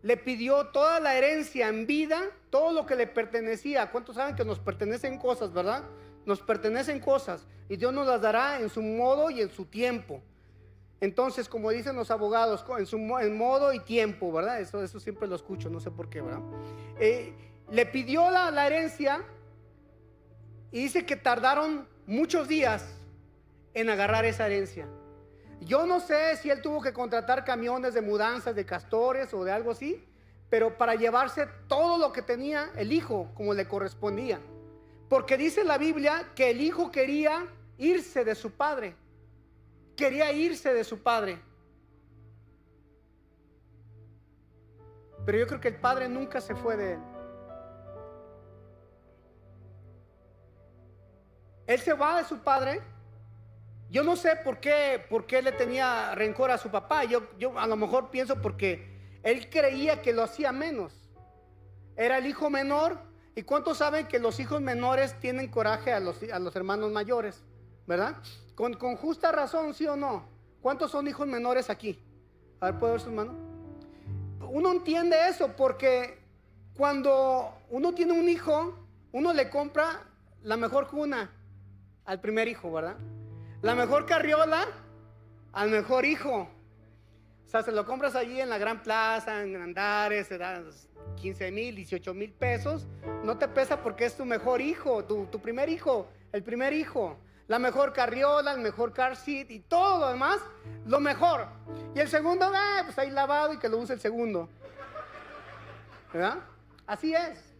le 0.02 0.16
pidió 0.16 0.66
toda 0.68 1.00
la 1.00 1.16
herencia 1.16 1.68
en 1.68 1.86
vida, 1.86 2.22
todo 2.50 2.72
lo 2.72 2.86
que 2.86 2.94
le 2.94 3.06
pertenecía. 3.06 3.90
¿Cuántos 3.90 4.16
saben 4.16 4.36
que 4.36 4.44
nos 4.44 4.58
pertenecen 4.58 5.18
cosas, 5.18 5.52
verdad? 5.52 5.82
Nos 6.24 6.40
pertenecen 6.40 7.00
cosas 7.00 7.46
y 7.68 7.76
Dios 7.76 7.92
nos 7.92 8.06
las 8.06 8.20
dará 8.20 8.60
en 8.60 8.68
su 8.68 8.82
modo 8.82 9.30
y 9.30 9.40
en 9.40 9.50
su 9.50 9.64
tiempo. 9.64 10.22
Entonces, 11.00 11.48
como 11.48 11.70
dicen 11.70 11.94
los 11.96 12.10
abogados, 12.10 12.64
en 12.78 12.86
su 12.86 12.98
modo 12.98 13.72
y 13.72 13.80
tiempo, 13.80 14.32
¿verdad? 14.32 14.60
Eso, 14.60 14.82
eso 14.82 14.98
siempre 14.98 15.28
lo 15.28 15.36
escucho, 15.36 15.68
no 15.68 15.80
sé 15.80 15.90
por 15.90 16.08
qué, 16.08 16.22
¿verdad? 16.22 16.40
Eh, 16.98 17.34
le 17.70 17.84
pidió 17.86 18.30
la, 18.30 18.50
la 18.50 18.66
herencia 18.66 19.24
y 20.70 20.82
dice 20.82 21.04
que 21.04 21.16
tardaron 21.16 21.86
muchos 22.06 22.48
días 22.48 22.86
en 23.76 23.88
agarrar 23.88 24.24
esa 24.24 24.46
herencia. 24.46 24.88
Yo 25.60 25.86
no 25.86 26.00
sé 26.00 26.36
si 26.38 26.50
él 26.50 26.60
tuvo 26.60 26.82
que 26.82 26.92
contratar 26.92 27.44
camiones 27.44 27.94
de 27.94 28.00
mudanzas 28.00 28.56
de 28.56 28.66
castores 28.66 29.32
o 29.32 29.44
de 29.44 29.52
algo 29.52 29.70
así, 29.70 30.04
pero 30.50 30.76
para 30.76 30.96
llevarse 30.96 31.46
todo 31.68 31.96
lo 31.96 32.12
que 32.12 32.22
tenía 32.22 32.72
el 32.74 32.92
hijo 32.92 33.30
como 33.34 33.54
le 33.54 33.68
correspondía. 33.68 34.40
Porque 35.08 35.36
dice 35.36 35.62
la 35.62 35.78
Biblia 35.78 36.32
que 36.34 36.50
el 36.50 36.60
hijo 36.60 36.90
quería 36.90 37.46
irse 37.78 38.24
de 38.24 38.34
su 38.34 38.50
padre 38.50 38.96
quería 39.96 40.30
irse 40.32 40.72
de 40.72 40.84
su 40.84 41.02
padre. 41.02 41.40
Pero 45.24 45.38
yo 45.38 45.46
creo 45.46 45.60
que 45.60 45.68
el 45.68 45.80
padre 45.80 46.08
nunca 46.08 46.40
se 46.40 46.54
fue 46.54 46.76
de 46.76 46.92
él. 46.92 47.00
Él 51.66 51.80
se 51.80 51.94
va 51.94 52.18
de 52.18 52.24
su 52.24 52.38
padre. 52.38 52.80
Yo 53.90 54.02
no 54.02 54.16
sé 54.16 54.36
por 54.36 54.58
qué, 54.58 55.04
por 55.08 55.26
qué 55.26 55.42
le 55.42 55.52
tenía 55.52 56.14
rencor 56.14 56.50
a 56.50 56.58
su 56.58 56.70
papá. 56.70 57.04
Yo, 57.04 57.22
yo 57.38 57.58
a 57.58 57.66
lo 57.66 57.76
mejor 57.76 58.10
pienso 58.10 58.40
porque 58.42 58.96
él 59.22 59.48
creía 59.48 60.02
que 60.02 60.12
lo 60.12 60.22
hacía 60.22 60.52
menos. 60.52 60.92
Era 61.96 62.18
el 62.18 62.26
hijo 62.26 62.50
menor. 62.50 62.98
¿Y 63.34 63.42
cuántos 63.42 63.78
saben 63.78 64.06
que 64.06 64.18
los 64.18 64.40
hijos 64.40 64.60
menores 64.60 65.18
tienen 65.20 65.48
coraje 65.48 65.92
a 65.92 66.00
los, 66.00 66.22
a 66.32 66.38
los 66.38 66.56
hermanos 66.56 66.90
mayores? 66.90 67.42
¿Verdad? 67.86 68.16
Con, 68.54 68.74
justa 68.96 69.30
razón, 69.30 69.74
sí 69.74 69.86
o 69.86 69.96
no. 69.96 70.26
¿Cuántos 70.62 70.90
son 70.90 71.06
hijos 71.06 71.28
menores 71.28 71.68
aquí? 71.68 71.98
A 72.60 72.66
ver, 72.70 72.78
¿puedo 72.78 72.92
ver 72.94 73.02
sus 73.02 73.12
manos? 73.12 73.36
Uno 74.40 74.72
entiende 74.72 75.16
eso 75.28 75.54
porque 75.54 76.18
cuando 76.74 77.52
uno 77.68 77.92
tiene 77.94 78.14
un 78.14 78.28
hijo, 78.28 78.74
uno 79.12 79.32
le 79.32 79.50
compra 79.50 80.02
la 80.42 80.56
mejor 80.56 80.88
cuna 80.88 81.30
al 82.04 82.20
primer 82.20 82.48
hijo, 82.48 82.72
¿verdad? 82.72 82.96
La 83.62 83.74
mejor 83.74 84.06
carriola 84.06 84.66
al 85.52 85.70
mejor 85.70 86.04
hijo. 86.04 86.48
O 87.44 87.48
sea, 87.48 87.62
se 87.62 87.72
lo 87.72 87.86
compras 87.86 88.14
allí 88.14 88.40
en 88.40 88.48
la 88.48 88.58
Gran 88.58 88.82
Plaza, 88.82 89.42
en 89.42 89.56
Andares, 89.56 90.26
se 90.26 90.38
dan 90.38 90.66
15 91.16 91.50
mil, 91.52 91.74
18 91.76 92.14
mil 92.14 92.32
pesos. 92.32 92.86
No 93.24 93.38
te 93.38 93.48
pesa 93.48 93.82
porque 93.82 94.04
es 94.04 94.16
tu 94.16 94.24
mejor 94.24 94.60
hijo, 94.60 95.04
tu, 95.04 95.26
tu 95.26 95.40
primer 95.40 95.68
hijo, 95.68 96.08
el 96.32 96.42
primer 96.42 96.72
hijo 96.72 97.16
la 97.48 97.58
mejor 97.58 97.92
carriola, 97.92 98.52
el 98.52 98.60
mejor 98.60 98.92
car 98.92 99.16
seat 99.16 99.50
y 99.50 99.60
todo 99.60 100.00
lo 100.00 100.08
demás, 100.08 100.40
lo 100.84 101.00
mejor. 101.00 101.46
Y 101.94 102.00
el 102.00 102.08
segundo, 102.08 102.52
eh, 102.52 102.82
pues 102.84 102.98
ahí 102.98 103.10
lavado 103.10 103.52
y 103.54 103.58
que 103.58 103.68
lo 103.68 103.78
use 103.78 103.92
el 103.92 104.00
segundo. 104.00 104.48
¿Verdad? 106.12 106.38
Así 106.86 107.14
es. 107.14 107.55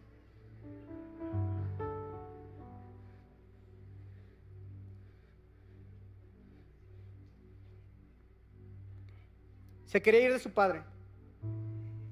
Se 9.87 10.01
quería 10.01 10.21
ir 10.21 10.33
de 10.33 10.39
su 10.39 10.51
padre. 10.51 10.83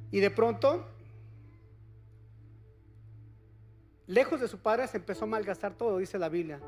Y 0.09 0.19
de 0.21 0.31
pronto, 0.31 0.87
lejos 4.07 4.39
de 4.39 4.47
su 4.47 4.59
padre, 4.59 4.87
se 4.87 4.97
empezó 4.97 5.25
a 5.25 5.27
malgastar 5.27 5.73
todo, 5.73 5.97
dice 5.97 6.17
la 6.17 6.29
Biblia. 6.29 6.61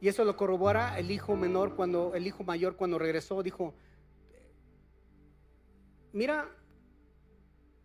Y 0.00 0.06
eso 0.06 0.24
lo 0.24 0.36
corrobora 0.36 0.96
el 0.98 1.10
hijo 1.10 1.36
menor 1.36 1.74
cuando 1.74 2.14
el 2.14 2.26
hijo 2.26 2.44
mayor 2.44 2.76
cuando 2.76 3.00
regresó 3.00 3.42
dijo, 3.42 3.74
mira, 6.12 6.48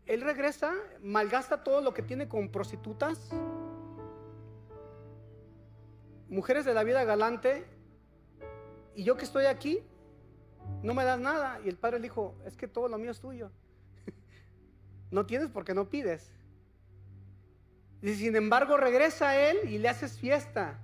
él 0.05 0.21
regresa, 0.21 0.73
malgasta 1.01 1.63
todo 1.63 1.81
lo 1.81 1.93
que 1.93 2.03
tiene 2.03 2.27
con 2.27 2.49
prostitutas, 2.49 3.31
mujeres 6.29 6.65
de 6.65 6.75
la 6.75 6.83
vida 6.83 7.03
galante, 7.03 7.65
y 8.95 9.03
yo 9.03 9.17
que 9.17 9.25
estoy 9.25 9.45
aquí, 9.45 9.81
no 10.83 10.93
me 10.93 11.03
das 11.03 11.19
nada. 11.19 11.59
Y 11.65 11.69
el 11.69 11.77
padre 11.77 11.97
le 11.97 12.03
dijo, 12.03 12.35
es 12.45 12.55
que 12.55 12.67
todo 12.67 12.87
lo 12.87 12.97
mío 12.97 13.11
es 13.11 13.19
tuyo. 13.19 13.49
no 15.11 15.25
tienes 15.25 15.49
porque 15.49 15.73
no 15.73 15.89
pides. 15.89 16.29
Y 18.01 18.13
sin 18.15 18.35
embargo 18.35 18.77
regresa 18.77 19.29
a 19.29 19.49
él 19.49 19.57
y 19.69 19.79
le 19.79 19.89
haces 19.89 20.19
fiesta. 20.19 20.79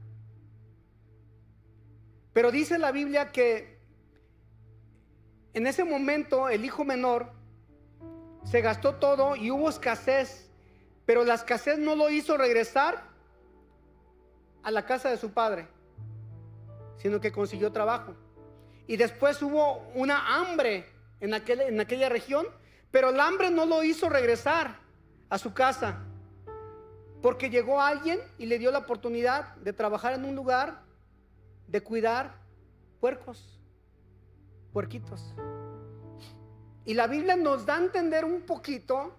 Pero 2.34 2.50
dice 2.50 2.78
la 2.80 2.94
Biblia 2.94 3.32
que 3.32 3.78
en 5.54 5.68
ese 5.68 5.84
momento 5.84 6.48
el 6.48 6.64
hijo 6.64 6.86
menor 6.86 7.34
se 8.46 8.62
gastó 8.62 8.96
todo 8.96 9.36
y 9.36 9.52
hubo 9.52 9.70
escasez, 9.70 10.50
pero 11.06 11.26
la 11.26 11.34
escasez 11.34 11.78
no 11.78 11.96
lo 11.96 12.10
hizo 12.10 12.38
regresar 12.38 13.04
a 14.64 14.72
la 14.72 14.86
casa 14.86 15.10
de 15.10 15.18
su 15.18 15.32
padre, 15.32 15.68
sino 16.98 17.20
que 17.20 17.34
consiguió 17.34 17.72
trabajo. 17.72 18.16
Y 18.90 18.98
después 18.98 19.40
hubo 19.44 19.88
una 19.94 20.36
hambre 20.36 20.84
en, 21.20 21.32
en 21.32 21.80
aquella 21.80 22.10
región, 22.10 22.48
pero 22.90 23.10
el 23.10 23.20
hambre 23.20 23.52
no 23.52 23.68
lo 23.68 23.84
hizo 23.84 24.10
regresar 24.10 24.80
a 25.30 25.38
su 25.38 25.54
casa, 25.54 26.00
porque 27.22 27.52
llegó 27.52 27.80
alguien 27.80 28.20
y 28.40 28.48
le 28.48 28.58
dio 28.58 28.72
la 28.72 28.80
oportunidad 28.80 29.56
de 29.58 29.74
trabajar 29.74 30.16
en 30.16 30.26
un 30.26 30.36
lugar 30.36 30.82
de 31.68 31.82
cuidar 31.82 32.34
puercos, 33.00 33.62
puerquitos. 34.74 35.36
Y 36.84 36.96
la 36.96 37.06
Biblia 37.06 37.36
nos 37.36 37.68
da 37.68 37.76
a 37.76 37.84
entender 37.84 38.26
un 38.26 38.42
poquito 38.42 39.16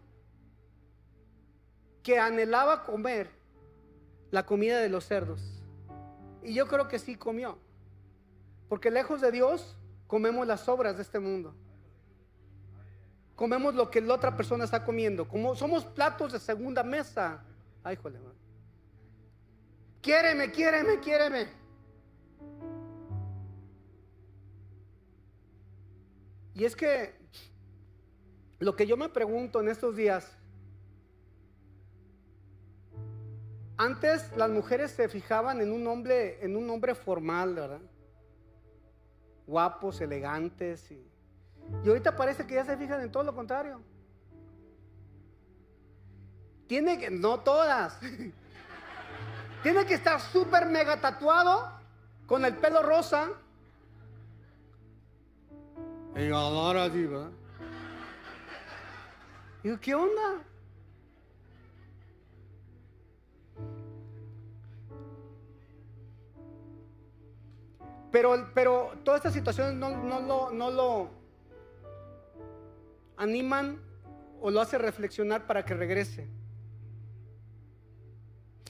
que 2.02 2.18
anhelaba 2.18 2.82
comer 2.82 3.30
la 4.32 4.44
comida 4.44 4.80
de 4.80 4.88
los 4.88 5.04
cerdos. 5.04 5.62
Y 6.42 6.54
yo 6.54 6.66
creo 6.66 6.88
que 6.88 6.98
sí 6.98 7.14
comió. 7.14 7.69
Porque 8.70 8.88
lejos 8.88 9.20
de 9.20 9.32
Dios 9.32 9.76
comemos 10.06 10.46
las 10.46 10.68
obras 10.68 10.94
de 10.94 11.02
este 11.02 11.18
mundo. 11.18 11.52
Comemos 13.34 13.74
lo 13.74 13.90
que 13.90 14.00
la 14.00 14.14
otra 14.14 14.36
persona 14.36 14.62
está 14.62 14.84
comiendo. 14.84 15.26
Como 15.26 15.56
somos 15.56 15.84
platos 15.84 16.32
de 16.32 16.38
segunda 16.38 16.84
mesa. 16.84 17.42
Ay, 17.82 17.96
joder. 17.96 18.20
Quiéreme, 20.00 20.52
quiéreme, 20.52 21.00
quiéreme. 21.00 21.48
Y 26.54 26.64
es 26.64 26.76
que 26.76 27.18
lo 28.60 28.76
que 28.76 28.86
yo 28.86 28.96
me 28.96 29.08
pregunto 29.08 29.60
en 29.60 29.68
estos 29.68 29.96
días, 29.96 30.30
antes 33.76 34.30
las 34.36 34.50
mujeres 34.50 34.92
se 34.92 35.08
fijaban 35.08 35.60
en 35.60 35.72
un 35.72 35.88
hombre, 35.88 36.44
en 36.44 36.56
un 36.56 36.70
hombre 36.70 36.94
formal, 36.94 37.56
¿verdad? 37.56 37.80
Guapos, 39.50 40.00
elegantes. 40.00 40.90
Y, 40.90 41.06
y 41.84 41.88
ahorita 41.88 42.16
parece 42.16 42.46
que 42.46 42.54
ya 42.54 42.64
se 42.64 42.76
fijan 42.76 43.00
en 43.02 43.12
todo 43.12 43.24
lo 43.24 43.34
contrario. 43.34 43.80
Tiene 46.66 46.98
que, 46.98 47.10
no 47.10 47.40
todas. 47.40 47.98
Tiene 49.62 49.84
que 49.84 49.94
estar 49.94 50.20
súper 50.20 50.66
mega 50.66 51.00
tatuado, 51.00 51.70
con 52.26 52.44
el 52.44 52.56
pelo 52.56 52.82
rosa, 52.82 53.28
y 56.16 56.30
ahora 56.30 56.84
así, 56.84 57.06
¿verdad? 57.06 57.30
Digo, 59.62 59.78
¿qué 59.80 59.94
onda? 59.94 60.42
Pero, 68.10 68.50
pero 68.54 68.92
todas 69.04 69.18
estas 69.18 69.34
situaciones 69.34 69.74
no, 69.74 69.90
no, 69.96 70.20
lo, 70.20 70.50
no 70.50 70.70
lo 70.70 71.10
animan 73.16 73.80
o 74.40 74.50
lo 74.50 74.60
hace 74.60 74.78
reflexionar 74.78 75.46
para 75.46 75.64
que 75.64 75.74
regrese. 75.74 76.28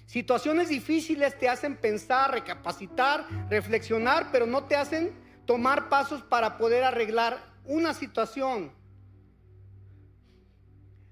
Situaciones 0.07 0.69
difíciles 0.69 1.39
te 1.39 1.49
hacen 1.49 1.77
pensar, 1.77 2.33
recapacitar, 2.33 3.27
reflexionar, 3.49 4.33
pero 4.33 4.45
no 4.45 4.65
te 4.65 4.75
hacen 4.75 5.13
tomar 5.47 5.89
pasos 5.89 6.23
para 6.23 6.59
poder 6.59 6.83
arreglar 6.83 7.39
una 7.65 7.95
situación. 7.95 8.73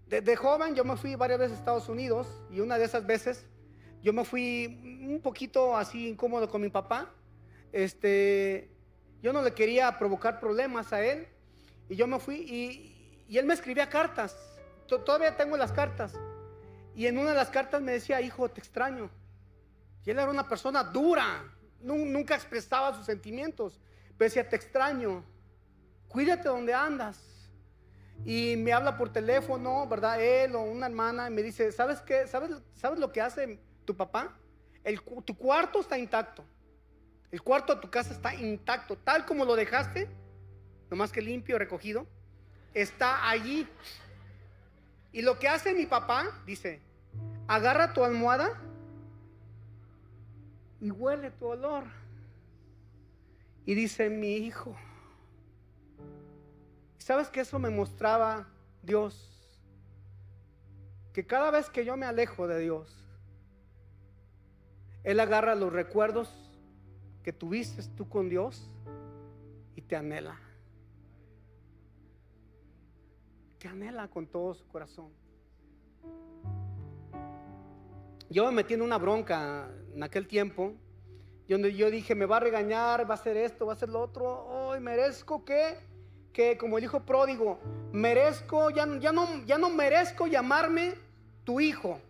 De, 0.08 0.36
joven 0.36 0.74
yo 0.74 0.84
me 0.84 0.96
fui 0.96 1.14
varias 1.14 1.38
veces 1.38 1.56
a 1.56 1.60
Estados 1.60 1.88
Unidos 1.88 2.26
y 2.50 2.60
una 2.60 2.78
de 2.78 2.86
esas 2.86 3.06
veces 3.06 3.46
yo 4.02 4.12
me 4.12 4.24
fui 4.24 5.04
un 5.06 5.20
poquito 5.20 5.76
así 5.76 6.08
incómodo 6.08 6.48
con 6.48 6.62
mi 6.62 6.70
papá. 6.70 7.12
Este, 7.72 8.70
yo 9.22 9.32
no 9.32 9.42
le 9.42 9.52
quería 9.52 9.98
provocar 9.98 10.40
problemas 10.40 10.92
a 10.92 11.04
él 11.04 11.26
y 11.88 11.96
yo 11.96 12.06
me 12.06 12.18
fui 12.18 12.36
y, 12.36 13.36
él 13.36 13.44
me 13.46 13.54
escribía 13.54 13.88
cartas. 13.88 14.36
Todavía 14.86 15.36
tengo 15.36 15.56
las 15.56 15.72
cartas. 15.72 16.14
Y 16.94 17.06
en 17.06 17.18
una 17.18 17.30
de 17.30 17.36
las 17.36 17.50
cartas 17.50 17.82
me 17.82 17.92
decía, 17.92 18.20
hijo, 18.20 18.48
te 18.48 18.60
extraño. 18.60 19.10
Y 20.04 20.10
él 20.10 20.18
era 20.18 20.30
una 20.30 20.48
persona 20.48 20.82
dura, 20.82 21.44
nunca 21.80 22.34
expresaba 22.34 22.94
sus 22.94 23.04
sentimientos. 23.04 23.78
Pero 24.16 24.28
decía, 24.28 24.48
te 24.48 24.56
extraño, 24.56 25.22
cuídate 26.08 26.48
donde 26.48 26.72
andas 26.72 27.22
y 28.24 28.56
me 28.56 28.72
habla 28.72 28.96
por 28.96 29.12
teléfono, 29.12 29.86
¿verdad? 29.86 30.20
Él 30.20 30.54
o 30.56 30.62
una 30.62 30.86
hermana 30.86 31.28
y 31.28 31.30
me 31.30 31.42
dice, 31.42 31.70
¿sabes 31.70 32.00
qué? 32.00 32.26
¿Sabes, 32.26 32.50
¿sabes 32.74 32.98
lo 32.98 33.12
que 33.12 33.20
hace 33.20 33.60
tu 33.84 33.96
papá? 33.96 34.36
El, 34.82 35.00
tu 35.24 35.36
cuarto 35.36 35.80
está 35.80 35.98
intacto. 35.98 36.44
El 37.30 37.42
cuarto 37.42 37.74
de 37.74 37.80
tu 37.80 37.90
casa 37.90 38.12
está 38.12 38.34
intacto, 38.34 38.96
tal 38.96 39.26
como 39.26 39.44
lo 39.44 39.54
dejaste, 39.54 40.08
nomás 40.90 41.12
que 41.12 41.20
limpio, 41.20 41.58
recogido, 41.58 42.06
está 42.74 43.28
allí. 43.28 43.68
Y 45.12 45.22
lo 45.22 45.38
que 45.38 45.48
hace 45.48 45.74
mi 45.74 45.86
papá, 45.86 46.26
dice, 46.46 46.80
agarra 47.46 47.92
tu 47.92 48.04
almohada 48.04 48.60
y 50.80 50.90
huele 50.90 51.30
tu 51.30 51.46
olor. 51.46 51.84
Y 53.66 53.74
dice, 53.74 54.08
mi 54.08 54.36
hijo, 54.36 54.74
¿Sabes 57.08 57.30
que 57.30 57.40
eso 57.40 57.58
me 57.58 57.70
mostraba 57.70 58.46
Dios? 58.82 59.32
Que 61.14 61.26
cada 61.26 61.50
vez 61.50 61.70
que 61.70 61.86
yo 61.86 61.96
me 61.96 62.04
alejo 62.04 62.46
de 62.46 62.58
Dios, 62.60 62.94
Él 65.04 65.18
agarra 65.18 65.54
los 65.54 65.72
recuerdos 65.72 66.47
que 67.28 67.32
tuviste 67.34 67.82
tú 67.94 68.08
con 68.08 68.30
Dios 68.30 68.70
y 69.76 69.82
te 69.82 69.96
anhela. 69.96 70.40
Te 73.58 73.68
anhela 73.68 74.08
con 74.08 74.26
todo 74.26 74.54
su 74.54 74.66
corazón. 74.66 75.10
Yo 78.30 78.46
me 78.46 78.52
metí 78.52 78.72
en 78.72 78.80
una 78.80 78.96
bronca 78.96 79.68
en 79.94 80.02
aquel 80.02 80.26
tiempo, 80.26 80.72
donde 81.46 81.76
yo 81.76 81.90
dije, 81.90 82.14
me 82.14 82.24
va 82.24 82.38
a 82.38 82.40
regañar, 82.40 83.04
va 83.04 83.12
a 83.12 83.18
hacer 83.18 83.36
esto, 83.36 83.66
va 83.66 83.74
a 83.74 83.76
hacer 83.76 83.90
lo 83.90 84.00
otro, 84.00 84.46
hoy 84.46 84.80
merezco 84.80 85.44
que 85.44 85.76
que 86.32 86.56
como 86.56 86.78
el 86.78 86.84
hijo 86.84 87.04
pródigo, 87.04 87.58
merezco, 87.92 88.70
ya, 88.70 88.86
ya, 89.00 89.12
no, 89.12 89.44
ya 89.44 89.58
no 89.58 89.68
merezco 89.68 90.26
llamarme 90.26 90.94
tu 91.44 91.60
hijo. 91.60 92.00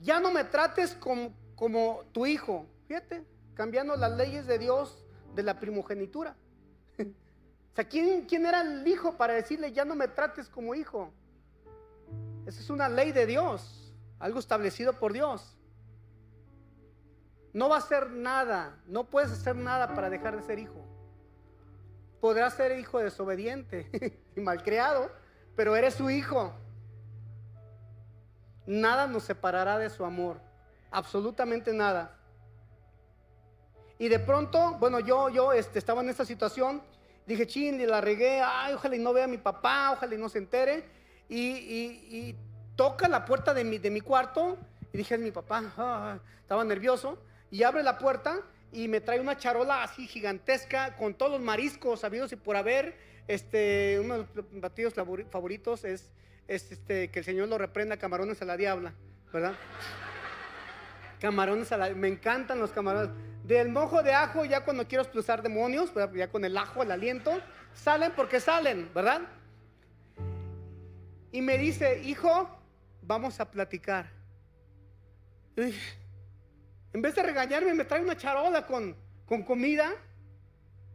Ya 0.00 0.18
no 0.18 0.32
me 0.32 0.42
trates 0.42 0.94
como, 0.94 1.32
como 1.54 2.02
tu 2.10 2.26
hijo. 2.26 2.66
Fíjate, 2.88 3.30
cambiando 3.54 3.96
las 3.96 4.16
leyes 4.16 4.46
de 4.46 4.58
Dios 4.58 5.04
de 5.34 5.42
la 5.42 5.58
primogenitura. 5.58 6.36
o 6.98 7.74
sea, 7.74 7.84
¿quién, 7.84 8.26
¿quién 8.26 8.46
era 8.46 8.60
el 8.62 8.86
hijo 8.86 9.16
para 9.16 9.34
decirle 9.34 9.72
ya 9.72 9.84
no 9.84 9.94
me 9.94 10.08
trates 10.08 10.48
como 10.48 10.74
hijo? 10.74 11.12
Esa 12.46 12.60
es 12.60 12.70
una 12.70 12.88
ley 12.88 13.12
de 13.12 13.26
Dios, 13.26 13.94
algo 14.18 14.38
establecido 14.38 14.94
por 14.94 15.12
Dios. 15.12 15.56
No 17.52 17.68
va 17.68 17.76
a 17.76 17.78
hacer 17.78 18.10
nada, 18.10 18.78
no 18.86 19.04
puedes 19.04 19.30
hacer 19.30 19.54
nada 19.56 19.94
para 19.94 20.08
dejar 20.10 20.36
de 20.36 20.42
ser 20.42 20.58
hijo 20.58 20.82
podrás 22.22 22.54
ser 22.54 22.78
hijo 22.78 23.00
desobediente 23.00 24.20
y 24.36 24.40
malcriado, 24.40 25.10
pero 25.56 25.74
eres 25.74 25.94
su 25.94 26.08
hijo. 26.08 26.54
Nada 28.64 29.08
nos 29.08 29.24
separará 29.24 29.76
de 29.76 29.90
su 29.90 30.04
amor, 30.04 30.40
absolutamente 30.92 31.72
nada. 31.72 32.16
Y 34.02 34.08
de 34.08 34.18
pronto, 34.18 34.78
bueno, 34.80 34.98
yo, 34.98 35.28
yo 35.28 35.52
este, 35.52 35.78
estaba 35.78 36.02
en 36.02 36.08
esta 36.08 36.24
situación, 36.24 36.82
dije, 37.24 37.46
chin, 37.46 37.86
la 37.86 38.00
regué, 38.00 38.40
ay, 38.44 38.74
ojalá 38.74 38.96
y 38.96 38.98
no 38.98 39.12
vea 39.12 39.26
a 39.26 39.28
mi 39.28 39.38
papá, 39.38 39.92
ojalá 39.92 40.12
y 40.16 40.18
no 40.18 40.28
se 40.28 40.38
entere. 40.38 40.82
Y, 41.28 42.34
toca 42.74 43.06
la 43.06 43.24
puerta 43.24 43.54
de 43.54 43.62
mi, 43.62 43.78
de 43.78 43.90
mi 43.92 44.00
cuarto, 44.00 44.58
y 44.92 44.98
dije, 44.98 45.14
es 45.14 45.20
mi 45.20 45.30
papá, 45.30 45.72
ah, 45.76 46.18
estaba 46.40 46.64
nervioso, 46.64 47.16
y 47.48 47.62
abre 47.62 47.84
la 47.84 47.96
puerta, 47.98 48.40
y 48.72 48.88
me 48.88 49.00
trae 49.00 49.20
una 49.20 49.36
charola 49.36 49.84
así 49.84 50.08
gigantesca 50.08 50.96
con 50.96 51.14
todos 51.14 51.30
los 51.30 51.40
mariscos 51.40 52.00
sabidos 52.00 52.32
y 52.32 52.36
por 52.36 52.56
haber. 52.56 52.98
Este, 53.28 54.00
uno 54.02 54.18
de 54.18 54.26
los 54.34 54.46
batidos 54.50 54.94
favoritos 55.30 55.84
es, 55.84 56.10
este, 56.48 57.08
que 57.12 57.20
el 57.20 57.24
Señor 57.24 57.48
lo 57.48 57.56
reprenda 57.56 57.96
camarones 57.98 58.42
a 58.42 58.46
la 58.46 58.56
diabla, 58.56 58.94
¿verdad? 59.32 59.54
camarones 61.20 61.70
a 61.70 61.76
la 61.76 61.90
me 61.90 62.08
encantan 62.08 62.58
los 62.58 62.72
camarones. 62.72 63.31
Del 63.44 63.70
mojo 63.70 64.02
de 64.02 64.12
ajo, 64.12 64.44
ya 64.44 64.64
cuando 64.64 64.86
quiero 64.86 65.02
expulsar 65.02 65.42
demonios, 65.42 65.92
ya 66.14 66.30
con 66.30 66.44
el 66.44 66.56
ajo, 66.56 66.82
el 66.82 66.92
aliento, 66.92 67.32
salen 67.74 68.12
porque 68.12 68.38
salen, 68.38 68.90
¿verdad? 68.94 69.22
Y 71.32 71.40
me 71.42 71.58
dice, 71.58 72.02
hijo, 72.02 72.48
vamos 73.02 73.40
a 73.40 73.50
platicar. 73.50 74.10
En 75.56 77.02
vez 77.02 77.14
de 77.14 77.22
regañarme, 77.22 77.74
me 77.74 77.84
trae 77.84 78.02
una 78.02 78.16
charola 78.16 78.66
con, 78.66 78.96
con 79.26 79.42
comida. 79.42 79.90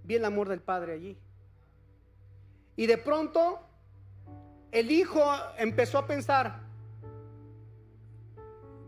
Vi 0.04 0.16
el 0.16 0.26
amor 0.26 0.48
del 0.48 0.62
Padre 0.62 0.93
allí. 0.93 1.18
Y 2.76 2.86
de 2.86 2.98
pronto, 2.98 3.60
el 4.72 4.91
hijo 4.91 5.24
empezó 5.58 5.98
a 5.98 6.08
pensar, 6.08 6.62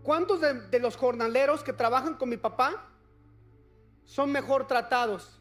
¿cuántos 0.04 0.40
de, 0.40 0.54
de 0.54 0.80
los 0.80 0.96
jornaleros 0.96 1.64
que 1.64 1.74
trabajan 1.74 2.14
con 2.14 2.30
mi 2.30 2.38
papá 2.38 2.86
son 4.10 4.32
mejor 4.32 4.66
tratados 4.66 5.40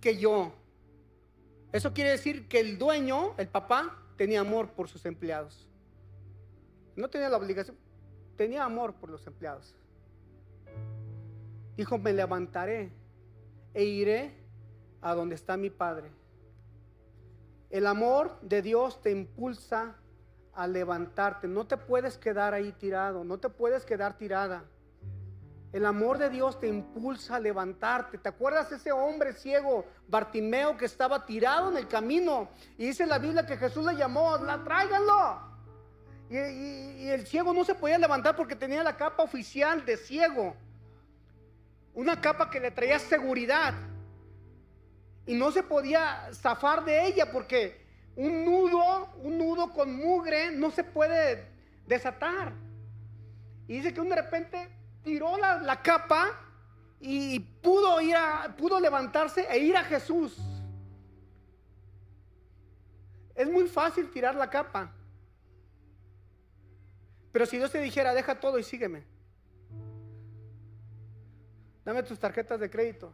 que 0.00 0.16
yo? 0.16 0.54
Eso 1.72 1.92
quiere 1.92 2.10
decir 2.10 2.48
que 2.48 2.58
el 2.58 2.78
dueño, 2.78 3.34
el 3.36 3.48
papá, 3.48 4.02
tenía 4.16 4.40
amor 4.40 4.70
por 4.70 4.88
sus 4.88 5.04
empleados. 5.04 5.68
No 6.96 7.10
tenía 7.10 7.28
la 7.28 7.36
obligación, 7.36 7.76
tenía 8.34 8.64
amor 8.64 8.94
por 8.94 9.10
los 9.10 9.26
empleados. 9.26 9.74
Dijo, 11.76 11.98
me 11.98 12.14
levantaré 12.14 12.92
e 13.74 13.84
iré 13.84 14.34
a 15.02 15.14
donde 15.14 15.34
está 15.34 15.58
mi 15.58 15.68
Padre. 15.68 16.10
El 17.68 17.86
amor 17.86 18.40
de 18.40 18.62
Dios 18.62 19.02
te 19.02 19.10
impulsa 19.10 19.96
a 20.54 20.66
levantarte. 20.66 21.46
No 21.46 21.66
te 21.66 21.76
puedes 21.76 22.16
quedar 22.16 22.54
ahí 22.54 22.72
tirado, 22.72 23.22
no 23.22 23.36
te 23.36 23.50
puedes 23.50 23.84
quedar 23.84 24.16
tirada. 24.16 24.64
El 25.72 25.84
amor 25.84 26.18
de 26.18 26.30
Dios 26.30 26.58
te 26.58 26.68
impulsa 26.68 27.36
a 27.36 27.40
levantarte. 27.40 28.18
¿Te 28.18 28.28
acuerdas 28.28 28.70
ese 28.72 28.92
hombre 28.92 29.32
ciego, 29.32 29.84
Bartimeo, 30.08 30.76
que 30.76 30.84
estaba 30.84 31.26
tirado 31.26 31.70
en 31.70 31.76
el 31.76 31.88
camino? 31.88 32.48
Y 32.78 32.86
dice 32.86 33.06
la 33.06 33.18
Biblia 33.18 33.44
que 33.44 33.56
Jesús 33.56 33.84
le 33.84 33.96
llamó, 33.96 34.38
la 34.38 34.62
tráiganlo. 34.62 35.56
Y, 36.28 37.08
el 37.08 37.26
ciego 37.26 37.52
no 37.52 37.64
se 37.64 37.74
podía 37.74 37.98
levantar 37.98 38.34
porque 38.34 38.56
tenía 38.56 38.82
la 38.82 38.96
capa 38.96 39.22
oficial 39.22 39.84
de 39.84 39.96
ciego. 39.96 40.56
Una 41.94 42.20
capa 42.20 42.50
que 42.50 42.60
le 42.60 42.70
traía 42.70 42.98
seguridad. 42.98 43.74
Y 45.26 45.34
no 45.34 45.50
se 45.50 45.62
podía 45.62 46.30
zafar 46.32 46.84
de 46.84 47.06
ella 47.06 47.30
porque 47.32 47.84
un 48.14 48.44
nudo, 48.44 49.08
un 49.22 49.38
nudo 49.38 49.72
con 49.72 49.94
mugre 49.94 50.52
no 50.52 50.70
se 50.70 50.84
puede 50.84 51.48
desatar. 51.86 52.52
Y 53.68 53.74
dice 53.74 53.92
que 53.92 54.00
de 54.00 54.14
repente 54.14 54.68
tiró 55.06 55.36
la, 55.38 55.80
capa 55.82 56.32
y 56.98 57.38
pudo 57.38 58.00
ir 58.00 58.16
pudo 58.58 58.80
levantarse 58.80 59.46
e 59.48 59.58
ir 59.58 59.76
a 59.76 59.84
Jesús. 59.84 60.36
Es 63.36 63.48
muy 63.48 63.68
fácil 63.68 64.10
tirar 64.10 64.34
la 64.34 64.50
capa. 64.50 64.92
Pero 67.30 67.46
si 67.46 67.56
Dios 67.56 67.70
te 67.70 67.80
dijera, 67.80 68.14
deja 68.14 68.40
todo 68.40 68.58
y 68.58 68.64
sígueme. 68.64 69.04
Dame 71.84 72.02
tus 72.02 72.18
tarjetas 72.18 72.58
de 72.58 72.68
crédito 72.68 73.12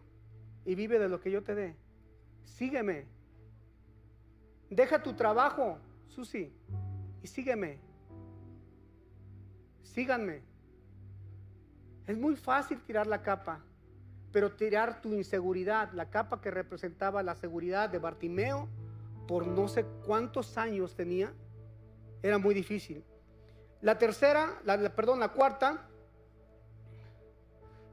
y 0.64 0.74
vive 0.74 0.98
de 0.98 1.10
lo 1.10 1.20
que 1.20 1.30
yo 1.30 1.42
te 1.42 1.54
dé. 1.54 1.76
Sígueme. 2.44 3.06
Deja 4.70 5.02
tu 5.02 5.12
trabajo, 5.12 5.78
Susi, 6.06 6.50
y 7.22 7.26
sígueme. 7.26 7.78
Síganme. 9.82 10.51
Es 12.06 12.16
muy 12.16 12.36
fácil 12.36 12.80
tirar 12.82 13.06
la 13.06 13.22
capa, 13.22 13.60
pero 14.32 14.52
tirar 14.52 15.00
tu 15.00 15.12
inseguridad, 15.14 15.92
la 15.92 16.10
capa 16.10 16.40
que 16.40 16.50
representaba 16.50 17.22
la 17.22 17.34
seguridad 17.34 17.88
de 17.90 17.98
Bartimeo, 17.98 18.68
por 19.28 19.46
no 19.46 19.68
sé 19.68 19.84
cuántos 20.04 20.58
años 20.58 20.94
tenía, 20.94 21.32
era 22.22 22.38
muy 22.38 22.54
difícil. 22.54 23.04
La 23.80 23.98
tercera, 23.98 24.60
la, 24.64 24.78
perdón, 24.94 25.20
la 25.20 25.28
cuarta, 25.28 25.88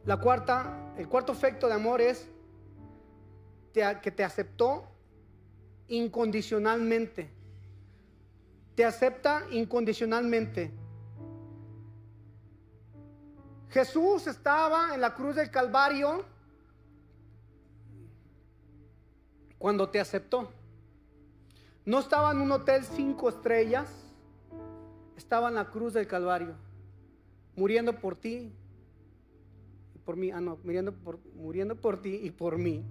La 0.06 0.18
cuarta, 0.18 0.94
el 0.98 1.08
cuarto 1.08 1.34
efecto 1.34 1.68
de 1.68 1.74
amor 1.74 2.02
es 2.02 2.28
que 3.74 4.12
te 4.12 4.24
aceptó 4.24 4.88
incondicionalmente. 5.88 7.30
Te 8.76 8.86
acepta 8.86 9.44
incondicionalmente. 9.52 10.72
Jesús 13.70 14.28
estaba 14.28 14.96
en 14.96 15.02
la 15.02 15.14
cruz 15.14 15.36
del 15.36 15.52
Calvario 15.52 16.26
cuando 19.60 19.90
te 19.90 20.00
aceptó. 20.00 20.52
No 21.86 22.00
estaba 22.00 22.32
en 22.32 22.42
un 22.42 22.52
hotel 22.52 22.84
cinco 22.84 23.30
estrellas, 23.30 23.90
estaba 25.16 25.50
en 25.50 25.56
la 25.56 25.70
cruz 25.70 25.94
del 25.94 26.08
Calvario, 26.08 26.56
muriendo 27.56 28.00
por 28.00 28.16
ti 28.16 28.52
y 29.96 30.00
por 30.00 30.16
mí. 30.16 30.32
Ah, 30.32 30.42
no, 30.42 30.58
muriendo 30.64 30.94
por, 30.94 31.20
muriendo 31.36 31.76
por 31.76 32.02
ti 32.02 32.20
y 32.24 32.32
por 32.32 32.58
mí. 32.58 32.84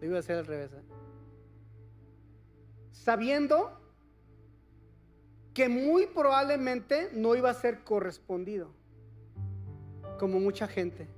Lo 0.00 0.06
iba 0.06 0.16
a 0.16 0.20
hacer 0.20 0.38
al 0.38 0.46
revés. 0.46 0.72
¿eh? 0.72 0.82
Sabiendo 2.92 3.80
que 5.54 5.68
muy 5.68 6.06
probablemente 6.06 7.10
no 7.14 7.34
iba 7.34 7.50
a 7.50 7.54
ser 7.54 7.82
correspondido, 7.82 8.68
como 10.16 10.40
mucha 10.40 10.66
gente. 10.66 11.08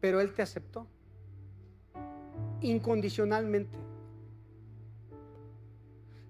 Pero 0.00 0.20
Él 0.20 0.34
te 0.34 0.42
aceptó 0.42 0.86
incondicionalmente. 2.60 3.78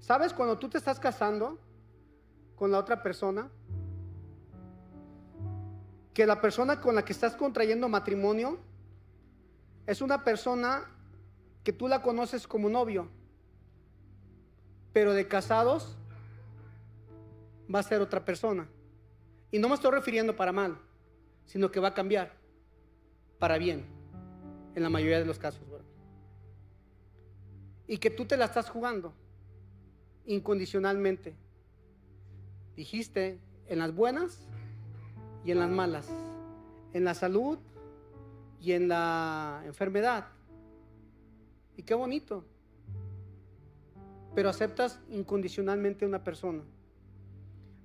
¿Sabes 0.01 0.33
cuando 0.33 0.59
tú 0.59 0.69
te 0.69 0.79
estás 0.79 1.01
casando 1.01 1.59
con 2.57 2.71
la 2.71 2.79
otra 2.79 3.03
persona? 3.03 3.51
Que 6.13 6.27
la 6.27 6.41
persona 6.41 6.81
con 6.81 6.95
la 6.95 7.05
que 7.05 7.13
estás 7.13 7.35
contrayendo 7.35 7.89
matrimonio 7.89 8.59
es 9.87 10.01
una 10.01 10.23
persona 10.25 10.85
que 11.63 11.73
tú 11.73 11.89
la 11.89 12.03
conoces 12.03 12.47
como 12.47 12.69
novio, 12.69 13.09
pero 14.93 15.13
de 15.13 15.27
casados 15.27 15.97
va 17.75 17.81
a 17.81 17.83
ser 17.83 18.01
otra 18.01 18.25
persona. 18.25 18.69
Y 19.55 19.61
no 19.61 19.69
me 19.69 19.77
estoy 19.77 19.93
refiriendo 19.93 20.35
para 20.35 20.51
mal, 20.51 20.77
sino 21.45 21.71
que 21.71 21.79
va 21.79 21.87
a 21.87 21.95
cambiar 21.95 22.33
para 23.39 23.57
bien, 23.57 23.85
en 24.75 24.83
la 24.83 24.91
mayoría 24.91 25.21
de 25.21 25.25
los 25.25 25.39
casos. 25.39 25.63
Y 27.87 27.99
que 27.99 28.11
tú 28.11 28.25
te 28.25 28.37
la 28.37 28.47
estás 28.47 28.69
jugando 28.69 29.15
incondicionalmente. 30.27 31.37
Dijiste, 32.75 33.39
en 33.69 33.79
las 33.79 33.95
buenas 33.95 34.41
y 35.45 35.53
en 35.53 35.61
las 35.61 35.71
malas, 35.71 36.11
en 36.93 37.05
la 37.05 37.15
salud 37.15 37.61
y 38.61 38.73
en 38.73 38.89
la 38.89 39.63
enfermedad. 39.67 40.27
Y 41.77 41.85
qué 41.85 41.95
bonito. 41.95 42.45
Pero 44.35 44.49
aceptas 44.49 44.99
incondicionalmente 45.11 46.05
a 46.05 46.09
una 46.09 46.25
persona. 46.25 46.65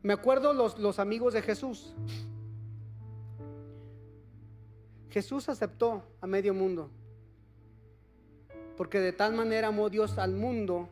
Me 0.01 0.13
acuerdo 0.13 0.53
los, 0.53 0.79
los 0.79 0.99
amigos 0.99 1.33
de 1.33 1.41
Jesús. 1.41 1.93
Jesús 5.09 5.49
aceptó 5.49 6.03
a 6.21 6.27
medio 6.27 6.53
mundo. 6.53 6.89
Porque 8.77 8.99
de 8.99 9.11
tal 9.11 9.33
manera 9.33 9.67
amó 9.67 9.89
Dios 9.89 10.17
al 10.17 10.33
mundo 10.33 10.89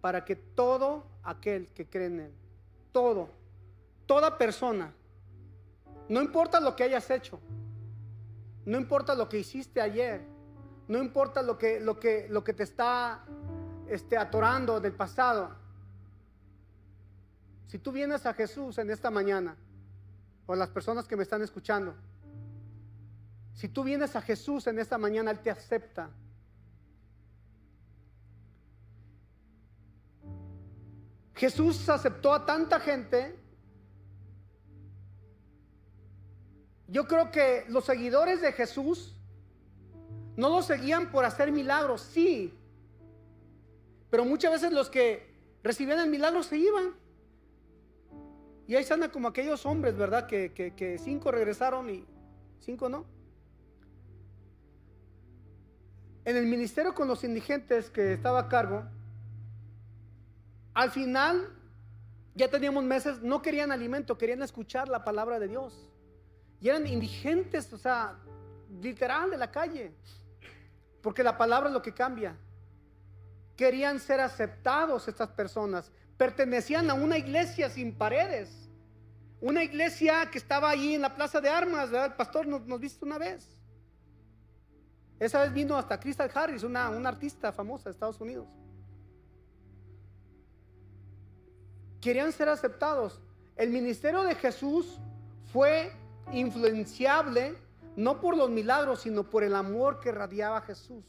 para 0.00 0.24
que 0.24 0.36
todo 0.36 1.04
aquel 1.22 1.68
que 1.72 1.86
cree 1.86 2.06
en 2.06 2.20
Él, 2.20 2.32
todo, 2.92 3.28
toda 4.06 4.38
persona, 4.38 4.94
no 6.08 6.22
importa 6.22 6.60
lo 6.60 6.76
que 6.76 6.84
hayas 6.84 7.10
hecho, 7.10 7.40
no 8.64 8.78
importa 8.78 9.14
lo 9.14 9.28
que 9.28 9.38
hiciste 9.38 9.80
ayer, 9.80 10.22
no 10.88 10.98
importa 10.98 11.42
lo 11.42 11.58
que, 11.58 11.80
lo 11.80 11.98
que, 11.98 12.28
lo 12.30 12.44
que 12.44 12.52
te 12.52 12.62
está 12.62 13.24
este, 13.88 14.16
atorando 14.16 14.80
del 14.80 14.92
pasado. 14.92 15.50
Si 17.76 17.82
tú 17.82 17.92
vienes 17.92 18.24
a 18.24 18.32
Jesús 18.32 18.78
en 18.78 18.88
esta 18.88 19.10
mañana, 19.10 19.54
o 20.46 20.54
las 20.54 20.70
personas 20.70 21.06
que 21.06 21.14
me 21.14 21.24
están 21.24 21.42
escuchando, 21.42 21.94
si 23.52 23.68
tú 23.68 23.84
vienes 23.84 24.16
a 24.16 24.22
Jesús 24.22 24.66
en 24.66 24.78
esta 24.78 24.96
mañana, 24.96 25.30
Él 25.30 25.40
te 25.40 25.50
acepta. 25.50 26.08
Jesús 31.34 31.86
aceptó 31.90 32.32
a 32.32 32.46
tanta 32.46 32.80
gente. 32.80 33.38
Yo 36.88 37.06
creo 37.06 37.30
que 37.30 37.66
los 37.68 37.84
seguidores 37.84 38.40
de 38.40 38.52
Jesús 38.52 39.14
no 40.34 40.48
lo 40.48 40.62
seguían 40.62 41.12
por 41.12 41.26
hacer 41.26 41.52
milagros, 41.52 42.00
sí. 42.00 42.58
Pero 44.08 44.24
muchas 44.24 44.52
veces 44.52 44.72
los 44.72 44.88
que 44.88 45.58
recibían 45.62 45.98
el 45.98 46.08
milagro 46.08 46.42
se 46.42 46.56
iban. 46.56 47.04
Y 48.66 48.74
ahí 48.74 48.82
están 48.82 49.08
como 49.10 49.28
aquellos 49.28 49.64
hombres, 49.64 49.96
¿verdad? 49.96 50.26
Que, 50.26 50.52
que 50.52 50.98
cinco 50.98 51.30
regresaron 51.30 51.88
y 51.90 52.04
cinco 52.60 52.88
no. 52.88 53.04
En 56.24 56.36
el 56.36 56.46
ministerio 56.46 56.92
con 56.92 57.06
los 57.06 57.22
indigentes 57.22 57.88
que 57.88 58.12
estaba 58.12 58.40
a 58.40 58.48
cargo, 58.48 58.82
al 60.74 60.90
final 60.90 61.56
ya 62.34 62.48
teníamos 62.48 62.84
meses, 62.84 63.22
no 63.22 63.40
querían 63.40 63.72
alimento, 63.72 64.18
querían 64.18 64.42
escuchar 64.42 64.88
la 64.88 65.04
palabra 65.04 65.38
de 65.38 65.48
Dios. 65.48 65.88
Y 66.60 66.68
eran 66.68 66.86
indigentes, 66.86 67.72
o 67.72 67.78
sea, 67.78 68.18
literal 68.82 69.30
de 69.30 69.36
la 69.38 69.50
calle. 69.50 69.94
Porque 71.00 71.22
la 71.22 71.38
palabra 71.38 71.68
es 71.68 71.72
lo 71.72 71.80
que 71.80 71.94
cambia. 71.94 72.36
Querían 73.56 74.00
ser 74.00 74.20
aceptados 74.20 75.08
estas 75.08 75.30
personas. 75.30 75.90
Pertenecían 76.16 76.90
a 76.90 76.94
una 76.94 77.18
iglesia 77.18 77.68
sin 77.68 77.94
paredes. 77.94 78.68
Una 79.40 79.62
iglesia 79.62 80.30
que 80.30 80.38
estaba 80.38 80.70
allí 80.70 80.94
en 80.94 81.02
la 81.02 81.14
plaza 81.14 81.40
de 81.40 81.48
armas, 81.48 81.90
¿verdad? 81.90 82.06
El 82.06 82.14
pastor 82.14 82.46
nos, 82.46 82.66
nos 82.66 82.80
viste 82.80 83.04
una 83.04 83.18
vez. 83.18 83.46
Esa 85.18 85.42
vez 85.42 85.52
vino 85.52 85.76
hasta 85.76 85.98
Crystal 85.98 86.30
Harris, 86.34 86.62
una, 86.62 86.90
una 86.90 87.08
artista 87.08 87.52
famosa 87.52 87.84
de 87.84 87.90
Estados 87.92 88.20
Unidos. 88.20 88.46
Querían 92.00 92.32
ser 92.32 92.48
aceptados. 92.48 93.20
El 93.56 93.70
ministerio 93.70 94.22
de 94.22 94.34
Jesús 94.34 94.98
fue 95.52 95.92
influenciable 96.32 97.56
no 97.96 98.20
por 98.20 98.36
los 98.36 98.50
milagros, 98.50 99.00
sino 99.00 99.24
por 99.24 99.42
el 99.42 99.54
amor 99.54 100.00
que 100.00 100.12
radiaba 100.12 100.60
Jesús. 100.60 101.04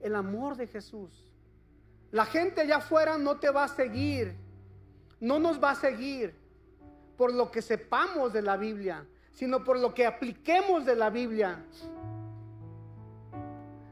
El 0.00 0.14
amor 0.14 0.56
de 0.56 0.66
Jesús. 0.66 1.25
La 2.12 2.24
gente 2.24 2.60
allá 2.60 2.76
afuera 2.76 3.18
no 3.18 3.36
te 3.36 3.50
va 3.50 3.64
a 3.64 3.68
seguir, 3.68 4.36
no 5.20 5.38
nos 5.38 5.62
va 5.62 5.72
a 5.72 5.74
seguir 5.74 6.34
por 7.16 7.32
lo 7.32 7.50
que 7.50 7.62
sepamos 7.62 8.32
de 8.32 8.42
la 8.42 8.56
Biblia, 8.56 9.06
sino 9.32 9.64
por 9.64 9.78
lo 9.78 9.94
que 9.94 10.06
apliquemos 10.06 10.84
de 10.84 10.96
la 10.96 11.10
Biblia. 11.10 11.64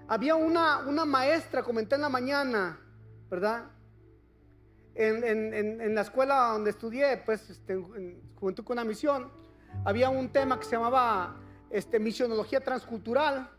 Había 0.07 0.35
una, 0.35 0.79
una 0.87 1.05
maestra, 1.05 1.63
comenté 1.63 1.95
en 1.95 2.03
la 2.03 2.09
mañana, 2.09 2.79
¿verdad? 3.31 3.65
En, 4.95 5.95
la 5.95 6.03
escuela 6.03 6.51
donde 6.53 6.71
estudié, 6.71 7.17
pues, 7.25 7.51
este, 7.51 7.73
en 7.73 8.21
Juventud 8.37 8.65
con 8.65 8.75
una 8.79 8.85
Misión, 8.85 9.31
había 9.85 10.09
un 10.09 10.29
tema 10.29 10.59
que 10.59 10.67
se 10.67 10.73
llamaba 10.73 11.37
este, 11.71 11.99
misionología 11.99 12.61
transcultural, 12.61 13.51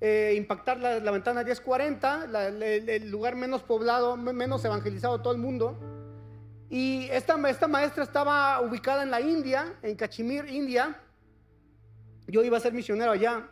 eh, 0.00 0.34
impactar 0.36 0.78
la, 0.78 1.10
ventana 1.10 1.42
1040, 1.42 2.26
el, 2.62 3.10
lugar 3.10 3.36
menos 3.36 3.62
poblado, 3.62 4.16
menos 4.16 4.64
evangelizado 4.64 5.18
de 5.18 5.22
todo 5.22 5.32
el 5.32 5.38
mundo. 5.38 5.78
Y 6.68 7.08
esta, 7.10 7.36
esta 7.48 7.68
maestra 7.68 8.02
estaba 8.02 8.60
ubicada 8.60 9.02
en 9.02 9.10
la 9.10 9.20
India, 9.20 9.74
en 9.82 9.96
Kashmir, 9.96 10.46
India. 10.48 11.00
Yo 12.26 12.42
iba 12.42 12.56
a 12.56 12.60
ser 12.60 12.72
misionero 12.72 13.12
allá. 13.12 13.48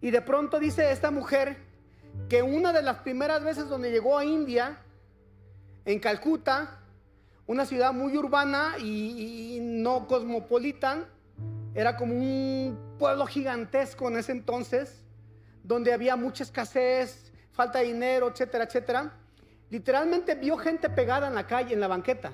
Y 0.00 0.10
de 0.10 0.20
pronto 0.22 0.58
dice 0.58 0.90
esta 0.90 1.10
mujer 1.10 1.56
que 2.28 2.42
una 2.42 2.72
de 2.72 2.82
las 2.82 2.98
primeras 2.98 3.42
veces 3.42 3.68
donde 3.68 3.90
llegó 3.90 4.18
a 4.18 4.24
India, 4.24 4.78
en 5.84 5.98
Calcuta, 6.00 6.80
una 7.46 7.64
ciudad 7.64 7.94
muy 7.94 8.16
urbana 8.16 8.74
y, 8.78 9.58
no 9.60 10.06
cosmopolitan, 10.06 11.06
era 11.74 11.96
como 11.96 12.14
un 12.14 12.96
pueblo 12.98 13.26
gigantesco 13.26 14.08
en 14.08 14.18
ese 14.18 14.32
entonces, 14.32 15.02
donde 15.68 15.92
había 15.92 16.16
mucha 16.16 16.44
escasez, 16.44 17.30
falta 17.52 17.80
de 17.80 17.84
dinero, 17.84 18.28
etcétera, 18.28 18.64
etcétera. 18.64 19.12
Literalmente 19.68 20.34
vio 20.34 20.56
gente 20.56 20.88
pegada 20.88 21.28
en 21.28 21.34
la 21.34 21.46
calle, 21.46 21.74
en 21.74 21.80
la 21.80 21.88
banqueta, 21.88 22.32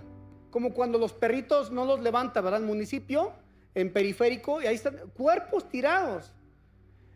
como 0.52 0.72
cuando 0.72 0.98
los 0.98 1.12
perritos 1.12 1.72
no 1.72 1.84
los 1.84 1.98
levanta, 2.00 2.40
¿verdad? 2.40 2.60
El 2.60 2.66
municipio, 2.66 3.32
en 3.74 3.92
periférico, 3.92 4.62
y 4.62 4.68
ahí 4.68 4.76
están 4.76 5.10
cuerpos 5.16 5.68
tirados. 5.68 6.32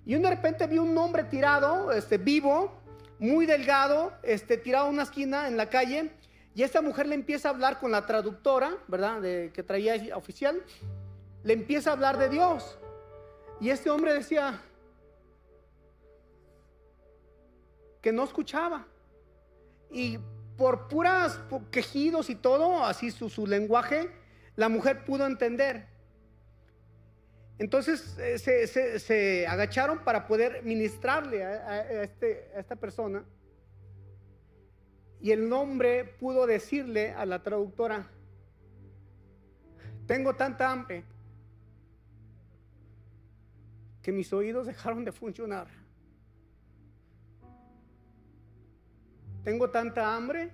Y 0.05 0.17
de 0.17 0.29
repente 0.29 0.67
vi 0.67 0.79
un 0.79 0.99
hombre 0.99 1.23
tirado, 1.23 1.93
este, 1.93 2.19
vivo, 2.19 2.73
muy 3.21 3.47
delgado, 3.47 4.13
este, 4.25 4.57
tirado 4.57 4.89
en 4.89 4.95
una 4.95 5.05
esquina 5.05 5.47
en 5.47 5.57
la 5.57 5.71
calle, 5.71 6.11
Y 6.55 6.65
esta 6.65 6.83
mujer 6.83 7.07
le 7.07 7.15
empieza 7.15 7.49
a 7.49 7.53
hablar 7.53 7.79
con 7.79 7.93
la 7.93 8.05
traductora, 8.05 8.79
¿verdad? 8.89 9.21
Que 9.53 9.63
traía 9.63 10.17
oficial. 10.17 10.61
Le 11.45 11.53
empieza 11.53 11.91
a 11.91 11.93
hablar 11.93 12.19
de 12.19 12.29
Dios. 12.29 12.77
Y 13.61 13.71
este 13.71 13.91
hombre 13.91 14.13
decía 14.13 14.61
que 18.01 18.13
no 18.13 18.25
escuchaba. 18.25 18.87
Y 19.91 20.19
por 20.57 20.89
puras 20.89 21.41
quejidos 21.71 22.31
y 22.31 22.35
todo, 22.35 22.85
así 22.85 23.11
su, 23.11 23.47
lenguaje, 23.47 24.11
la 24.57 24.69
mujer 24.69 25.05
pudo 25.05 25.27
entender. 25.27 25.87
Entonces 27.59 28.19
eh, 28.19 28.39
se, 28.99 29.47
agacharon 29.47 30.01
para 30.05 30.27
poder 30.27 30.63
ministrarle 30.65 31.45
a, 31.45 32.03
este, 32.03 32.51
a 32.55 32.61
esta 32.61 32.77
persona. 32.77 33.25
Y 35.21 35.33
el 35.33 35.53
hombre 35.53 36.05
pudo 36.05 36.47
decirle 36.47 37.13
a 37.13 37.27
la 37.27 37.43
traductora, 37.43 38.09
tengo 40.07 40.35
tanta 40.35 40.71
hambre 40.71 41.05
que 44.03 44.13
mis 44.13 44.33
oídos 44.33 44.67
dejaron 44.67 45.05
de 45.05 45.13
funcionar. 45.13 45.69
Tengo 49.45 49.71
tanta 49.71 50.15
hambre 50.15 50.53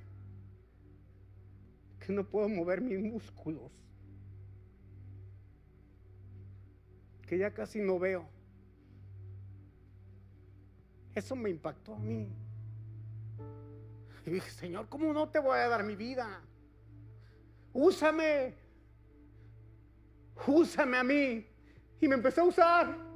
que 1.98 2.12
no 2.12 2.24
puedo 2.24 2.48
mover 2.48 2.80
mis 2.80 2.98
músculos. 3.00 3.70
Que 7.26 7.38
ya 7.38 7.52
casi 7.52 7.80
no 7.80 7.98
veo. 7.98 8.28
Eso 11.14 11.34
me 11.36 11.50
impactó 11.50 11.94
a 11.94 11.98
mí. 11.98 12.28
Y 14.26 14.30
dije, 14.30 14.50
Señor, 14.50 14.88
¿cómo 14.88 15.12
no 15.12 15.28
te 15.28 15.38
voy 15.38 15.58
a 15.58 15.68
dar 15.68 15.84
mi 15.84 15.96
vida? 15.96 16.40
Úsame. 17.72 18.54
Úsame 20.46 20.96
a 20.96 21.04
mí. 21.04 21.46
Y 22.00 22.08
me 22.08 22.16
empecé 22.16 22.40
a 22.40 22.44
usar. 22.44 23.13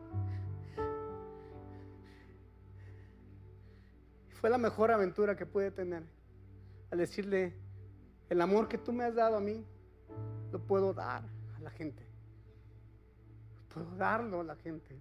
Fue 4.41 4.51
la 4.51 4.59
mejor 4.59 4.93
aventura 4.93 5.37
que 5.37 5.47
pude 5.47 5.71
tener. 5.73 6.05
Al 6.91 6.99
decirle, 6.99 7.55
el 8.31 8.41
amor 8.41 8.69
que 8.69 8.79
tú 8.79 8.93
me 8.93 9.05
has 9.05 9.15
dado 9.15 9.37
a 9.37 9.41
mí, 9.41 9.65
lo 10.53 10.61
puedo 10.61 10.95
dar 10.95 11.25
a 11.57 11.61
la 11.61 11.71
gente. 11.71 12.07
Puedo 13.75 13.95
darlo 13.97 14.41
a 14.41 14.45
la 14.45 14.57
gente. 14.57 15.01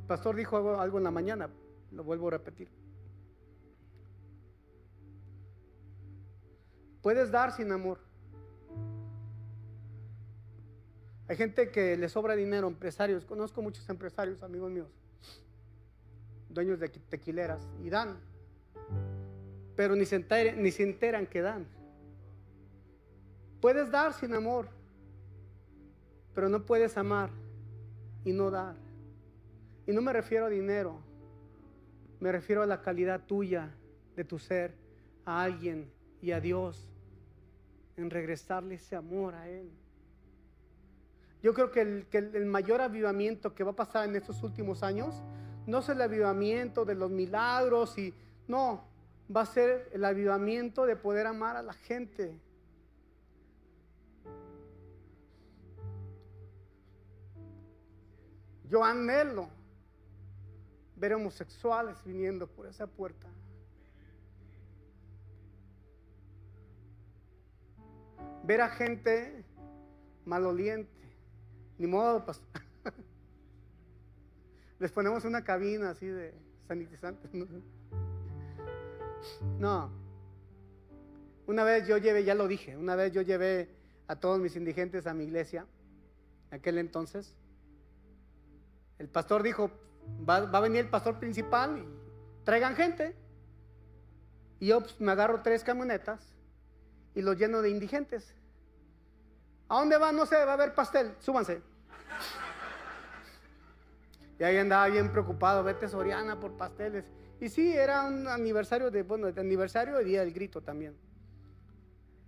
El 0.00 0.06
pastor 0.06 0.36
dijo 0.36 0.56
algo, 0.56 0.80
algo 0.80 0.98
en 0.98 1.04
la 1.04 1.10
mañana, 1.10 1.50
lo 1.92 2.02
vuelvo 2.02 2.28
a 2.28 2.32
repetir. 2.32 2.68
Puedes 7.02 7.30
dar 7.30 7.52
sin 7.52 7.70
amor. 7.70 7.98
Hay 11.28 11.36
gente 11.36 11.70
que 11.70 11.96
le 11.96 12.08
sobra 12.08 12.34
dinero, 12.34 12.68
empresarios. 12.68 13.26
Conozco 13.26 13.60
muchos 13.60 13.88
empresarios, 13.90 14.42
amigos 14.42 14.70
míos, 14.70 14.88
dueños 16.54 16.78
de 16.78 16.88
tequileras, 16.88 17.68
y 17.82 17.90
dan. 17.90 18.18
Pero 19.76 19.96
ni 19.96 20.06
se, 20.06 20.16
enteran, 20.16 20.62
ni 20.62 20.70
se 20.70 20.84
enteran 20.84 21.26
que 21.26 21.42
dan. 21.42 21.66
Puedes 23.60 23.90
dar 23.90 24.12
sin 24.12 24.32
amor, 24.34 24.68
pero 26.34 26.48
no 26.48 26.64
puedes 26.64 26.96
amar 26.96 27.30
y 28.24 28.32
no 28.32 28.50
dar. 28.50 28.76
Y 29.86 29.92
no 29.92 30.00
me 30.00 30.12
refiero 30.12 30.46
a 30.46 30.48
dinero, 30.48 31.00
me 32.20 32.32
refiero 32.32 32.62
a 32.62 32.66
la 32.66 32.80
calidad 32.80 33.24
tuya 33.26 33.74
de 34.16 34.24
tu 34.24 34.38
ser 34.38 34.74
a 35.24 35.42
alguien 35.42 35.90
y 36.22 36.32
a 36.32 36.40
Dios 36.40 36.90
en 37.96 38.10
regresarle 38.10 38.76
ese 38.76 38.96
amor 38.96 39.34
a 39.34 39.48
Él. 39.48 39.70
Yo 41.42 41.52
creo 41.52 41.70
que 41.70 41.82
el, 41.82 42.06
que 42.06 42.18
el, 42.18 42.46
mayor 42.46 42.80
avivamiento 42.80 43.54
que 43.54 43.64
va 43.64 43.72
a 43.72 43.76
pasar 43.76 44.08
en 44.08 44.16
estos 44.16 44.42
últimos 44.42 44.82
años 44.82 45.22
no 45.66 45.78
es 45.78 45.88
el 45.88 46.00
avivamiento 46.02 46.84
de 46.84 46.94
los 46.94 47.10
milagros 47.10 47.96
y 47.98 48.14
no, 48.46 48.84
va 49.34 49.42
a 49.42 49.46
ser 49.46 49.88
el 49.92 50.04
avivamiento 50.04 50.86
de 50.86 50.96
poder 50.96 51.26
amar 51.26 51.56
a 51.56 51.62
la 51.62 51.72
gente. 51.72 52.38
Yo 58.68 58.84
anhelo 58.84 59.48
ver 60.96 61.14
homosexuales 61.14 61.96
viniendo 62.04 62.46
por 62.46 62.66
esa 62.66 62.86
puerta. 62.86 63.28
Ver 68.42 68.60
a 68.60 68.68
gente 68.68 69.44
maloliente. 70.24 70.90
Ni 71.78 71.86
modo, 71.86 72.24
pastor. 72.24 72.62
Les 74.78 74.92
ponemos 74.92 75.24
una 75.24 75.44
cabina 75.44 75.90
así 75.90 76.06
de 76.06 76.34
sanitizante. 76.66 77.28
No. 79.58 79.90
Una 81.46 81.64
vez 81.64 81.86
yo 81.86 81.96
llevé, 81.98 82.24
ya 82.24 82.34
lo 82.34 82.46
dije, 82.46 82.76
una 82.76 82.96
vez 82.96 83.12
yo 83.12 83.22
llevé 83.22 83.70
a 84.06 84.16
todos 84.16 84.38
mis 84.38 84.56
indigentes 84.56 85.06
a 85.06 85.14
mi 85.14 85.24
iglesia, 85.24 85.66
aquel 86.50 86.78
entonces. 86.78 87.36
El 88.98 89.08
pastor 89.08 89.42
dijo, 89.42 89.70
Va, 90.28 90.36
a 90.36 90.60
venir 90.60 90.80
el 90.80 90.90
pastor 90.90 91.18
principal 91.18 91.78
y 91.78 92.44
traigan 92.44 92.76
gente. 92.76 93.16
Y 94.60 94.68
yo 94.68 94.80
pues, 94.80 95.00
me 95.00 95.12
agarro 95.12 95.42
tres 95.42 95.64
camionetas 95.64 96.20
y 97.14 97.22
los 97.22 97.36
lleno 97.36 97.62
de 97.62 97.70
indigentes. 97.70 98.34
¿A 99.68 99.78
dónde 99.78 99.98
van? 99.98 100.16
No 100.16 100.26
sé, 100.26 100.36
va 100.36 100.52
a 100.52 100.54
haber 100.54 100.74
pastel, 100.74 101.14
súbanse. 101.20 101.62
Y 104.38 104.44
ahí 104.44 104.56
andaba 104.56 104.88
bien 104.88 105.10
preocupado, 105.10 105.62
vete 105.62 105.88
Soriana 105.88 106.40
por 106.40 106.56
pasteles. 106.56 107.04
Y 107.40 107.48
sí, 107.48 107.72
era 107.72 108.04
un 108.06 108.26
aniversario 108.26 108.90
de, 108.90 109.02
bueno, 109.02 109.30
de 109.30 109.40
aniversario 109.40 109.96
de 109.98 110.04
Día 110.04 110.20
del 110.20 110.32
Grito 110.32 110.60
también. 110.60 110.96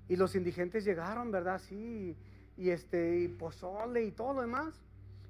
Y 0.09 0.16
los 0.16 0.34
indigentes 0.34 0.84
llegaron, 0.84 1.30
¿verdad? 1.30 1.61
Sí, 1.61 2.16
y 2.57 2.70
este, 2.70 3.18
y 3.20 3.28
pozole 3.28 4.04
y 4.04 4.12
todo 4.12 4.34
lo 4.34 4.40
demás. 4.42 4.80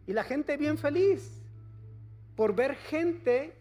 Y 0.07 0.13
la 0.13 0.25
gente 0.25 0.57
bien 0.57 0.79
feliz 0.79 1.43
por 2.37 2.55
ver 2.55 2.75
gente 2.77 3.55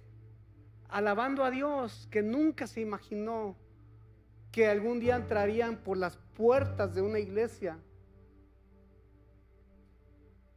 alabando 0.90 1.44
a 1.44 1.52
Dios 1.52 2.08
que 2.12 2.22
nunca 2.22 2.68
se 2.68 2.82
imaginó 2.82 3.56
que 4.52 4.68
algún 4.68 5.00
día 5.00 5.16
entrarían 5.16 5.78
por 5.78 5.98
las 5.98 6.18
puertas 6.36 6.94
de 6.94 7.02
una 7.02 7.20
iglesia. 7.20 7.78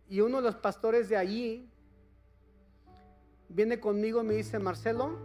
Y 0.08 0.20
uno 0.20 0.38
de 0.38 0.44
los 0.44 0.56
pastores 0.56 1.08
de 1.08 1.16
allí 1.16 1.70
viene 3.48 3.80
conmigo 3.80 4.20
y 4.22 4.24
me 4.24 4.34
dice, 4.34 4.58
Marcelo, 4.58 5.18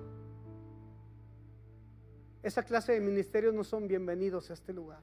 esa 2.41 2.63
clase 2.63 2.93
de 2.93 2.99
ministerios 2.99 3.53
no 3.53 3.63
son 3.63 3.87
bienvenidos 3.87 4.49
a 4.49 4.53
este 4.53 4.73
lugar. 4.73 5.01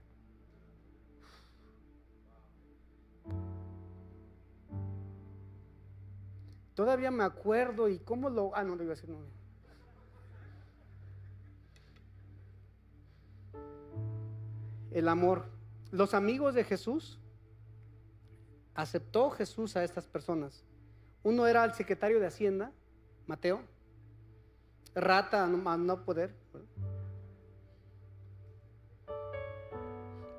Todavía 6.74 7.10
me 7.10 7.24
acuerdo 7.24 7.88
y 7.88 7.98
cómo 7.98 8.30
lo... 8.30 8.54
Ah, 8.54 8.64
no, 8.64 8.74
le 8.74 8.84
iba 8.84 8.92
a 8.92 8.96
decir 8.96 9.10
no. 9.10 9.18
El 14.90 15.08
amor. 15.08 15.44
Los 15.90 16.14
amigos 16.14 16.54
de 16.54 16.64
Jesús, 16.64 17.18
aceptó 18.74 19.30
Jesús 19.30 19.76
a 19.76 19.84
estas 19.84 20.06
personas. 20.06 20.64
Uno 21.22 21.46
era 21.46 21.64
el 21.64 21.74
secretario 21.74 22.18
de 22.18 22.26
Hacienda, 22.26 22.72
Mateo, 23.30 23.60
rata 24.92 25.44
a 25.44 25.46
no 25.46 26.04
poder. 26.04 26.34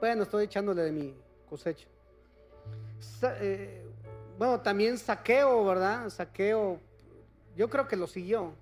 Bueno, 0.02 0.24
estoy 0.24 0.44
echándole 0.44 0.82
de 0.82 0.92
mi 0.92 1.16
cosecha. 1.50 1.88
Eh, 3.39 3.88
bueno, 4.38 4.60
también 4.60 4.98
saqueo, 4.98 5.64
¿verdad? 5.64 6.10
Saqueo, 6.10 6.82
yo 7.56 7.70
creo 7.70 7.88
que 7.88 7.96
lo 7.96 8.08
siguió. 8.08 8.56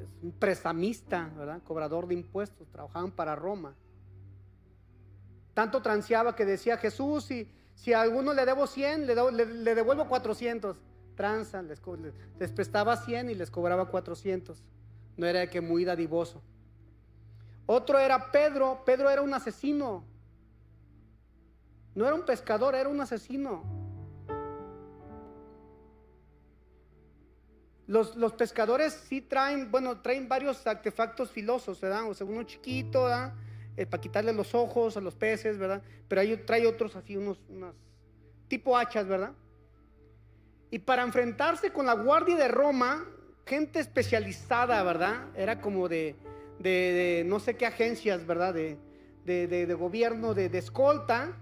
Es 0.00 0.22
un 0.22 0.30
prestamista, 0.30 1.28
¿verdad? 1.36 1.60
Cobrador 1.64 2.06
de 2.06 2.14
impuestos, 2.14 2.68
trabajaban 2.68 3.10
para 3.10 3.34
Roma. 3.34 3.74
Tanto 5.54 5.82
transeaba 5.82 6.36
que 6.36 6.44
decía 6.44 6.76
Jesús, 6.76 7.24
si, 7.24 7.50
si 7.74 7.92
a 7.94 8.00
alguno 8.00 8.32
le 8.32 8.46
debo 8.46 8.68
100, 8.68 9.08
le, 9.08 9.74
devuelvo 9.74 10.06
400. 10.06 10.76
Tranza, 11.16 11.62
les, 11.62 12.52
prestaba 12.52 12.96
100 12.96 13.30
y 13.30 13.34
les 13.34 13.50
cobraba 13.50 13.86
400. 13.86 14.62
No 15.16 15.26
era 15.26 15.40
de 15.40 15.50
que 15.50 15.60
muy 15.60 15.84
dadivoso. 15.84 16.42
Otro 17.64 17.98
era 17.98 18.30
Pedro, 18.30 18.82
Pedro 18.84 19.10
era 19.10 19.22
un 19.22 19.34
asesino, 19.34 20.04
no 21.96 22.04
era 22.06 22.14
un 22.14 22.24
pescador, 22.24 22.74
era 22.76 22.88
un 22.88 23.00
asesino. 23.00 23.64
Los, 27.88 28.14
los 28.14 28.32
pescadores 28.34 28.92
sí 28.92 29.20
traen, 29.20 29.70
bueno, 29.70 30.00
traen 30.00 30.28
varios 30.28 30.64
artefactos 30.66 31.30
filosos, 31.30 31.80
¿verdad? 31.80 32.08
O 32.08 32.14
sea, 32.14 32.26
uno 32.26 32.42
chiquito, 32.44 33.04
¿verdad? 33.04 33.32
Eh, 33.76 33.86
para 33.86 34.00
quitarle 34.00 34.32
los 34.32 34.54
ojos 34.54 34.96
a 34.96 35.00
los 35.00 35.14
peces, 35.14 35.58
¿verdad? 35.58 35.82
Pero 36.08 36.20
ahí 36.20 36.36
trae 36.36 36.66
otros 36.66 36.94
así, 36.96 37.16
unos, 37.16 37.38
unas 37.48 37.74
tipo 38.48 38.76
hachas, 38.76 39.06
¿verdad? 39.06 39.32
Y 40.76 40.78
para 40.78 41.04
enfrentarse 41.04 41.72
con 41.72 41.86
la 41.86 41.94
guardia 41.94 42.36
de 42.36 42.48
Roma, 42.48 43.02
gente 43.46 43.78
especializada, 43.78 44.82
¿verdad? 44.82 45.34
Era 45.34 45.58
como 45.58 45.88
de, 45.88 46.16
de, 46.58 47.24
no 47.24 47.40
sé 47.40 47.56
qué 47.56 47.64
agencias, 47.64 48.26
¿verdad? 48.26 48.52
De, 48.52 48.76
de 49.24 49.72
gobierno, 49.72 50.34
de, 50.34 50.50
escolta. 50.58 51.34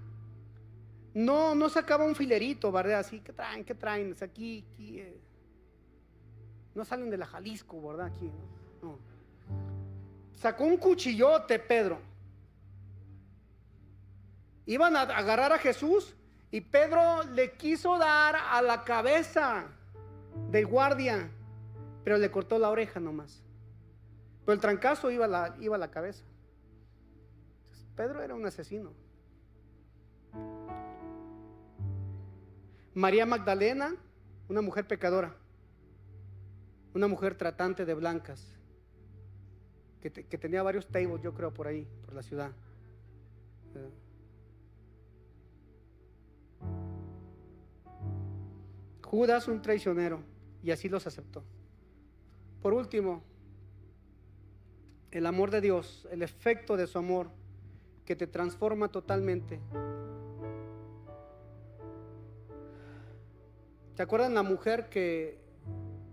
No, 1.14 1.56
no 1.56 1.68
sacaba 1.68 2.04
un 2.04 2.14
filerito, 2.14 2.70
¿verdad? 2.70 3.00
Así, 3.00 3.18
¿qué 3.18 3.32
traen? 3.32 3.64
¿Qué 3.64 3.74
traen? 3.74 4.14
Aquí, 4.20 4.64
aquí. 4.72 5.00
Eh. 5.00 5.20
No 6.76 6.84
salen 6.84 7.10
de 7.10 7.16
la 7.16 7.26
Jalisco, 7.26 7.88
¿verdad? 7.88 8.06
Aquí, 8.14 8.30
no. 8.80 9.00
Sacó 10.36 10.62
un 10.62 10.76
cuchillote, 10.76 11.58
Pedro. 11.58 11.98
Iban 14.64 14.94
a 14.94 15.00
agarrar 15.00 15.52
a 15.52 15.58
Jesús 15.58 16.14
y 16.54 16.60
Pedro 16.60 17.24
le 17.24 17.50
quiso 17.54 17.98
dar 17.98 18.36
a 18.36 18.62
la 18.62 18.84
cabeza 18.84 19.64
del 20.52 20.66
guardia, 20.66 21.28
pero 22.04 22.16
le 22.16 22.30
cortó 22.30 22.60
la 22.60 22.70
oreja 22.70 23.00
nomás. 23.00 23.42
Pero 24.44 24.54
el 24.54 24.60
trancazo 24.60 25.10
iba 25.10 25.24
a 25.24 25.28
la, 25.28 25.56
iba 25.58 25.76
la 25.76 25.90
cabeza. 25.90 26.22
Pedro 27.96 28.22
era 28.22 28.36
un 28.36 28.46
asesino. 28.46 28.92
María 32.94 33.26
Magdalena, 33.26 33.96
una 34.48 34.60
mujer 34.60 34.86
pecadora, 34.86 35.34
una 36.94 37.08
mujer 37.08 37.34
tratante 37.36 37.84
de 37.84 37.94
blancas, 37.94 38.46
que, 40.00 40.38
tenía 40.38 40.62
varios 40.62 40.86
tables, 40.86 41.20
yo 41.20 41.34
creo, 41.34 41.52
por 41.52 41.66
ahí, 41.66 41.84
por 42.04 42.14
la 42.14 42.22
ciudad. 42.22 42.52
Judas, 49.14 49.46
un 49.46 49.62
traicionero, 49.62 50.24
y 50.60 50.72
así 50.72 50.88
los 50.88 51.06
aceptó. 51.06 51.44
Por 52.60 52.74
último, 52.74 53.22
el 55.12 55.26
amor 55.26 55.52
de 55.52 55.60
Dios, 55.60 56.08
el 56.10 56.20
efecto 56.20 56.76
de 56.76 56.88
su 56.88 56.98
amor 56.98 57.30
que 58.04 58.16
te 58.16 58.26
transforma 58.26 58.88
totalmente. 58.88 59.60
¿Se 63.94 64.02
acuerdan 64.02 64.34
la 64.34 64.42
mujer 64.42 64.88
que 64.88 65.38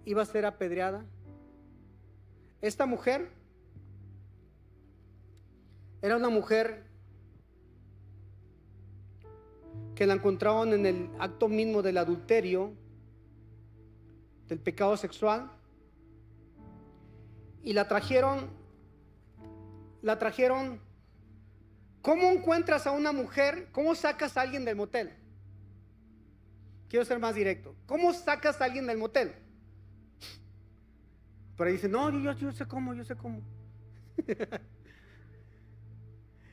iba 0.06 0.22
a 0.22 0.26
ser 0.26 0.46
apedreada? 0.46 1.04
Esta 2.62 2.86
mujer 2.86 3.32
era 6.04 6.18
una 6.18 6.30
mujer 6.30 6.84
que 9.96 10.06
la 10.06 10.14
encontraron 10.14 10.74
en 10.74 10.86
el 10.86 11.10
acto 11.18 11.48
mismo 11.48 11.82
del 11.82 11.98
adulterio, 11.98 12.74
del 14.52 14.60
pecado 14.60 14.96
sexual, 14.98 15.50
y 17.64 17.74
la 17.74 17.88
trajeron, 17.88 18.50
la 20.02 20.20
trajeron 20.20 20.80
¿Cómo 22.02 22.32
encuentras 22.32 22.88
a 22.88 22.92
una 22.92 23.12
mujer? 23.12 23.68
¿Cómo 23.72 23.94
sacas 23.94 24.36
a 24.36 24.42
alguien 24.42 24.66
del 24.66 24.76
motel? 24.76 25.14
Quiero 26.90 27.06
ser 27.06 27.20
más 27.20 27.36
directo. 27.36 27.76
¿Cómo 27.86 28.12
sacas 28.14 28.60
a 28.60 28.66
alguien 28.66 28.88
del 28.88 28.98
motel? 28.98 29.34
Pero 31.56 31.72
dice, 31.72 31.88
no, 31.88 32.10
yo, 32.10 32.52
sé 32.52 32.66
cómo, 32.66 32.96
yo 32.96 33.06
sé 33.06 33.16
cómo. 33.16 33.42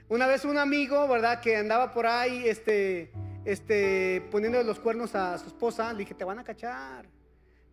una 0.09 0.27
vez 0.27 0.45
un 0.45 0.59
amigo, 0.59 1.09
¿verdad? 1.09 1.41
Que 1.41 1.57
andaba 1.57 1.95
por 1.95 2.07
ahí, 2.07 2.47
este, 2.47 3.11
este, 3.47 4.21
poniendo 4.31 4.63
los 4.63 4.79
cuernos 4.79 5.15
a 5.15 5.39
su 5.39 5.47
esposa, 5.47 5.91
le 5.93 6.01
dije, 6.01 6.15
te 6.15 6.25
van 6.25 6.39
a 6.39 6.45
cachar, 6.45 7.09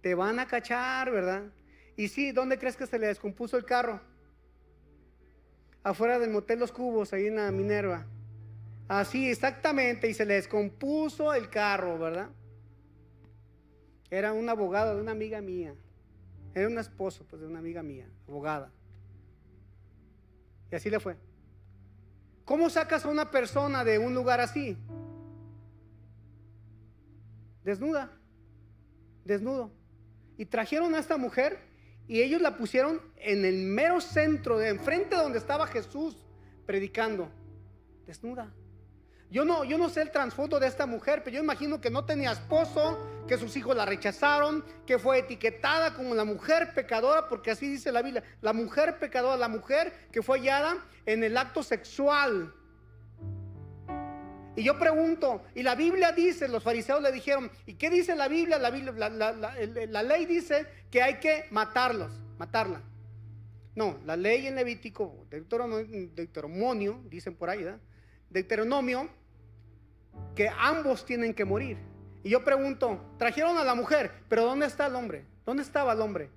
te 0.05 0.13
van 0.13 0.37
a 0.37 0.45
cachar, 0.45 1.09
¿verdad? 1.09 1.45
Y 1.97 2.09
sí, 2.09 2.31
¿dónde 2.31 2.59
crees 2.59 2.77
que 2.77 2.85
se 2.85 2.99
le 2.99 3.07
descompuso 3.07 3.57
el 3.57 3.65
carro? 3.65 3.99
afuera 5.81 6.19
del 6.19 6.29
motel 6.29 6.59
Los 6.59 6.71
Cubos, 6.71 7.11
ahí 7.11 7.25
en 7.25 7.37
la 7.37 7.49
Minerva. 7.49 8.05
Así, 8.87 9.31
exactamente, 9.31 10.07
y 10.07 10.13
se 10.13 10.23
le 10.23 10.35
descompuso 10.35 11.33
el 11.33 11.49
carro, 11.49 11.97
¿verdad? 11.97 12.29
Era 14.11 14.31
un 14.31 14.47
abogado 14.47 14.93
de 14.93 15.01
una 15.01 15.11
amiga 15.11 15.41
mía. 15.41 15.73
Era 16.53 16.67
un 16.67 16.77
esposo, 16.77 17.25
pues, 17.27 17.41
de 17.41 17.47
una 17.47 17.57
amiga 17.57 17.81
mía, 17.81 18.07
abogada. 18.27 18.71
Y 20.71 20.75
así 20.75 20.91
le 20.91 20.99
fue. 20.99 21.17
¿Cómo 22.45 22.69
sacas 22.69 23.05
a 23.05 23.09
una 23.09 23.31
persona 23.31 23.83
de 23.83 23.97
un 23.97 24.13
lugar 24.13 24.39
así? 24.39 24.77
Desnuda, 27.63 28.11
desnudo. 29.23 29.71
Y 30.37 30.45
trajeron 30.45 30.95
a 30.95 30.99
esta 30.99 31.17
mujer 31.17 31.59
y 32.07 32.21
ellos 32.21 32.41
la 32.41 32.57
pusieron 32.57 33.01
en 33.17 33.45
el 33.45 33.65
mero 33.65 33.99
centro, 34.01 34.57
de 34.57 34.69
enfrente 34.69 35.15
donde 35.15 35.37
estaba 35.37 35.67
Jesús 35.67 36.17
predicando, 36.65 37.29
desnuda. 38.05 38.51
Yo 39.31 39.43
no, 39.43 39.63
yo 39.63 39.77
no 39.77 39.89
sé 39.89 40.01
el 40.03 40.11
trasfondo 40.11 40.59
de 40.59 40.67
esta 40.67 40.85
mujer, 40.85 41.21
pero 41.23 41.35
yo 41.35 41.43
imagino 41.43 41.81
que 41.81 41.89
no 41.89 42.05
tenía 42.05 42.31
esposo, 42.31 43.25
que 43.27 43.37
sus 43.37 43.55
hijos 43.57 43.75
la 43.75 43.85
rechazaron, 43.85 44.63
que 44.85 44.99
fue 44.99 45.19
etiquetada 45.19 45.95
como 45.95 46.13
la 46.13 46.25
mujer 46.25 46.73
pecadora, 46.73 47.27
porque 47.27 47.51
así 47.51 47.67
dice 47.67 47.91
la 47.91 48.03
Biblia, 48.03 48.23
la 48.41 48.53
mujer 48.53 48.99
pecadora, 48.99 49.35
la 49.35 49.47
mujer 49.47 49.91
que 50.11 50.21
fue 50.21 50.39
hallada 50.39 50.77
en 51.05 51.23
el 51.23 51.35
acto 51.37 51.63
sexual. 51.63 52.53
Y 54.55 54.63
yo 54.63 54.79
pregunto, 54.79 55.43
y 55.53 55.63
la 55.63 55.75
Biblia 55.75 56.13
dice, 56.13 56.47
los 56.47 56.63
fariseos 56.63 57.01
le 57.01 57.11
dijeron, 57.11 57.51
¿y 57.65 57.73
qué 57.73 57.89
dice 57.89 58.15
la 58.15 58.29
Biblia? 58.29 58.57
La, 58.57 60.03
ley 60.03 60.25
dice 60.25 60.65
que 60.89 61.01
hay 61.01 61.19
que 61.19 61.45
matarlos, 61.51 62.11
matarla. 62.37 62.81
No, 63.75 63.99
la 64.05 64.15
ley 64.15 64.47
en 64.47 64.55
Levítico, 64.55 65.25
Deuteronomio, 65.29 67.01
dicen 67.09 67.35
por 67.35 67.49
ahí, 67.49 67.63
¿verdad? 67.63 67.81
Deuteronomio, 68.29 69.09
que 70.33 70.49
ambos 70.57 71.05
tienen 71.05 71.33
que 71.33 71.43
morir. 71.43 71.77
Y 72.23 72.29
yo 72.29 72.43
pregunto, 72.45 73.13
trajeron 73.17 73.57
a 73.57 73.65
la 73.65 73.75
mujer, 73.75 74.11
pero 74.29 74.45
¿dónde 74.45 74.67
está 74.67 74.87
el 74.87 74.95
hombre? 74.95 75.25
¿Dónde 75.45 75.63
estaba 75.63 75.91
el 75.91 75.99
hombre? 75.99 76.29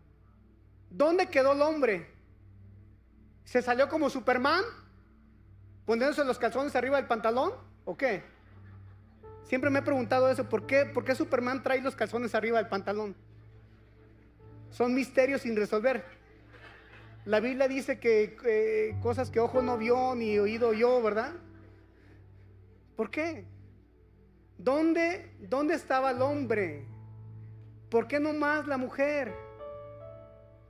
¿Dónde 0.91 1.29
quedó 1.29 1.53
el 1.53 1.63
hombre? 1.63 2.11
¿Se 3.45 3.63
salió 3.63 3.89
como 3.89 4.11
Superman? 4.11 4.65
Poniéndose 5.87 6.25
los 6.25 6.39
calzones 6.39 6.75
arriba 6.75 6.97
del 6.97 7.07
pantalón. 7.07 7.68
¿O 7.89 7.97
qué? 7.97 8.23
Siempre 9.45 9.71
me 9.71 9.79
he 9.79 9.83
preguntado 9.83 10.31
eso, 10.31 10.47
¿por 10.47 10.67
qué, 10.67 10.85
¿por 10.85 11.07
qué 11.07 11.15
Superman 11.15 11.63
trae 11.63 11.81
los 11.81 11.97
calzones 11.97 12.35
arriba 12.35 12.59
del 12.59 12.69
pantalón? 12.69 13.17
Son 14.69 14.95
misterios 14.95 15.41
sin 15.41 15.57
resolver. 15.57 16.05
La 17.25 17.41
Biblia 17.41 17.67
dice 17.67 17.99
que 17.99 18.95
cosas 19.01 19.31
que 19.31 19.41
ojo 19.41 19.63
no 19.63 19.79
vio 19.79 20.15
ni 20.15 20.39
oído 20.39 20.75
yo, 20.75 21.01
¿verdad? 21.01 21.33
¿Por 22.95 23.09
qué? 23.09 23.47
¿Dónde, 24.59 25.33
¿Dónde 25.39 25.73
estaba 25.73 26.11
el 26.11 26.21
hombre? 26.21 26.85
¿Por 27.89 28.07
qué 28.07 28.21
no 28.21 28.35
más 28.35 28.67
la 28.67 28.77
mujer? 28.77 29.33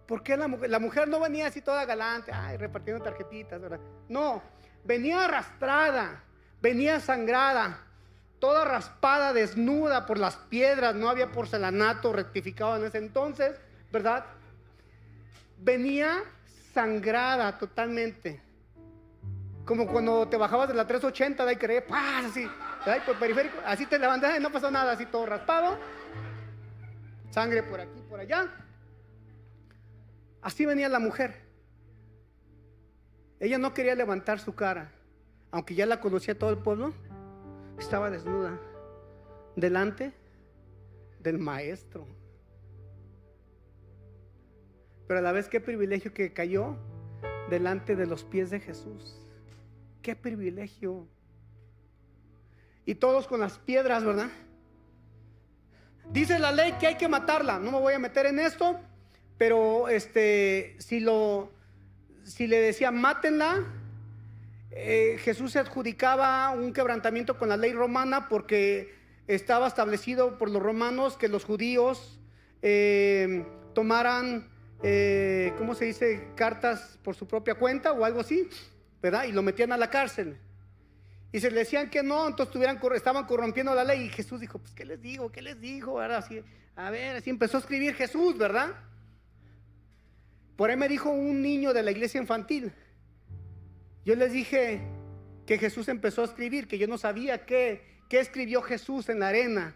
¿Por 0.06 0.22
qué 0.22 0.36
la 0.36 0.78
mujer? 0.78 1.08
No 1.08 1.18
venía 1.18 1.48
así 1.48 1.62
toda 1.62 1.84
galante, 1.84 2.30
ay, 2.32 2.56
repartiendo 2.58 3.02
tarjetitas. 3.02 3.60
No, 4.08 4.40
venía 4.84 5.24
arrastrada 5.24 6.22
venía 6.60 7.00
sangrada, 7.00 7.80
toda 8.38 8.64
raspada, 8.64 9.32
desnuda 9.32 10.06
por 10.06 10.18
las 10.18 10.36
piedras, 10.36 10.94
no 10.94 11.08
había 11.08 11.32
porcelanato 11.32 12.12
rectificado 12.12 12.76
en 12.76 12.84
ese 12.84 12.98
entonces, 12.98 13.56
¿verdad? 13.92 14.24
Venía 15.58 16.22
sangrada 16.72 17.58
totalmente. 17.58 18.42
Como 19.64 19.86
cuando 19.86 20.26
te 20.28 20.36
bajabas 20.36 20.68
de 20.68 20.74
la 20.74 20.86
380 20.86 21.44
de 21.44 21.50
ahí 21.50 21.56
querer, 21.56 21.84
así, 21.90 22.48
por 23.04 23.18
periférico, 23.18 23.58
así 23.66 23.84
te 23.86 23.98
levantas 23.98 24.38
y 24.38 24.40
no 24.40 24.50
pasó 24.50 24.70
nada, 24.70 24.92
así 24.92 25.04
todo 25.06 25.26
raspado, 25.26 25.78
sangre 27.30 27.62
por 27.62 27.80
aquí, 27.80 28.00
por 28.08 28.20
allá. 28.20 28.48
Así 30.40 30.64
venía 30.64 30.88
la 30.88 31.00
mujer. 31.00 31.46
Ella 33.40 33.58
no 33.58 33.74
quería 33.74 33.94
levantar 33.94 34.40
su 34.40 34.54
cara 34.54 34.90
aunque 35.50 35.74
ya 35.74 35.86
la 35.86 36.00
conocía 36.00 36.38
todo 36.38 36.50
el 36.50 36.58
pueblo, 36.58 36.92
estaba 37.78 38.10
desnuda 38.10 38.58
delante 39.56 40.12
del 41.20 41.38
maestro. 41.38 42.06
Pero 45.06 45.20
a 45.20 45.22
la 45.22 45.32
vez 45.32 45.48
qué 45.48 45.60
privilegio 45.60 46.12
que 46.12 46.32
cayó 46.32 46.76
delante 47.48 47.96
de 47.96 48.06
los 48.06 48.24
pies 48.24 48.50
de 48.50 48.60
Jesús. 48.60 49.18
Qué 50.02 50.14
privilegio. 50.14 51.06
Y 52.84 52.94
todos 52.94 53.26
con 53.26 53.40
las 53.40 53.58
piedras, 53.58 54.04
¿verdad? 54.04 54.28
Dice 56.10 56.38
la 56.38 56.52
ley 56.52 56.72
que 56.78 56.86
hay 56.86 56.96
que 56.96 57.08
matarla. 57.08 57.58
No 57.58 57.72
me 57.72 57.80
voy 57.80 57.94
a 57.94 57.98
meter 57.98 58.26
en 58.26 58.38
esto, 58.38 58.78
pero 59.36 59.88
este, 59.88 60.76
si 60.78 61.00
lo, 61.00 61.52
si 62.22 62.46
le 62.46 62.60
decían 62.60 63.00
mátenla, 63.00 63.64
eh, 64.70 65.18
Jesús 65.20 65.52
se 65.52 65.58
adjudicaba 65.58 66.50
un 66.50 66.72
quebrantamiento 66.72 67.38
con 67.38 67.48
la 67.48 67.56
ley 67.56 67.72
romana 67.72 68.28
porque 68.28 68.94
estaba 69.26 69.66
establecido 69.66 70.38
por 70.38 70.50
los 70.50 70.62
romanos 70.62 71.16
que 71.16 71.28
los 71.28 71.44
judíos 71.44 72.18
eh, 72.62 73.46
tomaran, 73.74 74.48
eh, 74.82 75.52
¿cómo 75.58 75.74
se 75.74 75.86
dice?, 75.86 76.28
cartas 76.34 76.98
por 77.02 77.14
su 77.14 77.26
propia 77.26 77.54
cuenta 77.54 77.92
o 77.92 78.04
algo 78.04 78.20
así, 78.20 78.48
¿verdad? 79.00 79.24
Y 79.24 79.32
lo 79.32 79.42
metían 79.42 79.72
a 79.72 79.76
la 79.76 79.90
cárcel. 79.90 80.38
Y 81.30 81.40
se 81.40 81.50
le 81.50 81.58
decían 81.58 81.90
que 81.90 82.02
no, 82.02 82.26
entonces 82.26 82.56
estaban 82.94 83.26
corrompiendo 83.26 83.74
la 83.74 83.84
ley. 83.84 84.06
Y 84.06 84.08
Jesús 84.08 84.40
dijo, 84.40 84.58
pues, 84.58 84.74
¿qué 84.74 84.84
les 84.84 85.00
digo? 85.00 85.30
¿Qué 85.30 85.42
les 85.42 85.60
digo? 85.60 86.00
Así, 86.00 86.42
a 86.74 86.90
ver, 86.90 87.16
así 87.16 87.28
empezó 87.28 87.58
a 87.58 87.60
escribir 87.60 87.94
Jesús, 87.94 88.38
¿verdad? 88.38 88.74
Por 90.56 90.70
ahí 90.70 90.76
me 90.76 90.88
dijo 90.88 91.10
un 91.10 91.42
niño 91.42 91.74
de 91.74 91.82
la 91.82 91.90
iglesia 91.90 92.20
infantil. 92.20 92.72
Yo 94.08 94.16
les 94.16 94.32
dije 94.32 94.80
que 95.44 95.58
Jesús 95.58 95.86
empezó 95.86 96.22
a 96.22 96.24
escribir, 96.24 96.66
que 96.66 96.78
yo 96.78 96.86
no 96.86 96.96
sabía 96.96 97.44
qué, 97.44 97.82
qué 98.08 98.20
escribió 98.20 98.62
Jesús 98.62 99.10
en 99.10 99.20
la 99.20 99.28
arena. 99.28 99.74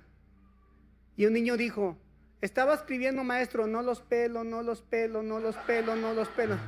Y 1.19 1.27
un 1.27 1.35
niño 1.35 1.59
dijo, 1.59 1.99
estaba 2.41 2.73
escribiendo 2.73 3.25
maestro, 3.25 3.67
no 3.67 3.83
los 3.83 4.01
pelos, 4.01 4.47
no 4.47 4.63
los 4.63 4.81
pelos, 4.81 5.23
no 5.23 5.39
los 5.39 5.55
pelos, 5.57 5.99
no 5.99 6.15
los 6.15 6.29
pelos. 6.29 6.59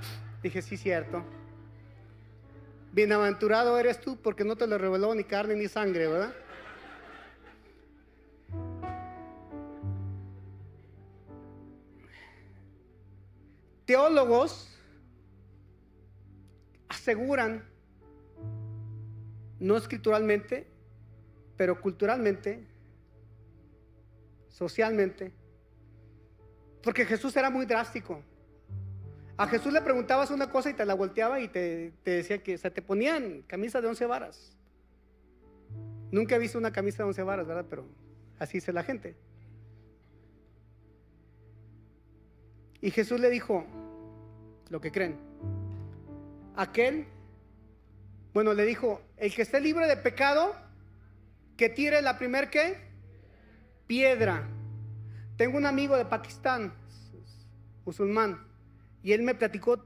Dije, 0.43 0.61
sí, 0.61 0.77
cierto. 0.77 1.25
Bienaventurado 2.93 3.79
eres 3.79 3.99
tú 3.99 4.21
porque 4.21 4.45
no 4.45 4.57
te 4.57 4.67
lo 4.67 4.77
reveló 4.77 5.15
ni 5.15 5.25
carne 5.25 5.55
ni 5.55 5.67
sangre, 5.67 6.07
¿verdad? 6.07 6.35
Teólogos 13.87 14.74
aseguran, 16.95 17.65
no 19.59 19.77
escrituralmente, 19.77 20.67
pero 21.57 21.81
culturalmente, 21.81 22.67
socialmente, 24.49 25.33
porque 26.83 27.05
Jesús 27.05 27.37
era 27.37 27.51
muy 27.51 27.67
drástico. 27.67 28.23
A 29.37 29.49
Jesús 29.49 29.73
le 29.73 29.81
preguntabas 29.81 30.31
una 30.31 30.49
cosa 30.51 30.71
y 30.71 30.75
te 30.75 30.85
la 30.85 30.95
volteaba 30.95 31.41
y 31.41 31.49
te, 31.49 31.93
decía 32.05 32.43
que 32.43 32.57
se 32.57 32.71
te 32.71 32.83
ponían 32.83 33.43
camisa 33.43 33.81
de 33.81 33.89
once 33.89 34.07
varas. 34.07 34.57
Nunca 36.13 36.37
he 36.37 36.39
visto 36.39 36.59
una 36.59 36.73
camisa 36.73 36.99
de 36.99 37.09
once 37.09 37.23
varas, 37.23 37.47
¿verdad? 37.47 37.67
Pero 37.69 37.85
así 38.39 38.59
dice 38.59 38.73
la 38.73 38.85
gente. 38.85 39.17
Y 42.81 42.91
Jesús 42.91 43.19
le 43.19 43.31
dijo 43.31 43.65
lo 44.69 44.81
que 44.81 44.93
creen. 44.93 45.34
Aquel, 46.57 47.07
bueno, 48.33 48.55
le 48.55 48.65
dijo, 48.65 49.01
el 49.17 49.35
que 49.35 49.43
esté 49.43 49.61
libre 49.61 49.87
de 49.87 49.97
pecado, 49.97 50.55
que 51.57 51.69
tire 51.69 52.03
la 52.03 52.19
primer 52.19 52.51
qué? 52.51 52.79
Piedra. 53.87 54.49
Tengo 55.37 55.57
un 55.57 55.67
amigo 55.67 55.97
de 55.97 56.05
Pakistán, 56.05 56.73
musulmán 57.85 58.47
y 59.03 59.13
él 59.13 59.23
me 59.23 59.35
platicó 59.35 59.85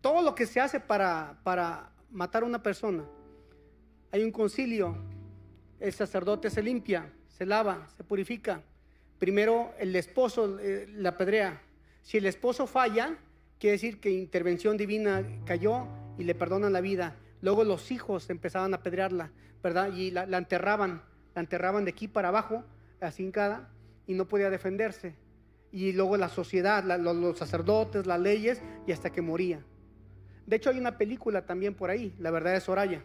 todo 0.00 0.20
lo 0.22 0.34
que 0.34 0.46
se 0.46 0.60
hace 0.60 0.80
para, 0.80 1.38
para 1.44 1.92
matar 2.10 2.42
a 2.42 2.46
una 2.46 2.62
persona. 2.62 3.04
Hay 4.10 4.24
un 4.24 4.32
concilio, 4.32 4.96
el 5.78 5.92
sacerdote 5.92 6.50
se 6.50 6.62
limpia, 6.62 7.12
se 7.28 7.46
lava, 7.46 7.86
se 7.96 8.02
purifica. 8.02 8.62
Primero 9.18 9.72
el 9.78 9.94
esposo 9.94 10.58
eh, 10.58 10.86
la 10.88 11.10
apedrea. 11.10 11.62
Si 12.02 12.16
el 12.18 12.26
esposo 12.26 12.66
falla, 12.66 13.16
quiere 13.58 13.72
decir 13.72 14.00
que 14.00 14.10
intervención 14.10 14.76
divina 14.76 15.24
cayó 15.44 15.86
y 16.18 16.24
le 16.24 16.34
perdonan 16.34 16.72
la 16.72 16.80
vida. 16.80 17.16
Luego 17.40 17.64
los 17.64 17.90
hijos 17.90 18.28
empezaban 18.30 18.72
a 18.74 18.78
apedrearla, 18.78 19.30
¿verdad? 19.62 19.92
Y 19.94 20.10
la, 20.10 20.24
enterraban, 20.24 21.02
la 21.34 21.40
enterraban 21.40 21.84
de 21.84 21.90
aquí 21.90 22.08
para 22.08 22.28
abajo, 22.28 22.64
así 23.00 23.22
hincada, 23.22 23.68
y 24.06 24.14
no 24.14 24.26
podía 24.26 24.50
defenderse 24.50 25.14
y 25.70 25.92
luego 25.92 26.16
la 26.16 26.28
sociedad, 26.28 26.82
los, 26.98 27.38
sacerdotes, 27.38 28.06
las 28.06 28.20
leyes, 28.20 28.62
y 28.86 28.92
hasta 28.92 29.10
que 29.10 29.20
moría. 29.20 29.60
De 30.46 30.56
hecho, 30.56 30.70
hay 30.70 30.78
una 30.78 30.96
película 30.96 31.44
también 31.44 31.74
por 31.74 31.90
ahí, 31.90 32.14
La 32.18 32.30
verdad 32.30 32.54
de 32.54 32.60
Soraya. 32.60 33.02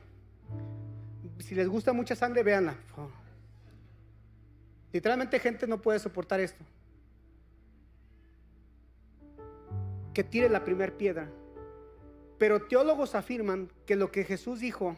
Si 1.40 1.56
les 1.56 1.68
gusta 1.68 1.92
mucha 1.92 2.16
sangre, 2.16 2.42
véanla. 2.44 2.76
Literalmente 4.94 5.40
gente 5.40 5.68
no 5.68 5.82
puede 5.82 6.00
soportar 6.00 6.40
esto. 6.40 6.64
Que 10.14 10.24
tire 10.24 10.50
la 10.50 10.64
primera 10.64 10.96
piedra. 10.96 11.30
Pero 12.38 12.68
teólogos 12.68 13.16
afirman 13.16 13.72
que 13.86 13.96
lo 13.96 14.12
que 14.12 14.24
Jesús 14.24 14.60
dijo, 14.60 14.98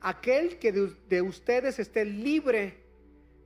aquel 0.00 0.58
que 0.58 0.72
de 0.72 1.22
ustedes 1.22 1.78
esté 1.78 2.04
libre 2.04 2.78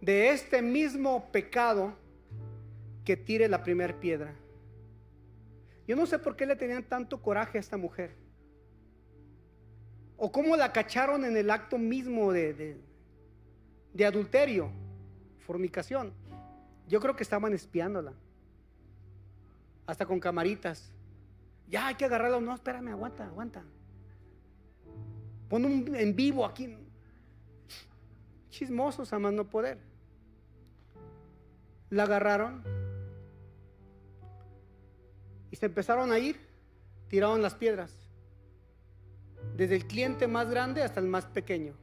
de 0.01 0.31
este 0.31 0.61
mismo 0.63 1.31
pecado, 1.33 1.95
que 3.05 3.17
tire 3.17 3.49
la 3.49 3.63
primera 3.63 3.99
piedra. 4.01 4.35
Yo 5.87 5.97
no 5.97 6.07
sé 6.07 6.19
por 6.19 6.37
qué 6.37 6.47
le 6.47 6.57
tenían 6.57 6.83
tanto 6.83 7.21
coraje 7.21 7.59
a 7.59 7.61
esta 7.61 7.77
mujer. 7.77 8.13
O 10.17 10.33
cómo 10.33 10.57
la 10.57 10.73
cacharon 10.73 11.25
en 11.25 11.37
el 11.37 11.51
acto 11.51 11.77
mismo 11.77 12.33
de, 12.33 12.79
de, 13.93 14.07
adulterio, 14.07 14.71
fornicación. 15.47 16.13
Yo 16.89 17.01
creo 17.01 17.17
que 17.17 17.23
estaban 17.23 17.53
espiándola. 17.53 18.15
Hasta 19.87 20.07
con 20.07 20.21
camaritas. 20.21 20.93
Ya 21.69 21.87
hay 21.89 21.95
que 21.95 22.05
agarrarlo. 22.05 22.41
No, 22.41 22.55
espérame, 22.55 22.89
aguanta, 22.89 23.27
aguanta. 23.27 23.65
Pon 25.49 25.65
un 25.65 25.95
en 25.95 26.17
vivo 26.17 26.45
aquí. 26.45 26.77
Chismosos 28.49 29.13
a 29.13 29.19
más 29.19 29.33
no 29.33 29.49
poder. 29.49 29.79
La 31.91 32.05
agarraron 32.05 32.63
y 35.55 35.57
se 35.57 35.67
empezaron 35.67 36.11
a 36.11 36.19
ir, 36.19 36.37
tiraron 37.07 37.41
las 37.41 37.55
piedras. 37.55 37.93
Desde 39.57 39.77
el 39.77 39.87
cliente 39.87 40.27
más 40.27 40.51
grande 40.51 40.83
hasta 40.83 40.99
el 40.99 41.07
más 41.07 41.27
pequeño. 41.27 41.75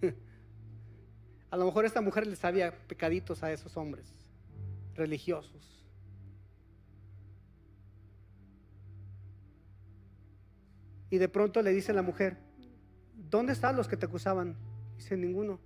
A 1.50 1.58
lo 1.58 1.66
mejor 1.66 1.84
esta 1.84 2.00
mujer 2.00 2.26
les 2.26 2.38
sabía 2.38 2.72
pecaditos 2.86 3.42
a 3.42 3.52
esos 3.52 3.76
hombres 3.76 4.06
religiosos. 4.94 5.75
Y 11.10 11.18
de 11.18 11.28
pronto 11.28 11.62
le 11.62 11.72
dice 11.72 11.92
la 11.92 12.02
mujer, 12.02 12.36
¿dónde 13.14 13.52
están 13.52 13.76
los 13.76 13.88
que 13.88 13.96
te 13.96 14.06
acusaban? 14.06 14.56
Dice 14.96 15.16
ninguno. 15.16 15.60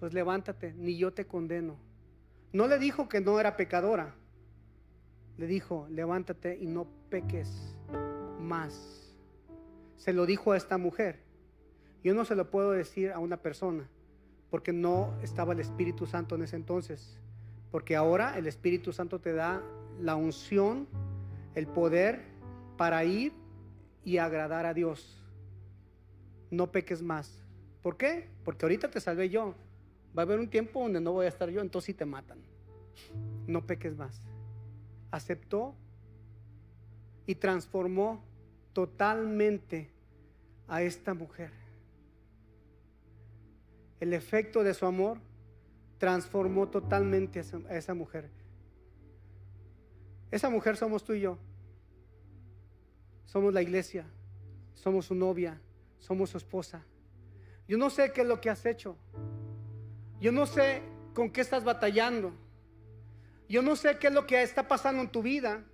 Pues 0.00 0.12
levántate, 0.12 0.74
ni 0.74 0.96
yo 0.96 1.12
te 1.12 1.26
condeno. 1.26 1.76
No 2.52 2.66
le 2.66 2.78
dijo 2.78 3.08
que 3.08 3.20
no 3.20 3.38
era 3.40 3.56
pecadora, 3.56 4.14
le 5.38 5.46
dijo, 5.46 5.86
levántate 5.90 6.58
y 6.60 6.66
no 6.66 6.86
peques 7.08 7.76
más. 8.38 9.14
Se 9.96 10.12
lo 10.12 10.26
dijo 10.26 10.52
a 10.52 10.56
esta 10.56 10.76
mujer. 10.76 11.20
Yo 12.04 12.14
no 12.14 12.24
se 12.24 12.34
lo 12.34 12.50
puedo 12.50 12.72
decir 12.72 13.12
a 13.12 13.18
una 13.18 13.38
persona, 13.38 13.88
porque 14.50 14.72
no 14.72 15.16
estaba 15.22 15.52
el 15.52 15.60
Espíritu 15.60 16.06
Santo 16.06 16.34
en 16.34 16.42
ese 16.42 16.56
entonces. 16.56 17.18
Porque 17.70 17.96
ahora 17.96 18.36
el 18.36 18.46
Espíritu 18.46 18.92
Santo 18.92 19.20
te 19.20 19.32
da 19.32 19.62
la 20.00 20.16
unción, 20.16 20.88
el 21.54 21.66
poder 21.66 22.22
para 22.76 23.04
ir 23.04 23.32
y 24.04 24.18
agradar 24.18 24.66
a 24.66 24.74
Dios. 24.74 25.22
No 26.50 26.70
peques 26.70 27.02
más. 27.02 27.38
¿Por 27.82 27.96
qué? 27.96 28.28
Porque 28.44 28.64
ahorita 28.64 28.90
te 28.90 29.00
salvé 29.00 29.28
yo. 29.28 29.54
Va 30.16 30.22
a 30.22 30.26
haber 30.26 30.38
un 30.38 30.48
tiempo 30.48 30.82
donde 30.82 31.00
no 31.00 31.12
voy 31.12 31.26
a 31.26 31.28
estar 31.28 31.48
yo, 31.48 31.60
entonces 31.60 31.86
sí 31.86 31.94
te 31.94 32.04
matan. 32.04 32.38
No 33.46 33.66
peques 33.66 33.96
más 33.96 34.20
aceptó 35.12 35.74
y 37.26 37.36
transformó 37.36 38.24
totalmente 38.72 39.90
a 40.66 40.82
esta 40.82 41.14
mujer. 41.14 41.52
El 44.00 44.14
efecto 44.14 44.64
de 44.64 44.74
su 44.74 44.86
amor 44.86 45.18
transformó 45.98 46.68
totalmente 46.68 47.40
a 47.68 47.76
esa 47.76 47.94
mujer. 47.94 48.28
Esa 50.32 50.50
mujer 50.50 50.76
somos 50.76 51.04
tú 51.04 51.12
y 51.12 51.20
yo. 51.20 51.38
Somos 53.32 53.54
la 53.54 53.62
iglesia, 53.62 54.04
somos 54.74 55.06
su 55.06 55.14
novia, 55.14 55.58
somos 55.98 56.28
su 56.28 56.36
esposa. 56.36 56.84
Yo 57.66 57.78
no 57.78 57.88
sé 57.88 58.12
qué 58.12 58.20
es 58.20 58.26
lo 58.26 58.42
que 58.42 58.50
has 58.50 58.66
hecho. 58.66 58.94
Yo 60.20 60.32
no 60.32 60.44
sé 60.44 60.82
con 61.14 61.30
qué 61.30 61.40
estás 61.40 61.64
batallando. 61.64 62.34
Yo 63.48 63.62
no 63.62 63.74
sé 63.74 63.96
qué 63.96 64.08
es 64.08 64.12
lo 64.12 64.26
que 64.26 64.42
está 64.42 64.68
pasando 64.68 65.00
en 65.00 65.08
tu 65.08 65.22
vida, 65.22 65.64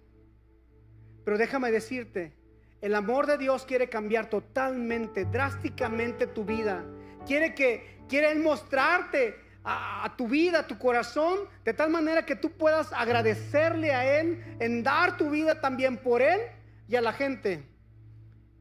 pero 1.24 1.36
déjame 1.36 1.72
decirte, 1.72 2.32
el 2.80 2.94
amor 2.94 3.26
de 3.26 3.38
Dios 3.38 3.64
quiere 3.64 3.88
cambiar 3.88 4.30
totalmente, 4.30 5.24
drásticamente 5.24 6.28
tu 6.28 6.44
vida. 6.44 6.84
Quiere 7.26 7.56
que 7.56 8.02
quiere 8.08 8.32
mostrarte 8.36 9.34
a, 9.64 10.04
a, 10.04 10.16
tu 10.16 10.28
vida, 10.28 10.60
a 10.60 10.66
tu 10.68 10.78
corazón, 10.78 11.40
de 11.64 11.74
tal 11.74 11.90
manera 11.90 12.24
que 12.24 12.36
tú 12.36 12.52
puedas 12.52 12.92
agradecerle 12.92 13.90
a 13.90 14.20
Él, 14.20 14.44
en 14.60 14.84
dar 14.84 15.16
tu 15.16 15.28
vida 15.28 15.60
también 15.60 15.96
por 15.96 16.22
Él 16.22 16.40
y 16.88 16.96
a 16.96 17.00
la 17.00 17.12
gente. 17.12 17.64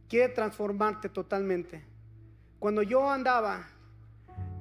Quiere 0.10 0.34
transformarte 0.34 1.10
totalmente. 1.10 1.84
Cuando 2.60 2.82
yo 2.82 3.10
andaba 3.10 3.68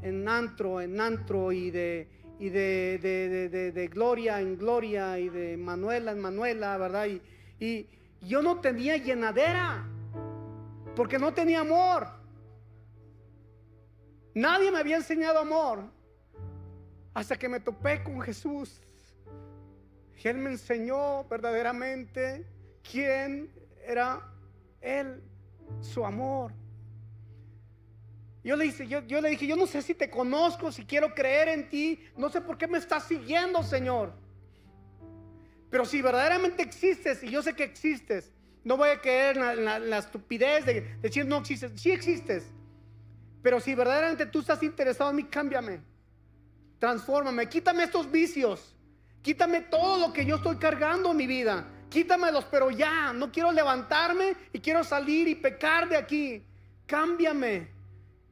en 0.03 0.29
antro, 0.29 0.81
en 0.81 1.01
antro 1.01 1.53
y 1.53 1.71
de, 1.71 2.09
y 2.39 2.49
de, 2.49 2.99
de, 3.01 3.49
de, 3.49 3.73
de, 3.73 3.89
gloria 3.89 4.41
en 4.41 4.57
gloria 4.57 5.19
y 5.19 5.29
de 5.29 5.57
Manuela 5.57 6.13
en 6.13 6.21
Manuela, 6.21 6.77
¿verdad? 6.79 7.07
Y, 7.07 7.23
y 7.65 7.89
yo 8.21 8.43
no 8.43 8.61
tenía 8.61 8.97
llenadera 8.97 9.87
porque 10.97 11.19
no 11.19 11.33
tenía 11.33 11.61
amor. 11.61 12.09
Nadie 14.35 14.71
me 14.71 14.79
había 14.79 14.97
enseñado 14.97 15.39
amor 15.39 15.85
hasta 17.15 17.37
que 17.39 17.49
me 17.49 17.61
topé 17.61 18.03
con 18.03 18.21
Jesús. 18.21 18.81
Y 20.23 20.29
Él 20.29 20.39
me 20.39 20.51
enseñó 20.51 21.25
verdaderamente 21.25 22.56
quién 22.91 23.51
era 23.87 24.23
Él, 24.81 25.23
su 25.81 26.05
amor. 26.05 26.53
Yo 28.43 28.55
le, 28.55 28.65
dije, 28.65 28.87
yo, 28.87 29.21
le 29.21 29.31
dije, 29.31 29.47
yo 29.47 29.57
no 29.57 29.67
sé 29.67 29.83
si 29.83 29.93
te 29.93 30.09
conozco, 30.09 30.71
si 30.71 30.85
quiero 30.85 31.13
creer 31.15 31.49
en 31.49 31.69
ti, 31.69 32.01
no 32.17 32.31
sé 32.31 32.41
por 32.41 32.57
qué 32.57 32.69
me 32.69 32.79
estás 32.79 33.05
siguiendo, 33.05 33.63
Señor. 33.65 34.13
Pero 35.69 35.85
si 35.85 36.01
verdaderamente 36.01 36.63
existes, 36.63 37.25
y 37.25 37.31
yo 37.31 37.43
sé 37.43 37.55
que 37.55 37.65
existes, 37.65 38.31
no 38.63 38.77
voy 38.77 38.91
a 38.91 39.01
creer 39.01 39.37
en 39.37 39.65
la, 39.65 39.99
estupidez 39.99 40.65
de, 40.65 40.75
de 40.75 40.97
decir 41.03 41.27
no 41.27 41.39
existes, 41.39 41.73
sí 41.75 41.91
existes. 41.91 42.45
Pero 43.43 43.59
si 43.59 43.75
verdaderamente 43.75 44.27
tú 44.27 44.41
estás 44.41 44.63
interesado 44.63 45.11
en 45.11 45.17
mí, 45.17 45.25
cámbiame, 45.25 45.81
transfórmame, 46.79 47.49
quítame 47.49 47.83
estos 47.83 48.09
vicios, 48.09 48.77
quítame 49.23 49.61
todo 49.63 49.99
lo 49.99 50.13
que 50.13 50.25
yo 50.25 50.37
estoy 50.37 50.57
cargando 50.57 51.11
en 51.11 51.17
mi 51.17 51.27
vida, 51.27 51.67
quítamelos, 51.91 52.45
pero 52.47 52.71
ya, 52.71 53.13
no 53.13 53.31
quiero 53.31 53.53
levantarme 53.53 54.37
y 54.53 54.59
quiero 54.61 54.85
salir 54.85 55.29
y 55.29 55.35
pecar 55.35 55.89
de 55.89 55.97
aquí, 55.97 56.43
cámbiame. 56.87 57.69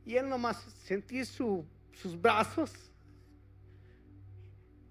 Y 0.05 0.17
él 0.17 0.29
nomás 0.29 0.57
sentí 0.85 1.25
su, 1.25 1.65
sus 1.93 2.21
brazos. 2.21 2.73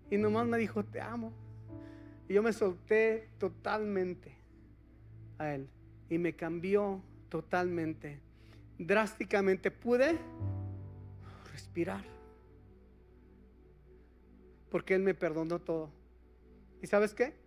Y 0.10 0.18
nomás 0.18 0.48
me 0.48 0.58
dijo, 0.58 0.84
te 0.84 1.02
amo. 1.02 1.34
Y 2.28 2.34
yo 2.34 2.44
me 2.44 2.54
solté 2.54 3.30
totalmente 3.38 4.36
a 5.38 5.54
él. 5.54 5.68
Y 6.10 6.18
me 6.18 6.36
cambió 6.36 7.02
totalmente. 7.30 8.20
Drásticamente 8.78 9.72
pude 9.72 10.18
respirar. 11.52 12.04
Porque 14.70 14.96
él 14.96 15.04
me 15.04 15.14
perdonó 15.14 15.60
todo. 15.60 15.92
¿Y 16.82 16.88
sabes 16.88 17.14
qué? 17.14 17.43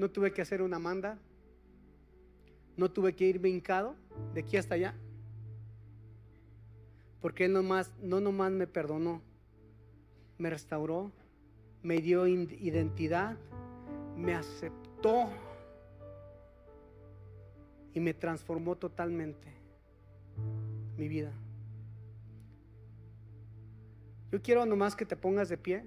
No 0.00 0.10
tuve 0.10 0.32
que 0.32 0.42
hacer 0.42 0.62
una 0.62 0.78
manda. 0.78 1.18
No 2.76 2.90
tuve 2.90 3.14
que 3.14 3.26
ir 3.26 3.38
vincado 3.38 3.94
de 4.34 4.40
aquí 4.40 4.56
hasta 4.56 4.74
allá 4.74 4.94
porque 7.20 7.44
Él 7.44 7.52
nomás, 7.52 7.92
no 8.00 8.20
nomás 8.20 8.50
me 8.50 8.66
perdonó, 8.66 9.20
me 10.38 10.50
restauró, 10.50 11.12
me 11.82 11.98
dio 11.98 12.26
identidad, 12.26 13.36
me 14.16 14.34
aceptó 14.34 15.28
y 17.92 18.00
me 18.00 18.14
transformó 18.14 18.76
totalmente 18.76 19.48
mi 20.96 21.08
vida. 21.08 21.32
Yo 24.32 24.40
quiero 24.40 24.64
nomás 24.64 24.94
que 24.94 25.04
te 25.04 25.16
pongas 25.16 25.48
de 25.48 25.58
pie. 25.58 25.84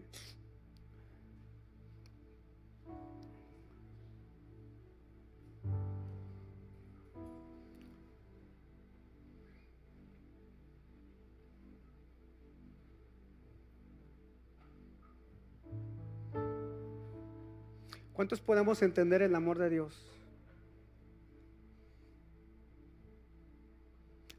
¿Cuántos 18.23 18.39
podemos 18.39 18.81
entender 18.81 19.21
el 19.21 19.35
amor 19.35 19.57
de 19.57 19.69
Dios? 19.69 20.01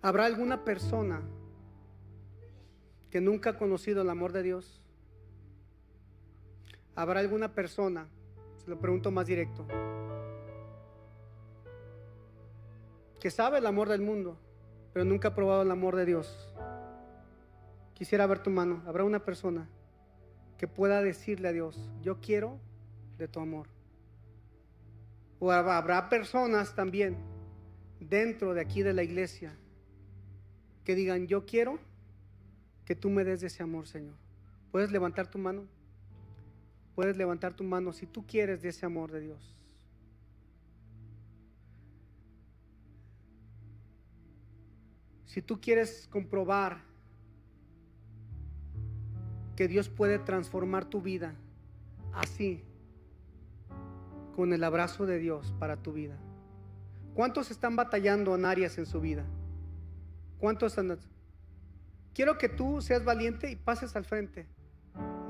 ¿Habrá 0.00 0.24
alguna 0.24 0.64
persona 0.64 1.20
que 3.10 3.20
nunca 3.20 3.50
ha 3.50 3.58
conocido 3.58 4.00
el 4.00 4.08
amor 4.08 4.32
de 4.32 4.42
Dios? 4.42 4.80
¿Habrá 6.94 7.20
alguna 7.20 7.52
persona, 7.52 8.08
se 8.56 8.70
lo 8.70 8.80
pregunto 8.80 9.10
más 9.10 9.26
directo, 9.26 9.66
que 13.20 13.30
sabe 13.30 13.58
el 13.58 13.66
amor 13.66 13.90
del 13.90 14.00
mundo, 14.00 14.38
pero 14.94 15.04
nunca 15.04 15.28
ha 15.28 15.34
probado 15.34 15.60
el 15.60 15.70
amor 15.70 15.94
de 15.94 16.06
Dios? 16.06 16.48
Quisiera 17.92 18.26
ver 18.26 18.42
tu 18.42 18.48
mano. 18.48 18.82
¿Habrá 18.86 19.04
una 19.04 19.22
persona 19.22 19.68
que 20.56 20.68
pueda 20.68 21.02
decirle 21.02 21.48
a 21.48 21.52
Dios, 21.52 21.78
yo 22.00 22.22
quiero 22.22 22.58
de 23.18 23.28
tu 23.28 23.40
amor. 23.40 23.73
O 25.38 25.50
habrá 25.50 26.08
personas 26.08 26.74
también 26.74 27.16
dentro 28.00 28.54
de 28.54 28.60
aquí 28.60 28.82
de 28.82 28.92
la 28.92 29.02
iglesia 29.02 29.56
que 30.84 30.94
digan, 30.94 31.26
yo 31.26 31.46
quiero 31.46 31.78
que 32.84 32.94
tú 32.94 33.10
me 33.10 33.24
des 33.24 33.42
ese 33.42 33.62
amor, 33.62 33.86
Señor. 33.86 34.14
¿Puedes 34.70 34.92
levantar 34.92 35.28
tu 35.28 35.38
mano? 35.38 35.66
Puedes 36.94 37.16
levantar 37.16 37.54
tu 37.54 37.64
mano 37.64 37.92
si 37.92 38.06
tú 38.06 38.26
quieres 38.26 38.62
de 38.62 38.68
ese 38.68 38.86
amor 38.86 39.10
de 39.10 39.20
Dios. 39.20 39.56
Si 45.26 45.42
tú 45.42 45.60
quieres 45.60 46.06
comprobar 46.12 46.82
que 49.56 49.66
Dios 49.66 49.88
puede 49.88 50.18
transformar 50.18 50.84
tu 50.84 51.02
vida 51.02 51.34
así, 52.12 52.62
con 54.34 54.52
el 54.52 54.64
abrazo 54.64 55.06
de 55.06 55.18
Dios 55.18 55.54
para 55.58 55.76
tu 55.76 55.92
vida? 55.92 56.16
¿Cuántos 57.14 57.50
están 57.50 57.76
batallando 57.76 58.34
en 58.34 58.44
áreas 58.44 58.76
en 58.78 58.86
su 58.86 59.00
vida? 59.00 59.24
¿Cuántos 60.38 60.76
están? 60.76 60.98
Quiero 62.12 62.38
que 62.38 62.48
tú 62.48 62.80
seas 62.80 63.04
valiente 63.04 63.50
y 63.50 63.56
pases 63.56 63.94
al 63.96 64.04
frente. 64.04 64.46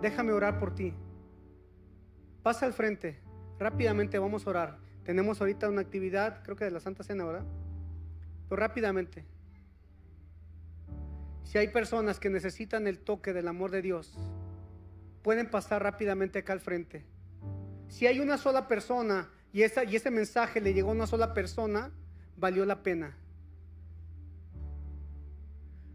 Déjame 0.00 0.32
orar 0.32 0.58
por 0.58 0.74
ti. 0.74 0.94
Pasa 2.42 2.66
al 2.66 2.72
frente. 2.72 3.20
Rápidamente 3.58 4.18
vamos 4.18 4.46
a 4.46 4.50
orar. 4.50 4.78
Tenemos 5.04 5.40
ahorita 5.40 5.68
una 5.68 5.82
actividad, 5.82 6.42
creo 6.42 6.56
que 6.56 6.64
de 6.64 6.70
la 6.70 6.80
Santa 6.80 7.04
Cena, 7.04 7.24
¿verdad? 7.24 7.44
Pero 8.48 8.60
rápidamente. 8.60 9.24
Si 11.44 11.58
hay 11.58 11.68
personas 11.68 12.18
que 12.18 12.30
necesitan 12.30 12.86
el 12.86 12.98
toque 12.98 13.32
del 13.32 13.48
amor 13.48 13.70
de 13.70 13.82
Dios, 13.82 14.18
pueden 15.22 15.50
pasar 15.50 15.82
rápidamente 15.82 16.40
acá 16.40 16.52
al 16.52 16.60
frente. 16.60 17.04
Si 17.88 18.06
hay 18.06 18.20
una 18.20 18.38
sola 18.38 18.66
persona 18.68 19.30
y, 19.52 19.62
ese 19.62 20.10
mensaje 20.10 20.60
le 20.60 20.74
llegó 20.74 20.90
a 20.90 20.94
una 20.94 21.06
sola 21.06 21.32
persona, 21.32 21.92
valió 22.36 22.64
la 22.64 22.82
pena. 22.82 23.16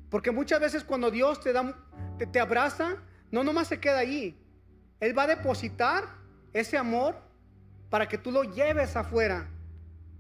Porque 0.10 0.32
muchas 0.32 0.60
veces 0.60 0.84
cuando 0.84 1.12
Dios 1.12 1.42
te, 1.42 1.54
da, 1.54 1.76
te, 2.18 2.26
te 2.26 2.40
abraza, 2.40 2.98
no 3.32 3.44
nomás 3.44 3.68
se 3.68 3.80
queda 3.80 4.00
ahí. 4.00 4.38
Él 5.00 5.18
va 5.18 5.24
a 5.24 5.28
depositar 5.28 6.06
ese 6.54 6.78
amor 6.78 7.16
para 7.90 8.08
que 8.08 8.18
tú 8.18 8.32
lo 8.32 8.44
lleves 8.44 8.96
afuera 8.96 9.50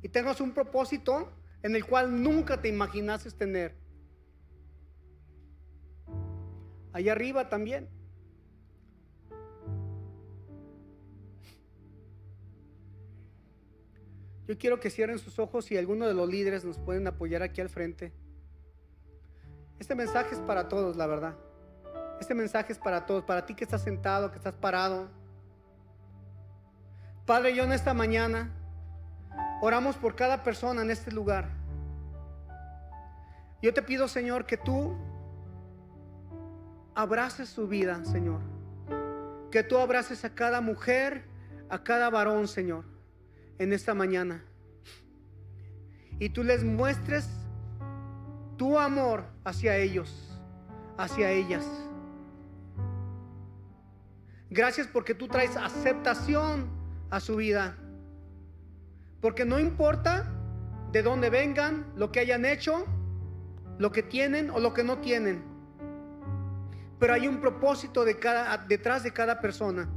y 0.01 0.09
tengas 0.09 0.41
un 0.41 0.51
propósito 0.51 1.31
en 1.63 1.75
el 1.75 1.85
cual 1.85 2.21
nunca 2.21 2.61
te 2.61 2.67
imaginases 2.67 3.35
tener. 3.35 3.75
Allá 6.93 7.11
arriba 7.11 7.49
también. 7.49 7.87
Yo 14.49 14.57
quiero 14.57 14.79
que 14.79 14.89
cierren 14.89 15.19
sus 15.19 15.37
ojos 15.37 15.69
y 15.69 15.77
alguno 15.77 16.07
de 16.07 16.15
los 16.15 16.27
líderes 16.27 16.65
nos 16.65 16.79
pueden 16.79 17.05
apoyar 17.05 17.43
aquí 17.43 17.61
al 17.61 17.69
frente. 17.69 18.11
Este 19.77 19.93
mensaje 19.93 20.33
es 20.33 20.41
para 20.41 20.67
todos, 20.67 20.97
la 20.97 21.05
verdad. 21.05 21.35
Este 22.19 22.33
mensaje 22.33 22.73
es 22.73 22.79
para 22.79 23.05
todos, 23.05 23.23
para 23.23 23.45
ti 23.45 23.53
que 23.53 23.63
estás 23.63 23.83
sentado, 23.83 24.31
que 24.31 24.37
estás 24.37 24.55
parado. 24.55 25.07
Padre, 27.27 27.53
yo 27.53 27.63
en 27.63 27.73
esta 27.73 27.93
mañana 27.93 28.49
oramos 29.61 29.97
por 29.97 30.15
cada 30.15 30.43
persona 30.43 30.81
en 30.81 30.89
este 30.89 31.11
lugar. 31.11 31.47
Yo 33.61 33.71
te 33.71 33.83
pido, 33.83 34.07
Señor, 34.07 34.47
que 34.47 34.57
tú 34.57 34.97
abraces 36.95 37.49
su 37.49 37.67
vida, 37.67 38.03
Señor. 38.03 38.41
Que 39.51 39.61
tú 39.61 39.77
abraces 39.77 40.25
a 40.25 40.33
cada 40.33 40.59
mujer, 40.59 41.25
a 41.69 41.83
cada 41.83 42.09
varón, 42.09 42.47
Señor 42.47 42.97
en 43.59 43.73
esta 43.73 43.93
mañana. 43.93 44.43
Y 46.17 46.29
tú 46.29 46.43
les 46.43 46.63
muestres 46.63 47.29
tu 48.57 48.79
amor 48.79 49.25
hacia 49.43 49.77
ellos, 49.77 50.41
hacia 50.97 51.31
ellas. 51.31 51.65
Gracias 54.49 54.87
porque 54.87 55.13
tú 55.13 55.27
traes 55.27 55.55
aceptación 55.55 56.67
a 57.09 57.19
su 57.19 57.35
vida. 57.35 57.77
Porque 59.21 59.45
no 59.45 59.59
importa 59.59 60.31
de 60.91 61.03
dónde 61.03 61.29
vengan, 61.29 61.85
lo 61.95 62.11
que 62.11 62.19
hayan 62.21 62.45
hecho, 62.45 62.85
lo 63.77 63.91
que 63.91 64.01
tienen 64.01 64.49
o 64.49 64.59
lo 64.59 64.73
que 64.73 64.83
no 64.83 64.97
tienen. 64.97 65.43
Pero 66.99 67.13
hay 67.13 67.27
un 67.27 67.39
propósito 67.39 68.03
de 68.03 68.17
cada, 68.17 68.57
detrás 68.57 69.03
de 69.03 69.13
cada 69.13 69.39
persona. 69.39 69.89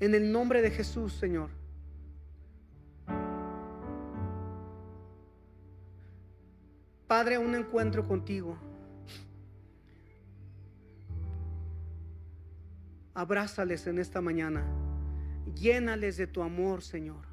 En 0.00 0.14
el 0.14 0.30
nombre 0.30 0.62
de 0.62 0.70
Jesús, 0.70 1.12
Señor. 1.14 1.50
Padre, 7.06 7.38
un 7.38 7.54
encuentro 7.54 8.06
contigo. 8.06 8.58
Abrázales 13.14 13.86
en 13.86 13.98
esta 13.98 14.20
mañana. 14.20 14.64
Llénales 15.54 16.16
de 16.16 16.26
tu 16.26 16.42
amor, 16.42 16.82
Señor. 16.82 17.24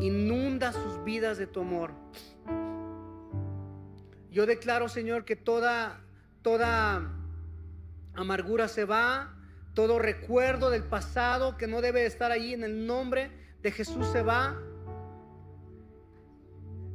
Inunda 0.00 0.72
sus 0.72 1.04
vidas 1.04 1.36
de 1.36 1.46
tu 1.46 1.60
amor. 1.60 1.90
Yo 4.30 4.46
declaro, 4.46 4.88
Señor, 4.88 5.24
que 5.24 5.36
toda 5.36 6.00
toda 6.42 7.10
amargura 8.14 8.68
se 8.68 8.84
va, 8.84 9.34
todo 9.74 9.98
recuerdo 9.98 10.70
del 10.70 10.84
pasado 10.84 11.56
que 11.56 11.66
no 11.66 11.80
debe 11.80 12.06
estar 12.06 12.30
ahí 12.32 12.54
en 12.54 12.64
el 12.64 12.86
nombre 12.86 13.30
de 13.62 13.70
Jesús 13.70 14.06
se 14.08 14.22
va. 14.22 14.56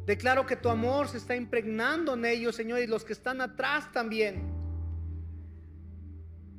Declaro 0.06 0.45
que 0.45 0.56
tu 0.56 0.69
amor 0.69 1.07
se 1.07 1.18
está 1.18 1.35
impregnando 1.35 2.14
en 2.14 2.26
ellos, 2.26 2.56
Señor, 2.56 2.80
y 2.80 2.88
los 2.88 3.03
que 3.03 3.14
están 3.14 3.41
atrás 3.41 3.91
también. 3.91 4.53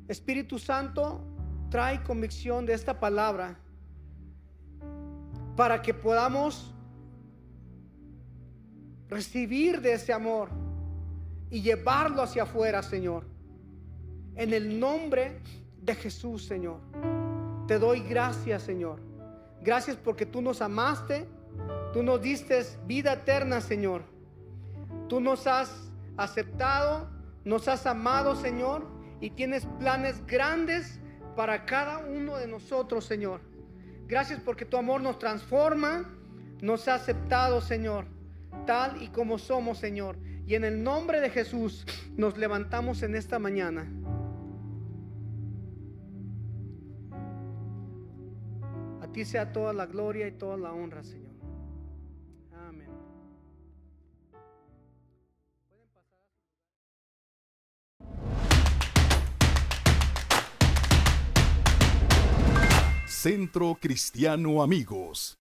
Espíritu 0.09 0.59
Santo, 0.59 1.25
trae 1.71 2.03
convicción 2.03 2.65
de 2.65 2.75
esta 2.75 2.99
palabra 2.99 3.59
para 5.57 5.83
que 5.83 5.95
podamos 5.95 6.73
recibir 9.09 9.81
de 9.81 9.95
ese 9.95 10.13
amor 10.13 10.51
y 11.51 11.63
llevarlo 11.63 12.23
hacia 12.23 12.45
afuera, 12.45 12.83
Señor. 12.83 13.27
En 14.35 14.53
el 14.53 14.79
nombre 14.79 15.41
de 15.41 15.66
Jesús, 15.95 16.45
Señor. 16.45 16.81
Te 17.67 17.79
doy 17.79 18.01
gracias, 18.01 18.63
Señor. 18.63 19.01
Gracias 19.63 19.97
porque 19.97 20.27
tú 20.27 20.43
nos 20.43 20.63
amaste, 20.63 21.27
tú 21.93 22.03
nos 22.03 22.21
diste 22.21 22.63
vida 22.87 23.15
eterna, 23.15 23.61
Señor. 23.61 24.03
Tú 25.09 25.21
nos 25.21 25.47
has 25.47 25.91
aceptado, 26.17 27.09
nos 27.45 27.69
has 27.69 27.87
amado, 27.87 28.37
Señor, 28.37 28.87
y 29.21 29.31
tienes 29.31 29.67
planes 29.79 30.25
grandes 30.27 31.01
para 31.35 31.65
cada 31.65 31.99
uno 31.99 32.37
de 32.37 32.47
nosotros, 32.47 33.05
Señor. 33.05 33.41
Gracias 34.07 34.41
porque 34.45 34.65
tu 34.65 34.77
amor 34.77 35.01
nos 35.01 35.19
transforma, 35.19 36.09
nos 36.61 36.87
ha 36.89 36.95
aceptado, 36.95 37.61
Señor, 37.61 38.07
tal 38.67 39.03
y 39.03 39.09
como 39.09 39.39
somos, 39.39 39.79
Señor. 39.79 40.17
Y 40.47 40.55
en 40.55 40.65
el 40.65 40.83
nombre 40.83 41.21
de 41.21 41.31
Jesús 41.31 41.85
nos 42.17 42.39
levantamos 42.39 43.03
en 43.03 43.17
esta 43.17 43.39
mañana. 43.39 43.87
Ti 49.17 49.25
sea 49.25 49.51
toda 49.51 49.73
la 49.73 49.87
gloria 49.87 50.29
y 50.29 50.33
toda 50.33 50.59
la 50.59 50.75
honra, 50.75 51.03
Señor. 51.03 51.33
Amén. 52.53 52.87
Centro 63.09 63.79
Cristiano 63.81 64.63
Amigos. 64.63 65.39